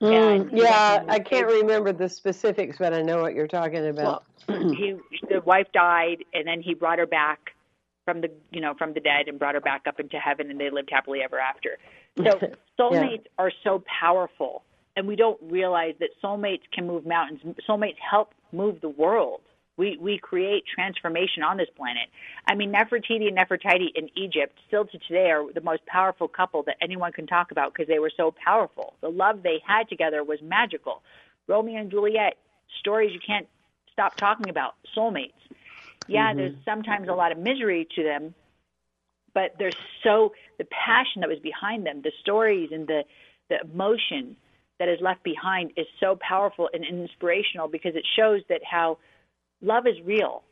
Mm, 0.00 0.48
yeah, 0.52 1.04
I 1.08 1.18
can't 1.18 1.46
remember 1.46 1.92
the 1.92 2.08
specifics, 2.08 2.78
but 2.78 2.94
I 2.94 3.02
know 3.02 3.20
what 3.20 3.34
you're 3.34 3.46
talking 3.46 3.86
about. 3.86 4.24
Well, 4.48 4.72
he, 4.74 4.96
the 5.28 5.42
wife 5.42 5.66
died, 5.74 6.24
and 6.32 6.46
then 6.46 6.62
he 6.62 6.72
brought 6.72 6.98
her 6.98 7.06
back 7.06 7.50
from 8.06 8.22
the 8.22 8.30
you 8.50 8.62
know 8.62 8.74
from 8.74 8.94
the 8.94 9.00
dead 9.00 9.28
and 9.28 9.38
brought 9.38 9.54
her 9.54 9.60
back 9.60 9.82
up 9.86 10.00
into 10.00 10.18
heaven, 10.18 10.50
and 10.50 10.58
they 10.58 10.70
lived 10.70 10.88
happily 10.90 11.20
ever 11.22 11.38
after. 11.38 11.76
So 12.16 12.40
soulmates 12.80 13.24
yeah. 13.24 13.38
are 13.38 13.52
so 13.62 13.82
powerful, 14.00 14.62
and 14.96 15.06
we 15.06 15.16
don't 15.16 15.38
realize 15.42 15.94
that 16.00 16.10
soulmates 16.24 16.62
can 16.72 16.86
move 16.86 17.04
mountains. 17.04 17.40
Soulmates 17.68 17.98
help 17.98 18.32
move 18.52 18.80
the 18.80 18.88
world. 18.88 19.42
We 19.80 19.96
we 19.98 20.18
create 20.18 20.64
transformation 20.72 21.42
on 21.42 21.56
this 21.56 21.68
planet. 21.76 22.08
I 22.46 22.54
mean, 22.54 22.72
Nefertiti 22.72 23.28
and 23.28 23.36
Nefertiti 23.36 23.88
in 23.94 24.08
Egypt 24.16 24.58
still 24.68 24.84
to 24.84 24.98
today 24.98 25.30
are 25.30 25.52
the 25.52 25.60
most 25.60 25.84
powerful 25.86 26.28
couple 26.28 26.62
that 26.64 26.76
anyone 26.80 27.12
can 27.12 27.26
talk 27.26 27.50
about 27.50 27.72
because 27.72 27.88
they 27.88 27.98
were 27.98 28.12
so 28.16 28.32
powerful. 28.44 28.94
The 29.00 29.08
love 29.08 29.42
they 29.42 29.60
had 29.66 29.88
together 29.88 30.22
was 30.22 30.38
magical. 30.42 31.02
Romeo 31.48 31.80
and 31.80 31.90
Juliet, 31.90 32.36
stories 32.78 33.12
you 33.12 33.20
can't 33.26 33.48
stop 33.92 34.16
talking 34.16 34.48
about. 34.50 34.74
Soulmates 34.96 35.32
yeah, 36.10 36.30
mm-hmm. 36.30 36.38
there's 36.38 36.54
sometimes 36.64 37.08
a 37.08 37.12
lot 37.12 37.32
of 37.32 37.38
misery 37.38 37.86
to 37.94 38.02
them, 38.02 38.34
but 39.32 39.54
there's 39.58 39.76
so 40.02 40.32
the 40.58 40.64
passion 40.64 41.20
that 41.20 41.28
was 41.28 41.38
behind 41.38 41.86
them, 41.86 42.02
the 42.02 42.12
stories 42.20 42.70
and 42.72 42.86
the 42.86 43.04
the 43.48 43.60
emotion 43.60 44.36
that 44.78 44.88
is 44.88 44.98
left 45.00 45.22
behind 45.22 45.72
is 45.76 45.86
so 45.98 46.16
powerful 46.20 46.68
and 46.72 46.84
inspirational 46.84 47.68
because 47.68 47.94
it 47.94 48.06
shows 48.16 48.42
that 48.48 48.60
how 48.64 48.98
love 49.60 49.86
is 49.86 49.96
real. 50.04 50.42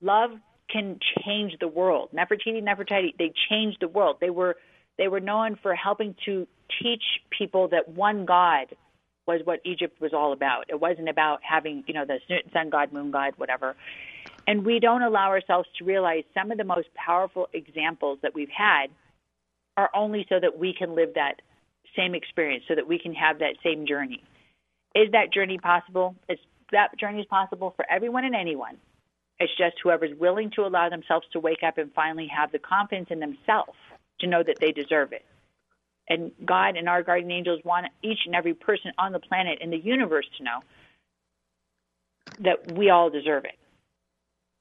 Love 0.00 0.30
can 0.70 0.98
change 1.24 1.52
the 1.60 1.68
world. 1.68 2.10
Nefertiti, 2.14 2.62
Nefertiti, 2.62 3.16
they 3.18 3.32
changed 3.48 3.78
the 3.80 3.88
world. 3.88 4.16
They 4.20 4.30
were 4.30 4.56
they 4.98 5.08
were 5.08 5.20
known 5.20 5.58
for 5.62 5.74
helping 5.74 6.14
to 6.24 6.46
teach 6.82 7.02
people 7.36 7.68
that 7.68 7.88
one 7.88 8.24
God 8.24 8.74
was 9.26 9.40
what 9.44 9.60
Egypt 9.64 10.00
was 10.00 10.12
all 10.14 10.32
about. 10.32 10.66
It 10.68 10.80
wasn't 10.80 11.08
about 11.08 11.40
having, 11.42 11.84
you 11.86 11.94
know, 11.94 12.04
the 12.06 12.18
sun 12.52 12.70
god, 12.70 12.92
moon 12.92 13.10
god, 13.10 13.34
whatever. 13.36 13.76
And 14.46 14.64
we 14.64 14.78
don't 14.78 15.02
allow 15.02 15.28
ourselves 15.28 15.68
to 15.78 15.84
realize 15.84 16.22
some 16.32 16.50
of 16.50 16.58
the 16.58 16.64
most 16.64 16.88
powerful 16.94 17.48
examples 17.52 18.20
that 18.22 18.34
we've 18.34 18.48
had 18.48 18.86
are 19.76 19.90
only 19.94 20.24
so 20.28 20.36
that 20.40 20.58
we 20.58 20.72
can 20.72 20.94
live 20.94 21.14
that 21.14 21.42
same 21.96 22.14
experience, 22.14 22.64
so 22.68 22.74
that 22.74 22.86
we 22.86 22.98
can 22.98 23.14
have 23.14 23.40
that 23.40 23.56
same 23.62 23.86
journey. 23.86 24.22
Is 24.94 25.10
that 25.12 25.32
journey 25.32 25.58
possible? 25.58 26.14
Is 26.28 26.38
that 26.72 26.98
journey 26.98 27.20
is 27.20 27.26
possible 27.26 27.72
for 27.76 27.84
everyone 27.90 28.24
and 28.24 28.34
anyone. 28.34 28.76
It's 29.38 29.52
just 29.58 29.76
whoever's 29.82 30.16
willing 30.18 30.50
to 30.56 30.62
allow 30.62 30.88
themselves 30.88 31.26
to 31.32 31.40
wake 31.40 31.62
up 31.66 31.78
and 31.78 31.92
finally 31.94 32.28
have 32.34 32.52
the 32.52 32.58
confidence 32.58 33.08
in 33.10 33.20
themselves 33.20 33.78
to 34.20 34.26
know 34.26 34.42
that 34.42 34.56
they 34.60 34.72
deserve 34.72 35.12
it. 35.12 35.24
And 36.08 36.30
God 36.44 36.76
and 36.76 36.88
our 36.88 37.02
guardian 37.02 37.30
angels 37.30 37.60
want 37.64 37.86
each 38.02 38.20
and 38.26 38.34
every 38.34 38.54
person 38.54 38.92
on 38.98 39.12
the 39.12 39.18
planet 39.18 39.58
in 39.60 39.70
the 39.70 39.78
universe 39.78 40.26
to 40.38 40.44
know 40.44 40.60
that 42.38 42.66
we 42.66 42.90
all 42.90 43.10
deserve 43.10 43.44
it 43.44 43.58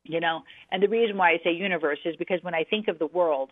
you 0.06 0.20
know 0.20 0.42
and 0.72 0.82
the 0.82 0.88
reason 0.88 1.18
why 1.18 1.32
i 1.32 1.38
say 1.44 1.52
universe 1.52 2.00
is 2.06 2.16
because 2.18 2.40
when 2.44 2.54
i 2.54 2.64
think 2.64 2.88
of 2.88 3.00
the 3.00 3.08
world 3.08 3.52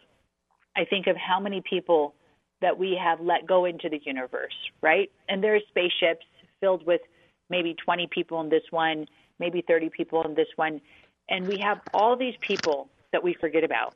i 0.76 0.86
think 0.86 1.08
of 1.08 1.16
how 1.18 1.40
many 1.40 1.62
people 1.68 2.14
that 2.62 2.78
we 2.78 2.98
have 3.02 3.20
let 3.20 3.46
go 3.46 3.66
into 3.66 3.90
the 3.90 4.00
universe 4.06 4.54
right 4.82 5.12
and 5.28 5.44
there's 5.44 5.64
spaceships 5.70 6.26
filled 6.60 6.86
with 6.86 7.02
maybe 7.50 7.76
20 7.76 8.08
people 8.08 8.42
in 8.42 8.50
this 8.50 8.64
one 8.72 9.06
maybe 9.40 9.64
30 9.68 9.90
people 9.90 10.24
in 10.24 10.36
this 10.36 10.48
one 10.56 10.82
and 11.30 11.48
we 11.48 11.58
have 11.58 11.80
all 11.94 12.16
these 12.16 12.36
people 12.46 12.90
that 13.12 13.24
we 13.24 13.34
forget 13.40 13.64
about 13.64 13.94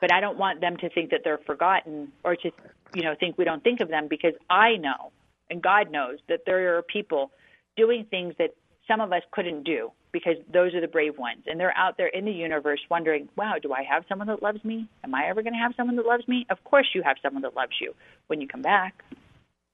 but 0.00 0.12
i 0.12 0.20
don't 0.20 0.38
want 0.38 0.60
them 0.60 0.76
to 0.76 0.88
think 0.90 1.10
that 1.10 1.20
they're 1.24 1.40
forgotten 1.46 2.12
or 2.24 2.36
to 2.36 2.50
you 2.92 3.02
know 3.02 3.14
think 3.18 3.36
we 3.38 3.44
don't 3.44 3.62
think 3.62 3.80
of 3.80 3.88
them 3.88 4.06
because 4.08 4.34
i 4.48 4.76
know 4.76 5.12
and 5.50 5.62
god 5.62 5.90
knows 5.90 6.18
that 6.28 6.40
there 6.46 6.76
are 6.76 6.82
people 6.82 7.30
doing 7.76 8.04
things 8.10 8.34
that 8.38 8.50
some 8.86 9.00
of 9.00 9.12
us 9.12 9.22
couldn't 9.30 9.62
do 9.62 9.90
because 10.12 10.34
those 10.52 10.74
are 10.74 10.80
the 10.80 10.88
brave 10.88 11.16
ones. 11.18 11.44
And 11.46 11.58
they're 11.58 11.76
out 11.76 11.96
there 11.96 12.08
in 12.08 12.24
the 12.24 12.32
universe 12.32 12.80
wondering, 12.90 13.28
wow, 13.36 13.54
do 13.62 13.72
I 13.72 13.82
have 13.84 14.04
someone 14.08 14.26
that 14.28 14.42
loves 14.42 14.64
me? 14.64 14.88
Am 15.04 15.14
I 15.14 15.28
ever 15.28 15.42
going 15.42 15.52
to 15.52 15.58
have 15.58 15.72
someone 15.76 15.96
that 15.96 16.06
loves 16.06 16.26
me? 16.26 16.46
Of 16.50 16.62
course, 16.64 16.88
you 16.94 17.02
have 17.02 17.16
someone 17.22 17.42
that 17.42 17.54
loves 17.54 17.72
you 17.80 17.94
when 18.26 18.40
you 18.40 18.48
come 18.48 18.62
back, 18.62 19.04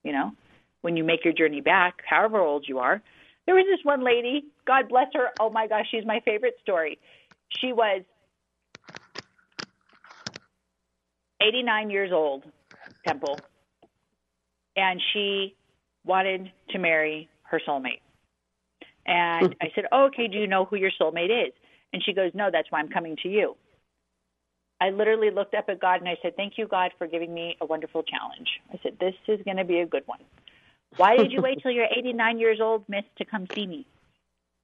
you 0.03 0.13
know, 0.13 0.33
when 0.83 0.97
you 0.97 1.05
make 1.05 1.25
your 1.25 1.33
journey 1.33 1.61
back, 1.61 2.03
however 2.09 2.41
old 2.41 2.67
you 2.69 2.79
are. 2.79 3.03
There 3.47 3.55
was 3.55 3.65
this 3.69 3.85
one 3.85 4.05
lady, 4.05 4.45
God 4.67 4.89
bless 4.89 5.07
her. 5.15 5.29
Oh 5.41 5.51
my 5.51 5.67
gosh, 5.67 5.87
she's 5.91 6.05
my 6.05 6.21
favorite 6.25 6.55
story. 6.63 6.99
She 7.61 7.73
was 7.73 8.03
89 11.41 11.91
years 11.91 12.11
old, 12.13 12.45
Temple, 13.07 13.39
and 14.77 15.01
she 15.13 15.55
wanted 16.05 16.51
to 16.71 16.79
marry 16.79 17.29
her 17.43 17.61
soulmate 17.67 18.01
And 19.07 19.49
hmm. 19.49 19.53
I 19.61 19.71
said, 19.75 19.85
oh, 19.93 20.07
okay, 20.07 20.29
do 20.29 20.39
you 20.39 20.47
know 20.47 20.65
who 20.65 20.77
your 20.77 20.91
soulmate 21.01 21.47
is? 21.49 21.53
And 21.93 22.03
she 22.03 22.13
goes, 22.13 22.33
no, 22.35 22.51
that's 22.53 22.71
why 22.71 22.81
I'm 22.81 22.89
coming 22.89 23.17
to 23.23 23.29
you. 23.29 23.57
I 24.81 24.91
literally 24.91 25.31
looked 25.31 25.55
up 25.55 25.69
at 25.69 25.81
God 25.81 26.01
and 26.01 26.09
I 26.09 26.17
said, 26.21 26.37
thank 26.37 26.55
you, 26.59 26.67
God, 26.67 26.91
for 26.99 27.07
giving 27.07 27.33
me 27.33 27.57
a 27.61 27.67
wonderful 27.67 28.03
challenge. 28.03 28.49
I 28.73 28.79
said, 28.83 28.99
this 29.01 29.15
is 29.27 29.41
going 29.45 29.57
to 29.57 29.65
be 29.65 29.81
a 29.81 29.87
good 29.87 30.03
one. 30.07 30.19
Why 30.97 31.17
did 31.17 31.33
you 31.33 31.43
wait 31.43 31.61
till 31.63 31.71
you're 31.71 31.87
89 31.87 32.39
years 32.39 32.59
old, 32.61 32.85
miss, 32.89 33.05
to 33.19 33.25
come 33.25 33.49
see 33.55 33.67
me? 33.67 33.87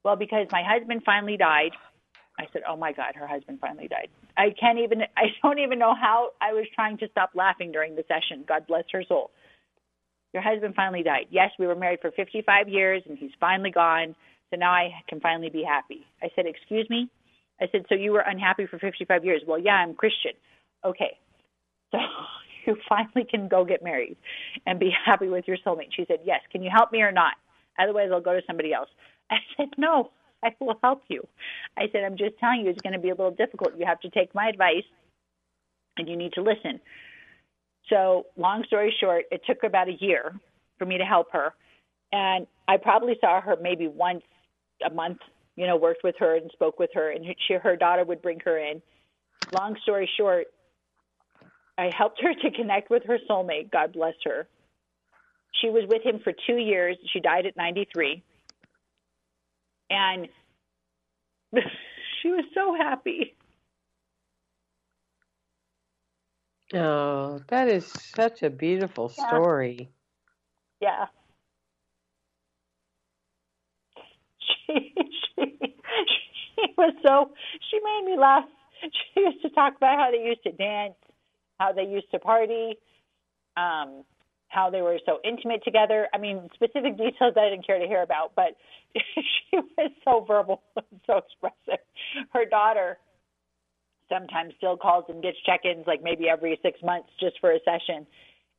Well, 0.05 0.17
because 0.17 0.47
my 0.51 0.63
husband 0.67 1.03
finally 1.05 1.37
died. 1.37 1.73
I 2.39 2.45
said, 2.53 2.63
oh 2.69 2.77
my 2.77 2.93
God, 2.93 3.15
her 3.15 3.27
husband 3.27 3.59
finally 3.61 3.89
died. 3.89 4.09
I 4.37 4.55
can't 4.59 4.79
even, 4.79 5.03
I 5.17 5.27
don't 5.43 5.59
even 5.59 5.79
know 5.79 5.95
how 5.95 6.31
I 6.41 6.53
was 6.53 6.65
trying 6.75 6.99
to 6.99 7.09
stop 7.11 7.31
laughing 7.35 7.73
during 7.73 7.95
the 7.95 8.05
session. 8.09 8.45
God 8.49 8.67
bless 8.67 8.85
her 8.93 9.05
soul. 9.07 9.31
Your 10.33 10.43
husband 10.43 10.75
finally 10.75 11.03
died. 11.03 11.27
Yes, 11.31 11.51
we 11.59 11.67
were 11.67 11.75
married 11.75 12.01
for 12.01 12.11
55 12.11 12.69
years 12.69 13.03
and 13.07 13.19
he's 13.19 13.31
finally 13.39 13.71
gone. 13.71 14.17
So 14.51 14.57
now 14.57 14.73
I 14.73 14.91
can 15.09 15.21
finally 15.21 15.51
be 15.51 15.63
happy. 15.63 16.07
I 16.23 16.29
said, 16.35 16.47
Excuse 16.47 16.89
me? 16.89 17.11
I 17.61 17.67
said, 17.71 17.85
So 17.89 17.95
you 17.95 18.13
were 18.13 18.21
unhappy 18.21 18.67
for 18.67 18.79
55 18.79 19.25
years? 19.25 19.43
Well, 19.47 19.59
yeah, 19.59 19.75
I'm 19.75 19.95
Christian. 19.95 20.33
Okay. 20.85 21.19
So 21.91 21.99
you 22.67 22.77
finally 22.89 23.27
can 23.29 23.49
go 23.49 23.65
get 23.65 23.83
married 23.83 24.17
and 24.67 24.79
be 24.79 24.91
happy 25.05 25.29
with 25.29 25.47
your 25.47 25.57
soulmate. 25.59 25.93
She 25.95 26.05
said, 26.07 26.21
Yes. 26.25 26.41
Can 26.51 26.63
you 26.63 26.71
help 26.71 26.93
me 26.93 27.03
or 27.03 27.13
not? 27.13 27.35
Otherwise, 27.79 28.11
I'll 28.13 28.21
go 28.21 28.35
to 28.35 28.43
somebody 28.47 28.73
else. 28.73 28.89
I 29.31 29.37
said, 29.57 29.69
No, 29.77 30.11
I 30.43 30.55
will 30.61 30.79
help 30.83 31.03
you. 31.09 31.27
I 31.77 31.89
said, 31.93 32.05
I'm 32.05 32.17
just 32.17 32.39
telling 32.39 32.61
you 32.63 32.71
it's 32.71 32.83
going 32.83 32.95
to 32.95 32.99
be 32.99 33.11
a 33.11 33.15
little 33.15 33.31
difficult. 33.31 33.73
You 33.79 33.87
have 33.87 34.01
to 34.01 34.11
take 34.11 34.35
my 34.35 34.49
advice 34.49 34.85
and 35.97 36.09
you 36.09 36.17
need 36.17 36.33
to 36.35 36.43
listen. 36.43 36.81
So, 37.89 38.27
long 38.37 38.65
story 38.67 38.95
short, 39.01 39.25
it 39.31 39.43
took 39.47 39.65
about 39.65 39.89
a 39.89 39.97
year 40.01 40.35
for 40.79 40.87
me 40.87 40.99
to 40.99 41.05
help 41.05 41.33
her. 41.33 41.53
And 42.13 42.47
I 42.69 42.77
probably 42.77 43.15
saw 43.21 43.41
her 43.41 43.57
maybe 43.61 43.89
once 43.89 44.23
a 44.85 44.93
month, 44.93 45.19
you 45.57 45.67
know, 45.67 45.77
worked 45.77 46.05
with 46.05 46.15
her 46.19 46.37
and 46.37 46.51
spoke 46.53 46.79
with 46.79 46.91
her, 46.95 47.11
and 47.11 47.25
she, 47.47 47.55
her 47.55 47.77
daughter 47.77 48.05
would 48.05 48.23
bring 48.23 48.41
her 48.45 48.59
in. 48.59 48.83
Long 49.53 49.77
story 49.83 50.09
short, 50.17 50.47
I 51.79 51.91
helped 51.97 52.21
her 52.23 52.35
to 52.43 52.51
connect 52.57 52.91
with 52.91 53.05
her 53.07 53.19
soulmate. 53.31 53.71
God 53.73 53.93
bless 53.93 54.15
her. 54.25 54.49
She 55.61 55.71
was 55.71 55.85
with 55.89 56.03
him 56.05 56.21
for 56.25 56.33
two 56.47 56.57
years. 56.59 56.97
She 57.13 57.21
died 57.21 57.47
at 57.47 57.57
93. 57.57 58.23
And 59.91 60.29
she 62.23 62.29
was 62.29 62.45
so 62.55 62.75
happy. 62.77 63.37
Oh, 66.75 67.41
that 67.49 67.69
is 67.69 67.87
such 67.87 68.43
a 68.43 68.51
beautiful 68.51 69.09
Yeah. 69.19 69.41
story. 69.41 69.91
Yeah. 70.81 71.07
She, 74.77 74.95
she 75.37 75.45
she 76.57 76.63
was 76.79 76.95
so 77.07 77.33
she 77.71 77.79
made 77.85 78.13
me 78.13 78.19
laugh. 78.19 78.45
She 78.83 79.21
used 79.21 79.43
to 79.43 79.51
talk 79.51 79.77
about 79.77 79.99
how 79.99 80.11
they 80.13 80.25
used 80.25 80.43
to 80.45 80.53
dance, 80.53 80.95
how 81.63 81.73
they 81.73 81.85
used 81.85 82.11
to 82.11 82.19
party, 82.19 82.77
um, 83.57 84.05
how 84.49 84.69
they 84.71 84.83
were 84.83 84.99
so 85.07 85.19
intimate 85.25 85.63
together. 85.65 86.09
I 86.13 86.19
mean, 86.19 86.49
specific 86.55 86.97
details 87.05 87.35
I 87.37 87.49
didn't 87.51 87.67
care 87.67 87.79
to 87.79 87.87
hear 87.87 88.03
about, 88.03 88.33
but 88.37 88.57
she 88.95 89.57
was 89.57 89.91
so 90.05 90.25
verbal 90.27 90.63
and 90.77 91.01
so 91.07 91.19
expressive. 91.19 91.85
Her 92.33 92.45
daughter 92.45 92.99
sometimes 94.09 94.53
still 94.59 94.77
calls 94.77 95.05
and 95.09 95.23
gets 95.23 95.39
check-ins 95.47 95.87
like 95.87 96.03
maybe 96.03 96.29
every 96.29 96.59
six 96.63 96.79
months 96.83 97.09
just 97.19 97.41
for 97.41 97.53
a 97.53 97.59
session. 97.65 98.07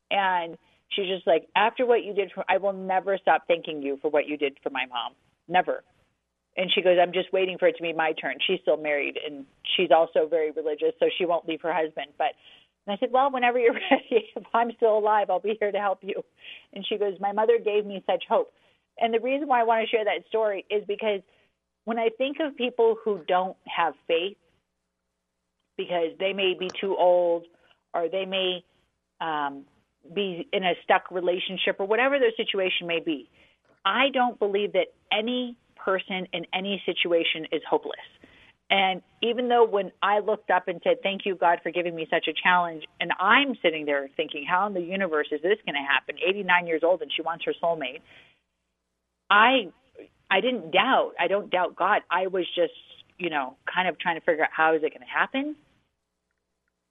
And 0.10 0.58
she's 0.90 1.08
just 1.08 1.28
like 1.28 1.48
after 1.56 1.86
what 1.86 2.04
you 2.04 2.14
did 2.14 2.32
for 2.34 2.44
i 2.50 2.58
will 2.58 2.74
never 2.74 3.18
stop 3.18 3.44
thanking 3.48 3.82
you 3.82 3.98
for 4.02 4.10
what 4.10 4.28
you 4.28 4.38
did 4.38 4.58
for 4.64 4.70
my 4.70 4.86
mom. 4.88 5.14
Never. 5.48 5.84
And 6.58 6.72
she 6.74 6.82
goes 6.82 6.98
i'm 7.02 7.14
just 7.14 7.32
waiting 7.34 7.58
for 7.58 7.68
it 7.68 7.76
to 7.78 7.84
be 7.84 7.94
my 7.94 8.14
turn. 8.14 8.36
She's 8.48 8.60
still 8.62 8.78
married 8.78 9.20
and 9.24 9.46
she's 9.76 9.90
also 9.92 10.28
very 10.28 10.52
religious 10.52 10.94
so 11.00 11.08
she 11.18 11.26
won't 11.26 11.48
leave 11.48 11.62
her 11.62 11.74
husband. 11.74 12.08
But 12.18 12.34
and 12.86 12.96
i 12.96 12.98
said 13.00 13.10
well 13.12 13.32
whenever 13.32 13.60
you're 13.60 13.74
ready 13.92 14.30
if 14.36 14.44
i'm 14.54 14.72
still 14.78 14.98
alive 14.98 15.30
i'll 15.30 15.40
be 15.40 15.56
here 15.60 15.72
to 15.72 15.80
help 15.80 16.00
you 16.02 16.24
and 16.74 16.86
she 16.88 16.98
goes 16.98 17.14
my 17.20 17.32
mother 17.32 17.58
gave 17.64 17.86
me 17.86 18.04
such 18.06 18.24
hope 18.30 18.52
and 19.00 19.14
the 19.14 19.20
reason 19.20 19.48
why 19.48 19.62
i 19.62 19.64
want 19.64 19.84
to 19.84 19.90
share 19.90 20.06
that 20.06 20.28
story 20.28 20.66
is 20.70 20.84
because 20.88 21.22
when 21.86 22.00
i 22.00 22.10
think 22.18 22.38
of 22.40 22.56
people 22.56 22.96
who 23.04 23.22
don't 23.28 23.58
have 23.68 23.94
faith 24.08 24.38
because 25.78 26.12
they 26.20 26.34
may 26.34 26.54
be 26.58 26.70
too 26.80 26.96
old 26.98 27.46
or 27.94 28.10
they 28.10 28.26
may 28.26 28.64
um, 29.22 29.66
be 30.14 30.48
in 30.52 30.64
a 30.64 30.74
stuck 30.84 31.10
relationship 31.12 31.78
or 31.80 31.88
whatever 31.88 32.20
their 32.20 32.32
situation 32.36 32.88
may 32.88 33.00
be. 33.00 33.30
I 33.86 34.10
don't 34.14 34.38
believe 34.40 34.74
that 34.74 34.88
any 35.12 35.56
person 35.76 36.28
in 36.34 36.46
any 36.54 36.82
situation 36.86 37.46
is 37.52 37.62
hopeless. 37.70 38.00
And 38.70 39.02
even 39.22 39.50
though 39.50 39.66
when 39.66 39.92
I 40.02 40.20
looked 40.20 40.50
up 40.50 40.68
and 40.68 40.82
said, 40.84 40.98
Thank 41.04 41.26
you, 41.26 41.36
God, 41.36 41.60
for 41.62 41.72
giving 41.72 41.96
me 41.96 42.08
such 42.10 42.28
a 42.28 42.34
challenge, 42.34 42.84
and 43.00 43.12
I'm 43.20 43.56
sitting 43.62 43.86
there 43.86 44.10
thinking, 44.16 44.46
How 44.50 44.68
in 44.68 44.74
the 44.74 44.82
universe 44.82 45.28
is 45.32 45.42
this 45.42 45.58
going 45.66 45.76
to 45.76 45.88
happen? 45.88 46.16
89 46.26 46.68
years 46.68 46.82
old 46.84 47.02
and 47.02 47.12
she 47.16 47.22
wants 47.22 47.46
her 47.46 47.54
soulmate. 47.62 48.02
I 49.30 49.72
I 50.30 50.42
didn't 50.42 50.72
doubt. 50.72 51.14
I 51.20 51.28
don't 51.28 51.52
doubt 51.52 51.76
God. 51.76 52.02
I 52.10 52.28
was 52.28 52.46
just, 52.56 52.74
you 53.20 53.30
know, 53.30 53.56
kind 53.72 53.88
of 53.88 54.00
trying 54.00 54.20
to 54.20 54.26
figure 54.26 54.44
out 54.44 54.50
how 54.52 54.74
is 54.74 54.82
it 54.84 54.90
going 54.90 55.06
to 55.06 55.20
happen. 55.20 55.56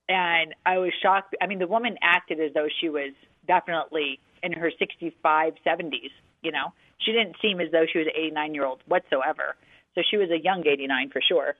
And 0.08 0.54
I 0.64 0.78
was 0.78 0.92
shocked. 1.02 1.34
I 1.40 1.46
mean, 1.46 1.58
the 1.58 1.66
woman 1.66 1.96
acted 2.02 2.38
as 2.40 2.52
though 2.54 2.68
she 2.80 2.88
was 2.88 3.12
definitely 3.48 4.20
in 4.42 4.52
her 4.52 4.70
65, 4.78 5.54
70s. 5.66 6.10
You 6.42 6.52
know, 6.52 6.72
she 6.98 7.12
didn't 7.12 7.36
seem 7.42 7.60
as 7.60 7.72
though 7.72 7.86
she 7.90 7.98
was 7.98 8.06
an 8.06 8.14
89 8.16 8.54
year 8.54 8.66
old 8.66 8.80
whatsoever. 8.86 9.56
So 9.94 10.02
she 10.10 10.16
was 10.16 10.30
a 10.30 10.42
young 10.42 10.66
89 10.66 11.10
for 11.10 11.20
sure. 11.20 11.54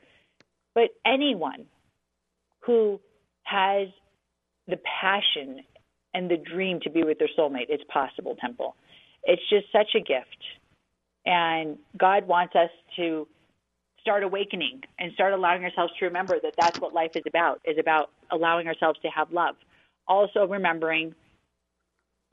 But 0.75 0.91
anyone 1.05 1.67
who 2.61 3.01
has 3.45 3.89
the 4.67 4.79
passion 5.01 5.61
and 6.15 6.31
the 6.31 6.37
dream 6.37 6.81
to 6.81 6.91
be 6.91 7.03
with 7.03 7.19
their 7.19 7.29
soulmate, 7.39 7.67
it's 7.69 7.85
possible, 7.93 8.37
Temple. 8.41 8.77
It's 9.25 9.43
just 9.51 9.67
such 9.73 9.95
a 9.95 10.01
gift. 10.01 10.45
And 11.25 11.79
God 11.97 12.27
wants 12.27 12.55
us 12.55 12.71
to 12.97 13.27
start 14.01 14.25
awakening 14.25 14.81
and 14.99 15.13
start 15.13 15.33
allowing 15.33 15.65
ourselves 15.65 15.93
to 15.99 16.07
remember 16.07 16.39
that 16.43 16.55
that's 16.59 16.81
what 16.81 16.93
life 16.93 17.13
is 17.15 17.23
about, 17.27 17.61
is 17.65 17.79
about 17.79 18.11
allowing 18.31 18.67
ourselves 18.67 18.99
to 19.03 19.09
have 19.09 19.33
love. 19.33 19.55
Also 20.09 20.47
remembering 20.47 21.15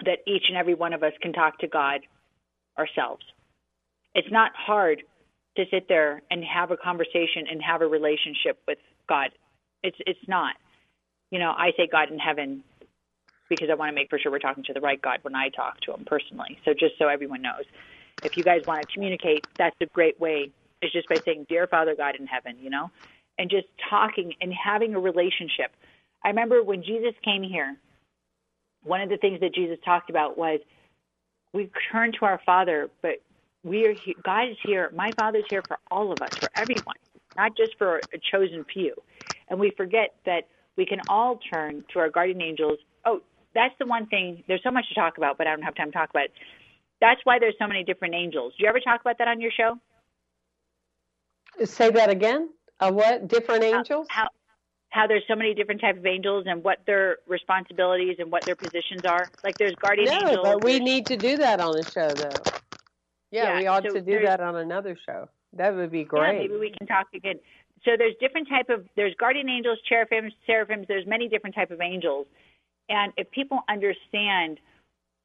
that 0.06 0.20
each 0.26 0.45
and 0.47 0.58
every 0.58 0.74
one 0.74 0.93
of 0.93 1.04
us 1.04 1.14
can 1.22 1.34
talk 1.34 1.60
to 1.60 1.68
God 1.68 2.02
ourselves. 2.78 3.24
It's 4.16 4.32
not 4.32 4.52
hard 4.56 5.04
to 5.58 5.66
sit 5.72 5.88
there 5.88 6.22
and 6.32 6.43
have 6.43 6.72
a 6.72 6.78
conversation 6.78 7.45
and 7.50 7.62
have 7.62 7.82
a 7.82 7.88
relationship 7.88 8.60
with 8.68 8.78
God. 9.08 9.30
It's 9.84 9.97
it's 10.06 10.28
not. 10.28 10.56
You 11.32 11.39
know, 11.39 11.52
I 11.52 11.72
say 11.78 11.88
God 11.91 12.12
in 12.12 12.20
heaven 12.20 12.64
because 13.50 13.70
I 13.70 13.76
want 13.76 13.89
to 13.89 13.95
make 13.95 14.10
for 14.10 14.20
sure 14.20 14.32
we're 14.32 14.39
talking 14.39 14.64
to 14.66 14.74
the 14.74 14.82
right 14.82 15.02
God 15.02 15.20
when 15.24 15.36
I 15.36 15.50
talk 15.50 15.80
to 15.82 15.93
him 15.93 16.06
personally. 16.06 16.60
So 16.66 16.74
just 16.74 16.97
so 16.97 17.08
everyone 17.08 17.41
knows. 17.41 17.66
If 18.24 18.38
you 18.38 18.43
guys 18.43 18.62
want 18.68 18.82
to 18.82 18.93
communicate, 18.93 19.47
that's 19.58 19.76
a 19.82 19.86
great 19.88 20.20
way. 20.20 20.52
Is 20.82 20.91
just 20.91 21.10
by 21.10 21.16
saying, 21.26 21.47
Dear 21.50 21.68
Father 21.68 21.95
God 21.95 22.16
in 22.16 22.26
heaven, 22.26 22.56
you 22.62 22.70
know? 22.70 22.89
And 23.38 23.50
just 23.50 23.68
talking 23.89 24.34
and 24.41 24.54
having 24.54 24.95
a 24.95 25.00
relationship. 25.00 25.72
I 26.24 26.30
remember 26.30 26.64
when 26.64 26.84
Jesus 26.84 27.14
came 27.24 27.43
here, 27.43 27.76
one 28.84 29.02
of 29.02 29.10
the 29.10 29.18
things 29.18 29.39
that 29.41 29.54
Jesus 29.54 29.78
talked 29.84 30.10
about 30.10 30.38
was 30.38 30.60
we 31.54 31.70
turn 31.91 32.12
to 32.20 32.26
our 32.26 32.39
Father, 32.45 32.89
but 33.02 33.22
we 33.64 33.86
are 33.86 33.93
he- 33.93 34.16
God 34.24 34.49
is 34.49 34.57
here. 34.64 34.91
My 34.95 35.14
Father's 35.14 35.45
here 35.49 35.64
for 35.68 35.78
all 35.91 36.12
of 36.12 36.22
us, 36.22 36.32
for 36.39 36.49
everyone, 36.55 36.95
not 37.36 37.55
just 37.57 37.78
for 37.78 38.03
a 38.14 38.18
chosen 38.32 38.66
few. 38.74 38.95
And 39.49 39.60
we 39.60 39.72
forget 39.76 40.16
that 40.26 40.47
we 40.78 40.86
can 40.86 40.99
all 41.07 41.39
turn 41.49 41.84
to 41.93 41.99
our 41.99 42.10
guardian 42.10 42.41
angels. 42.41 42.80
Oh, 43.05 43.22
that's 43.53 43.74
the 43.80 43.86
one 43.86 44.05
thing. 44.07 44.43
There's 44.47 44.64
so 44.64 44.72
much 44.72 44.88
to 44.89 44.95
talk 44.95 45.18
about, 45.18 45.38
but 45.38 45.47
I 45.47 45.51
don't 45.51 45.64
have 45.64 45.76
time 45.76 45.91
to 45.91 45.97
talk 45.97 46.10
about 46.10 46.26
it. 46.26 46.34
That's 47.01 47.20
why 47.24 47.39
there's 47.39 47.55
so 47.60 47.68
many 47.68 47.84
different 47.84 48.14
angels. 48.14 48.53
Do 48.57 48.64
you 48.64 48.70
ever 48.70 48.80
talk 48.80 49.01
about 49.01 49.18
that 49.18 49.28
on 49.28 49.41
your 49.41 49.51
show? 49.51 49.80
Say 51.66 51.89
that 51.91 52.10
again. 52.10 52.49
Uh, 52.80 52.91
what 52.91 53.28
different 53.28 53.64
angels? 53.64 54.07
How 54.10 54.28
how 54.91 55.05
there's 55.05 55.24
so 55.28 55.36
many 55.36 55.53
different 55.53 55.82
types 55.82 55.99
of 55.99 56.05
angels 56.05 56.45
and 56.47 56.64
what 56.64 56.80
their 56.88 57.18
responsibilities 57.28 58.16
and 58.20 58.32
what 58.32 58.43
their 58.45 58.55
positions 58.55 59.05
are. 59.05 59.30
Like 59.43 59.57
there's 59.57 59.76
guardian 59.76 60.10
no, 60.10 60.22
angels. 60.22 60.39
but 60.43 60.64
we 60.64 60.80
need 60.80 61.05
to 61.07 61.18
do 61.18 61.38
that 61.38 61.60
on 61.60 61.76
the 61.76 61.84
show, 61.84 62.16
though. 62.16 62.43
Yeah, 63.32 63.43
Yeah, 63.43 63.59
we 63.59 63.67
ought 63.67 63.84
so 63.84 63.93
to 63.93 64.01
do 64.01 64.19
that 64.25 64.39
on 64.39 64.55
another 64.55 64.97
show. 65.05 65.30
That 65.53 65.75
would 65.75 65.91
be 65.91 66.03
great. 66.03 66.34
Yeah, 66.34 66.41
maybe 66.41 66.57
we 66.57 66.73
can 66.77 66.88
talk 66.88 67.07
again. 67.13 67.39
So 67.84 67.91
there's 67.97 68.15
different 68.19 68.47
type 68.49 68.69
of 68.69 68.86
there's 68.95 69.15
guardian 69.15 69.49
angels, 69.49 69.80
cherubims, 69.88 70.34
seraphims. 70.45 70.86
There's 70.88 71.07
many 71.07 71.27
different 71.27 71.55
type 71.55 71.71
of 71.71 71.82
angels, 71.82 72.27
and 72.89 73.13
if 73.17 73.30
people 73.32 73.59
understand 73.69 74.59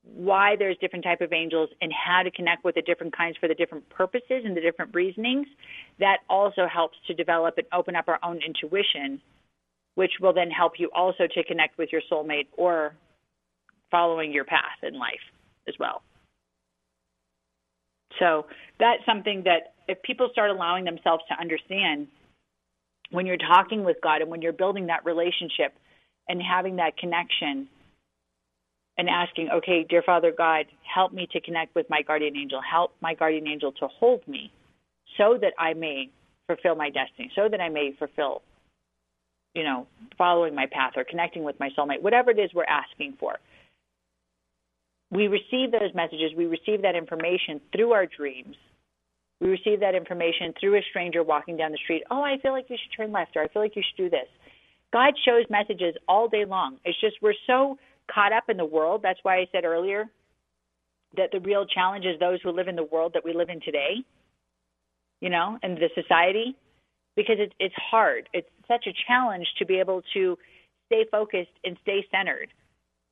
why 0.04 0.54
there's 0.58 0.76
different 0.78 1.04
type 1.04 1.22
of 1.22 1.32
angels 1.32 1.70
and 1.80 1.90
how 1.92 2.22
to 2.22 2.30
connect 2.30 2.62
with 2.62 2.74
the 2.74 2.82
different 2.82 3.16
kinds 3.16 3.36
for 3.38 3.48
the 3.48 3.54
different 3.54 3.88
purposes 3.88 4.42
and 4.44 4.54
the 4.56 4.60
different 4.60 4.94
reasonings, 4.94 5.46
that 5.98 6.18
also 6.28 6.66
helps 6.66 6.96
to 7.06 7.14
develop 7.14 7.56
and 7.56 7.66
open 7.72 7.96
up 7.96 8.06
our 8.08 8.18
own 8.22 8.38
intuition, 8.46 9.20
which 9.94 10.12
will 10.20 10.32
then 10.32 10.50
help 10.50 10.74
you 10.78 10.90
also 10.94 11.26
to 11.26 11.42
connect 11.44 11.78
with 11.78 11.90
your 11.90 12.02
soulmate 12.12 12.48
or 12.56 12.94
following 13.90 14.30
your 14.30 14.44
path 14.44 14.76
in 14.82 14.98
life 14.98 15.24
as 15.66 15.74
well. 15.80 16.02
So 18.18 18.46
that's 18.78 19.04
something 19.06 19.42
that 19.44 19.74
if 19.88 20.02
people 20.02 20.28
start 20.32 20.50
allowing 20.50 20.84
themselves 20.84 21.22
to 21.28 21.40
understand 21.40 22.08
when 23.10 23.26
you're 23.26 23.36
talking 23.36 23.84
with 23.84 23.96
God 24.02 24.22
and 24.22 24.30
when 24.30 24.42
you're 24.42 24.52
building 24.52 24.86
that 24.86 25.04
relationship 25.04 25.74
and 26.28 26.40
having 26.42 26.76
that 26.76 26.96
connection 26.96 27.68
and 28.96 29.08
asking, 29.08 29.50
okay, 29.50 29.84
dear 29.88 30.02
Father 30.02 30.32
God, 30.36 30.66
help 30.82 31.12
me 31.12 31.28
to 31.32 31.40
connect 31.40 31.74
with 31.74 31.86
my 31.90 32.02
guardian 32.02 32.36
angel, 32.36 32.60
help 32.60 32.92
my 33.00 33.14
guardian 33.14 33.46
angel 33.46 33.72
to 33.72 33.88
hold 33.88 34.26
me 34.26 34.50
so 35.18 35.38
that 35.40 35.52
I 35.58 35.74
may 35.74 36.10
fulfill 36.46 36.76
my 36.76 36.90
destiny, 36.90 37.30
so 37.34 37.48
that 37.50 37.60
I 37.60 37.68
may 37.68 37.94
fulfill, 37.98 38.42
you 39.54 39.64
know, 39.64 39.86
following 40.16 40.54
my 40.54 40.66
path 40.66 40.92
or 40.96 41.04
connecting 41.04 41.44
with 41.44 41.58
my 41.58 41.70
soulmate, 41.76 42.02
whatever 42.02 42.30
it 42.30 42.38
is 42.38 42.50
we're 42.54 42.64
asking 42.64 43.16
for. 43.18 43.38
We 45.14 45.28
receive 45.28 45.70
those 45.70 45.94
messages, 45.94 46.32
we 46.36 46.46
receive 46.46 46.82
that 46.82 46.96
information 46.96 47.60
through 47.72 47.92
our 47.92 48.04
dreams. 48.04 48.56
We 49.40 49.48
receive 49.48 49.78
that 49.80 49.94
information 49.94 50.52
through 50.58 50.76
a 50.76 50.82
stranger 50.90 51.22
walking 51.22 51.56
down 51.56 51.70
the 51.70 51.78
street. 51.78 52.02
Oh, 52.10 52.22
I 52.22 52.38
feel 52.42 52.50
like 52.50 52.66
you 52.68 52.76
should 52.76 52.96
turn 52.96 53.12
left, 53.12 53.36
or 53.36 53.42
I 53.42 53.48
feel 53.48 53.62
like 53.62 53.76
you 53.76 53.82
should 53.82 54.02
do 54.02 54.10
this. 54.10 54.26
God 54.92 55.14
shows 55.24 55.44
messages 55.48 55.94
all 56.08 56.28
day 56.28 56.44
long. 56.44 56.78
It's 56.84 57.00
just 57.00 57.16
we're 57.22 57.34
so 57.46 57.78
caught 58.12 58.32
up 58.32 58.44
in 58.48 58.56
the 58.56 58.64
world. 58.64 59.02
That's 59.02 59.18
why 59.22 59.36
I 59.36 59.46
said 59.52 59.64
earlier 59.64 60.06
that 61.16 61.30
the 61.30 61.40
real 61.40 61.64
challenge 61.64 62.06
is 62.06 62.18
those 62.18 62.40
who 62.42 62.50
live 62.50 62.66
in 62.66 62.74
the 62.74 62.84
world 62.84 63.12
that 63.14 63.24
we 63.24 63.32
live 63.34 63.50
in 63.50 63.60
today, 63.60 63.96
you 65.20 65.30
know, 65.30 65.58
and 65.62 65.76
the 65.76 65.90
society, 65.94 66.56
because 67.14 67.36
it's 67.38 67.54
it's 67.60 67.74
hard. 67.76 68.28
It's 68.32 68.48
such 68.66 68.86
a 68.88 68.94
challenge 69.06 69.46
to 69.58 69.64
be 69.64 69.78
able 69.78 70.02
to 70.14 70.36
stay 70.86 71.04
focused 71.08 71.54
and 71.64 71.76
stay 71.82 72.04
centered 72.10 72.48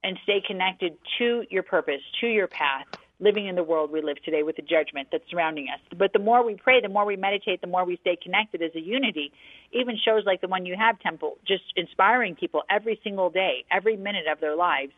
and 0.04 0.18
stay 0.24 0.42
connected 0.46 0.96
to 1.18 1.44
your 1.50 1.62
purpose, 1.62 2.00
to 2.20 2.26
your 2.26 2.48
path, 2.48 2.86
living 3.20 3.46
in 3.46 3.54
the 3.54 3.62
world 3.62 3.92
we 3.92 4.02
live 4.02 4.20
today 4.24 4.42
with 4.42 4.56
the 4.56 4.62
judgment 4.62 5.08
that's 5.12 5.22
surrounding 5.30 5.68
us. 5.72 5.80
But 5.96 6.12
the 6.12 6.18
more 6.18 6.44
we 6.44 6.56
pray, 6.56 6.80
the 6.80 6.88
more 6.88 7.04
we 7.04 7.16
meditate, 7.16 7.60
the 7.60 7.68
more 7.68 7.84
we 7.84 7.96
stay 7.98 8.16
connected 8.20 8.62
as 8.62 8.72
a 8.74 8.80
unity. 8.80 9.32
Even 9.72 9.96
shows 10.04 10.24
like 10.26 10.40
the 10.40 10.48
one 10.48 10.66
you 10.66 10.74
have, 10.76 10.98
Temple, 10.98 11.38
just 11.46 11.62
inspiring 11.76 12.34
people 12.34 12.62
every 12.68 13.00
single 13.04 13.30
day, 13.30 13.64
every 13.70 13.96
minute 13.96 14.24
of 14.30 14.40
their 14.40 14.56
lives, 14.56 14.92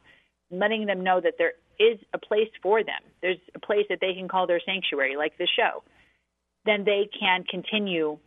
letting 0.50 0.86
them 0.86 1.05
know 1.05 1.20
that 1.20 1.34
there 1.36 1.52
is 1.78 1.98
a 2.14 2.18
place 2.18 2.48
for 2.62 2.82
them. 2.82 3.02
There's 3.20 3.38
a 3.55 3.59
place 3.59 3.84
that 3.90 3.98
they 4.00 4.14
can 4.14 4.28
call 4.28 4.46
their 4.46 4.61
sanctuary, 4.64 5.16
like 5.16 5.36
the 5.36 5.48
show. 5.55 5.82
Then 6.64 6.84
they 6.84 7.11
can 7.18 7.44
continue 7.44 8.18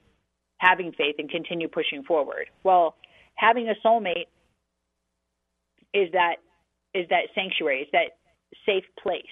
having 0.59 0.91
faith 0.91 1.15
and 1.17 1.29
continue 1.29 1.67
pushing 1.67 2.03
forward. 2.03 2.47
Well, 2.63 2.95
having 3.35 3.69
a 3.69 3.75
soulmate 3.85 4.27
is 5.93 6.11
that 6.11 6.35
is 6.97 7.07
that 7.09 7.29
sanctuary, 7.35 7.81
is 7.81 7.89
that 7.93 8.17
safe 8.65 8.85
place 9.01 9.23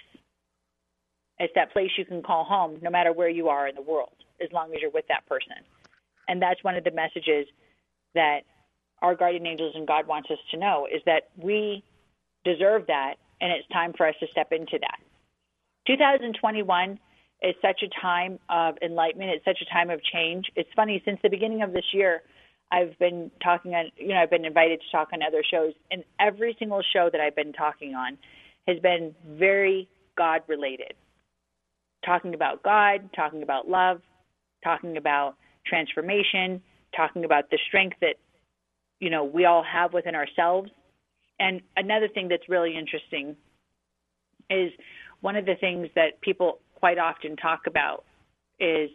it's 1.39 1.53
that 1.55 1.73
place 1.73 1.91
you 1.97 2.05
can 2.05 2.21
call 2.21 2.43
home 2.43 2.79
no 2.81 2.89
matter 2.89 3.11
where 3.11 3.29
you 3.29 3.49
are 3.49 3.67
in 3.67 3.75
the 3.75 3.81
world, 3.81 4.13
as 4.41 4.49
long 4.53 4.73
as 4.73 4.81
you're 4.81 4.91
with 4.91 5.05
that 5.09 5.25
person. 5.27 5.57
And 6.27 6.41
that's 6.41 6.63
one 6.63 6.75
of 6.75 6.83
the 6.83 6.91
messages 6.91 7.47
that 8.13 8.41
our 9.01 9.15
guardian 9.15 9.45
angels 9.45 9.73
and 9.75 9.85
God 9.85 10.07
wants 10.07 10.31
us 10.31 10.37
to 10.51 10.57
know 10.57 10.87
is 10.91 11.01
that 11.05 11.29
we 11.37 11.83
deserve 12.45 12.87
that 12.87 13.15
and 13.41 13.51
it's 13.51 13.67
time 13.69 13.93
for 13.97 14.07
us 14.07 14.15
to 14.21 14.27
step 14.31 14.51
into 14.51 14.79
that. 14.79 14.99
2021 15.87 16.97
is 17.43 17.53
such 17.61 17.83
a 17.83 18.01
time 18.01 18.39
of 18.49 18.75
enlightenment, 18.81 19.31
it's 19.31 19.45
such 19.45 19.59
a 19.61 19.73
time 19.73 19.89
of 19.89 20.01
change. 20.01 20.45
It's 20.55 20.69
funny 20.75 21.01
since 21.03 21.19
the 21.21 21.29
beginning 21.29 21.61
of 21.61 21.73
this 21.73 21.85
year, 21.93 22.23
I've 22.75 22.99
been 22.99 23.31
talking 23.41 23.73
on, 23.73 23.85
you 23.97 24.09
know, 24.09 24.17
I've 24.17 24.29
been 24.29 24.45
invited 24.45 24.81
to 24.81 24.97
talk 24.97 25.09
on 25.13 25.23
other 25.23 25.43
shows, 25.49 25.73
and 25.89 26.03
every 26.19 26.55
single 26.59 26.81
show 26.93 27.09
that 27.11 27.21
I've 27.21 27.35
been 27.35 27.53
talking 27.53 27.95
on 27.95 28.17
has 28.67 28.79
been 28.79 29.15
very 29.25 29.87
God 30.17 30.41
related 30.47 30.93
talking 32.05 32.33
about 32.33 32.63
God, 32.63 33.09
talking 33.15 33.43
about 33.43 33.67
love, 33.67 34.01
talking 34.63 34.97
about 34.97 35.35
transformation, 35.65 36.61
talking 36.95 37.25
about 37.25 37.49
the 37.49 37.57
strength 37.67 37.97
that 38.01 38.15
you 38.99 39.09
know 39.09 39.23
we 39.23 39.45
all 39.45 39.63
have 39.63 39.93
within 39.93 40.15
ourselves. 40.15 40.69
And 41.39 41.61
another 41.75 42.07
thing 42.07 42.29
that's 42.29 42.47
really 42.47 42.77
interesting 42.77 43.35
is 44.49 44.71
one 45.21 45.35
of 45.35 45.45
the 45.45 45.55
things 45.55 45.89
that 45.95 46.21
people 46.21 46.59
quite 46.75 46.97
often 46.97 47.35
talk 47.35 47.61
about 47.67 48.05
is 48.59 48.89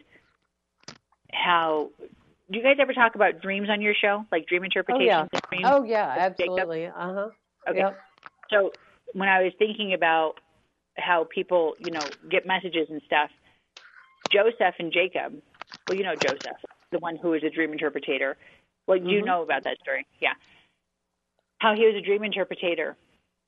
how 1.33 1.89
do 2.51 2.57
you 2.57 2.63
guys 2.63 2.77
ever 2.79 2.93
talk 2.93 3.15
about 3.15 3.41
dreams 3.41 3.69
on 3.69 3.81
your 3.81 3.93
show, 3.93 4.25
like 4.31 4.45
dream 4.47 4.63
interpretations? 4.63 5.29
Oh 5.33 5.37
yeah, 5.51 5.75
oh, 5.75 5.83
yeah 5.83 6.15
absolutely. 6.17 6.87
Uh 6.87 6.91
huh. 6.95 7.29
Okay. 7.69 7.79
Yep. 7.79 7.99
So 8.49 8.71
when 9.13 9.29
I 9.29 9.43
was 9.43 9.53
thinking 9.57 9.93
about 9.93 10.35
how 10.97 11.27
people, 11.33 11.75
you 11.79 11.91
know, 11.91 12.01
get 12.29 12.45
messages 12.45 12.87
and 12.89 13.01
stuff. 13.05 13.29
Joseph 14.31 14.75
and 14.79 14.93
Jacob, 14.93 15.41
well, 15.87 15.97
you 15.97 16.03
know 16.03 16.15
Joseph, 16.15 16.57
the 16.91 16.99
one 16.99 17.17
who 17.17 17.29
was 17.29 17.43
a 17.43 17.49
dream 17.49 17.71
interpreter. 17.71 18.37
Well, 18.87 18.97
you 18.97 19.17
mm-hmm. 19.17 19.25
know 19.25 19.41
about 19.41 19.63
that 19.63 19.77
story, 19.81 20.05
yeah. 20.21 20.33
How 21.59 21.75
he 21.75 21.85
was 21.85 21.95
a 21.95 22.05
dream 22.05 22.23
interpreter. 22.23 22.95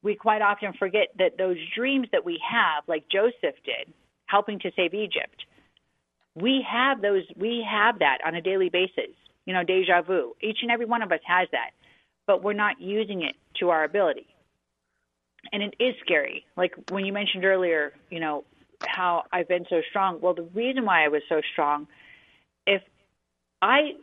We 0.03 0.15
quite 0.15 0.41
often 0.41 0.73
forget 0.73 1.07
that 1.17 1.37
those 1.37 1.57
dreams 1.75 2.07
that 2.11 2.25
we 2.25 2.39
have, 2.49 2.83
like 2.87 3.05
Joseph 3.09 3.55
did, 3.63 3.93
helping 4.25 4.59
to 4.59 4.71
save 4.75 4.93
Egypt, 4.93 5.45
we 6.35 6.65
have 6.69 7.01
those. 7.01 7.23
We 7.35 7.65
have 7.69 7.99
that 7.99 8.19
on 8.25 8.35
a 8.35 8.41
daily 8.41 8.69
basis. 8.69 9.13
You 9.45 9.53
know, 9.53 9.63
deja 9.63 10.01
vu. 10.01 10.33
Each 10.41 10.59
and 10.61 10.71
every 10.71 10.85
one 10.85 11.01
of 11.01 11.11
us 11.11 11.19
has 11.27 11.47
that, 11.51 11.71
but 12.25 12.43
we're 12.43 12.53
not 12.53 12.79
using 12.79 13.23
it 13.23 13.35
to 13.59 13.69
our 13.69 13.83
ability 13.83 14.27
and 15.51 15.61
it 15.61 15.75
is 15.79 15.95
scary. 16.03 16.45
Like 16.55 16.73
when 16.89 17.05
you 17.05 17.11
mentioned 17.11 17.43
earlier, 17.43 17.93
you 18.09 18.19
know, 18.19 18.45
how 18.85 19.23
I've 19.31 19.47
been 19.47 19.65
so 19.69 19.81
strong. 19.89 20.19
Well, 20.21 20.33
the 20.33 20.43
reason 20.53 20.85
why 20.85 21.03
I 21.05 21.07
was 21.09 21.21
so 21.27 21.41
strong, 21.51 21.87
if 22.65 22.81
I, 23.61 23.93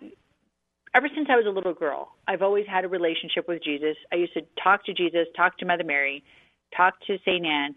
ever 0.94 1.08
since 1.14 1.28
I 1.30 1.36
was 1.36 1.46
a 1.46 1.50
little 1.50 1.74
girl, 1.74 2.08
I've 2.26 2.42
always 2.42 2.66
had 2.66 2.84
a 2.84 2.88
relationship 2.88 3.46
with 3.48 3.62
Jesus. 3.62 3.96
I 4.12 4.16
used 4.16 4.34
to 4.34 4.42
talk 4.62 4.84
to 4.86 4.94
Jesus, 4.94 5.26
talk 5.36 5.58
to 5.58 5.66
Mother 5.66 5.84
Mary, 5.84 6.24
talk 6.76 6.94
to 7.06 7.18
Saint 7.24 7.46
Anne, 7.46 7.74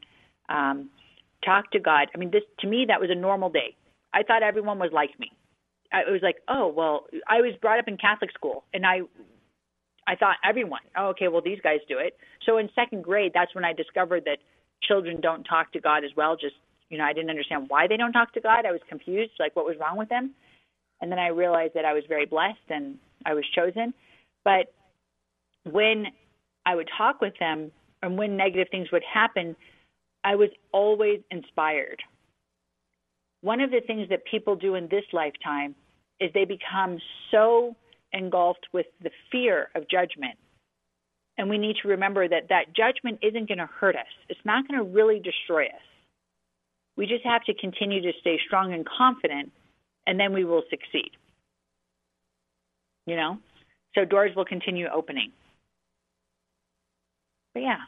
um, 0.50 0.90
talk 1.46 1.72
to 1.72 1.80
God. 1.80 2.08
I 2.14 2.18
mean, 2.18 2.32
this 2.32 2.44
to 2.60 2.68
me 2.68 2.86
that 2.88 3.00
was 3.02 3.10
a 3.10 3.16
normal 3.16 3.50
day. 3.50 3.76
I 4.14 4.24
thought 4.24 4.44
everyone 4.44 4.80
was 4.80 4.92
like 4.94 5.18
me. 5.20 5.32
I, 5.92 6.02
it 6.02 6.12
was 6.12 6.22
like, 6.22 6.38
oh 6.48 6.68
well, 6.68 7.06
I 7.28 7.42
was 7.42 7.54
brought 7.62 7.80
up 7.80 7.88
in 7.88 7.98
Catholic 7.98 8.32
school, 8.32 8.64
and 8.74 8.86
I 8.86 9.02
I 10.08 10.16
thought 10.16 10.36
everyone, 10.44 10.82
oh, 10.98 11.08
okay, 11.10 11.28
well, 11.28 11.42
these 11.42 11.60
guys 11.64 11.80
do 11.88 11.98
it. 11.98 12.18
So 12.46 12.58
in 12.58 12.70
second 12.76 13.04
grade, 13.04 13.32
that's 13.34 13.54
when 13.56 13.66
I 13.66 13.74
discovered 13.74 14.26
that 14.26 14.40
children 14.84 15.22
don't 15.22 15.44
talk 15.44 15.72
to 15.74 15.80
God 15.80 16.04
as 16.04 16.12
well. 16.18 16.36
Just, 16.36 16.56
you 16.90 16.98
know, 16.98 17.06
I 17.06 17.14
didn't 17.14 17.30
understand 17.30 17.66
why 17.70 17.88
they 17.88 17.98
don't 17.98 18.12
talk 18.12 18.34
to 18.34 18.42
God. 18.42 18.66
I 18.66 18.72
was 18.72 18.82
confused, 18.90 19.32
like 19.40 19.56
what 19.56 19.66
was 19.66 19.76
wrong 19.80 19.98
with 19.98 20.10
them. 20.10 20.34
And 21.02 21.12
then 21.12 21.20
I 21.20 21.28
realized 21.28 21.74
that 21.76 21.86
I 21.86 21.94
was 21.94 22.04
very 22.08 22.26
blessed 22.26 22.70
and 22.70 22.98
I 23.26 23.34
was 23.34 23.46
chosen. 23.56 23.94
But 24.44 24.74
when 25.70 26.08
I 26.66 26.76
would 26.76 26.90
talk 26.98 27.22
with 27.22 27.34
them 27.40 27.72
and 28.02 28.18
when 28.18 28.38
negative 28.38 28.68
things 28.72 28.92
would 28.92 29.04
happen, 29.12 29.56
I 30.24 30.36
was 30.36 30.50
always 30.72 31.20
inspired. 31.32 32.02
One 33.44 33.60
of 33.60 33.72
the 33.72 33.82
things 33.86 34.08
that 34.10 34.24
people 34.24 34.56
do 34.56 34.76
in 34.76 34.88
this 34.88 35.04
lifetime 35.12 35.76
is 36.22 36.32
they 36.34 36.46
become 36.46 36.98
so 37.30 37.76
engulfed 38.14 38.68
with 38.72 38.86
the 39.02 39.12
fear 39.34 39.68
of 39.76 39.84
judgment. 39.90 40.38
And 41.38 41.50
we 41.50 41.58
need 41.58 41.76
to 41.82 41.90
remember 41.90 42.26
that 42.26 42.48
that 42.50 42.74
judgment 42.74 43.20
isn't 43.22 43.50
going 43.50 43.58
to 43.58 43.66
hurt 43.66 43.98
us. 43.98 44.08
It's 44.30 44.40
not 44.46 44.66
going 44.66 44.80
to 44.80 44.90
really 44.90 45.20
destroy 45.20 45.66
us. 45.66 45.82
We 46.96 47.06
just 47.06 47.26
have 47.26 47.44
to 47.44 47.54
continue 47.56 48.02
to 48.02 48.14
stay 48.22 48.40
strong 48.48 48.74
and 48.74 48.88
confident, 48.88 49.52
and 50.08 50.18
then 50.18 50.32
we 50.32 50.46
will 50.46 50.64
succeed. 50.70 51.12
You 53.06 53.18
know? 53.18 53.40
So 53.94 54.06
doors 54.06 54.32
will 54.38 54.46
continue 54.46 54.88
opening. 54.88 55.34
But 57.54 57.64
yeah. 57.64 57.80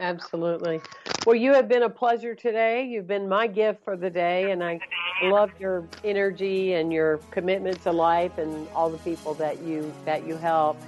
Absolutely. 0.00 0.80
Well, 1.26 1.36
you 1.36 1.52
have 1.52 1.68
been 1.68 1.82
a 1.82 1.90
pleasure 1.90 2.34
today. 2.34 2.86
You've 2.86 3.06
been 3.06 3.28
my 3.28 3.46
gift 3.46 3.84
for 3.84 3.94
the 3.96 4.08
day, 4.08 4.50
and 4.50 4.64
I 4.64 4.80
love 5.22 5.50
your 5.60 5.84
energy 6.04 6.72
and 6.74 6.92
your 6.92 7.18
commitment 7.30 7.82
to 7.82 7.92
life 7.92 8.38
and 8.38 8.68
all 8.74 8.88
the 8.88 8.98
people 8.98 9.34
that 9.34 9.60
you 9.62 9.92
that 10.04 10.26
you 10.26 10.36
help. 10.36 10.78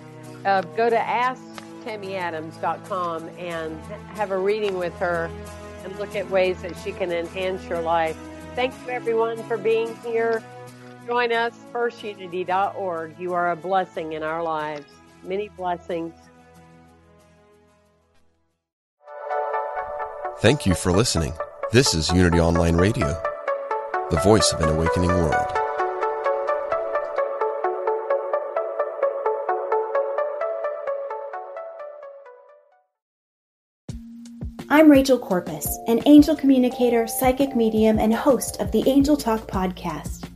Uh, 0.45 0.63
go 0.77 0.89
to 0.89 0.97
AskTammyAdams.com 0.97 3.29
and 3.39 3.81
have 4.15 4.31
a 4.31 4.39
reading 4.39 4.79
with 4.79 4.97
her 4.99 5.29
and 5.85 5.99
look 5.99 6.15
at 6.17 6.31
ways 6.31 6.63
that 6.63 6.75
she 6.83 6.93
can 6.93 7.13
enhance 7.13 7.63
your 7.69 7.83
life. 7.83 8.17
Thank 8.55 8.73
you, 8.87 8.91
everyone, 8.91 9.43
for 9.45 9.59
being 9.59 9.95
here. 9.99 10.43
Join 11.07 11.33
us, 11.33 11.53
firstunity.org. 11.73 13.19
You 13.19 13.35
are 13.35 13.51
a 13.51 13.57
blessing 13.57 14.15
in 14.15 14.23
our 14.23 14.43
lives. 14.43 14.87
Many 15.25 15.51
blessings. 15.51 16.15
Thank 20.41 20.67
you 20.67 20.75
for 20.77 20.93
listening. 20.93 21.33
This 21.73 21.95
is 21.95 22.13
Unity 22.13 22.39
Online 22.39 22.77
Radio, 22.77 23.09
the 24.09 24.21
voice 24.23 24.53
of 24.53 24.61
an 24.61 24.69
awakening 24.69 25.09
world. 25.09 25.35
I'm 34.69 34.89
Rachel 34.89 35.19
Corpus, 35.19 35.67
an 35.89 36.03
angel 36.07 36.37
communicator, 36.37 37.09
psychic 37.09 37.57
medium, 37.57 37.99
and 37.99 38.15
host 38.15 38.61
of 38.61 38.71
the 38.71 38.89
Angel 38.89 39.17
Talk 39.17 39.49
podcast. 39.49 40.31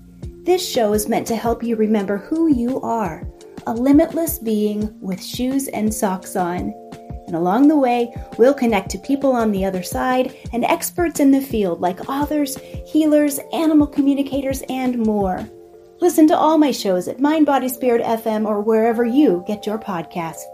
This 0.44 0.68
show 0.68 0.94
is 0.94 1.08
meant 1.08 1.28
to 1.28 1.36
help 1.36 1.62
you 1.62 1.76
remember 1.76 2.18
who 2.18 2.52
you 2.52 2.80
are 2.80 3.22
a 3.68 3.72
limitless 3.72 4.40
being 4.40 5.00
with 5.00 5.22
shoes 5.22 5.68
and 5.68 5.94
socks 5.94 6.34
on. 6.34 6.74
And 7.32 7.40
along 7.40 7.68
the 7.68 7.78
way, 7.78 8.14
we'll 8.36 8.52
connect 8.52 8.90
to 8.90 8.98
people 8.98 9.32
on 9.32 9.52
the 9.52 9.64
other 9.64 9.82
side 9.82 10.36
and 10.52 10.66
experts 10.66 11.18
in 11.18 11.30
the 11.30 11.40
field 11.40 11.80
like 11.80 12.06
authors, 12.06 12.58
healers, 12.84 13.40
animal 13.54 13.86
communicators, 13.86 14.62
and 14.68 14.98
more. 14.98 15.48
Listen 16.02 16.28
to 16.28 16.36
all 16.36 16.58
my 16.58 16.72
shows 16.72 17.08
at 17.08 17.20
Mind 17.20 17.46
Body 17.46 17.70
Spirit 17.70 18.02
FM 18.02 18.46
or 18.46 18.60
wherever 18.60 19.06
you 19.06 19.44
get 19.46 19.64
your 19.64 19.78
podcasts. 19.78 20.44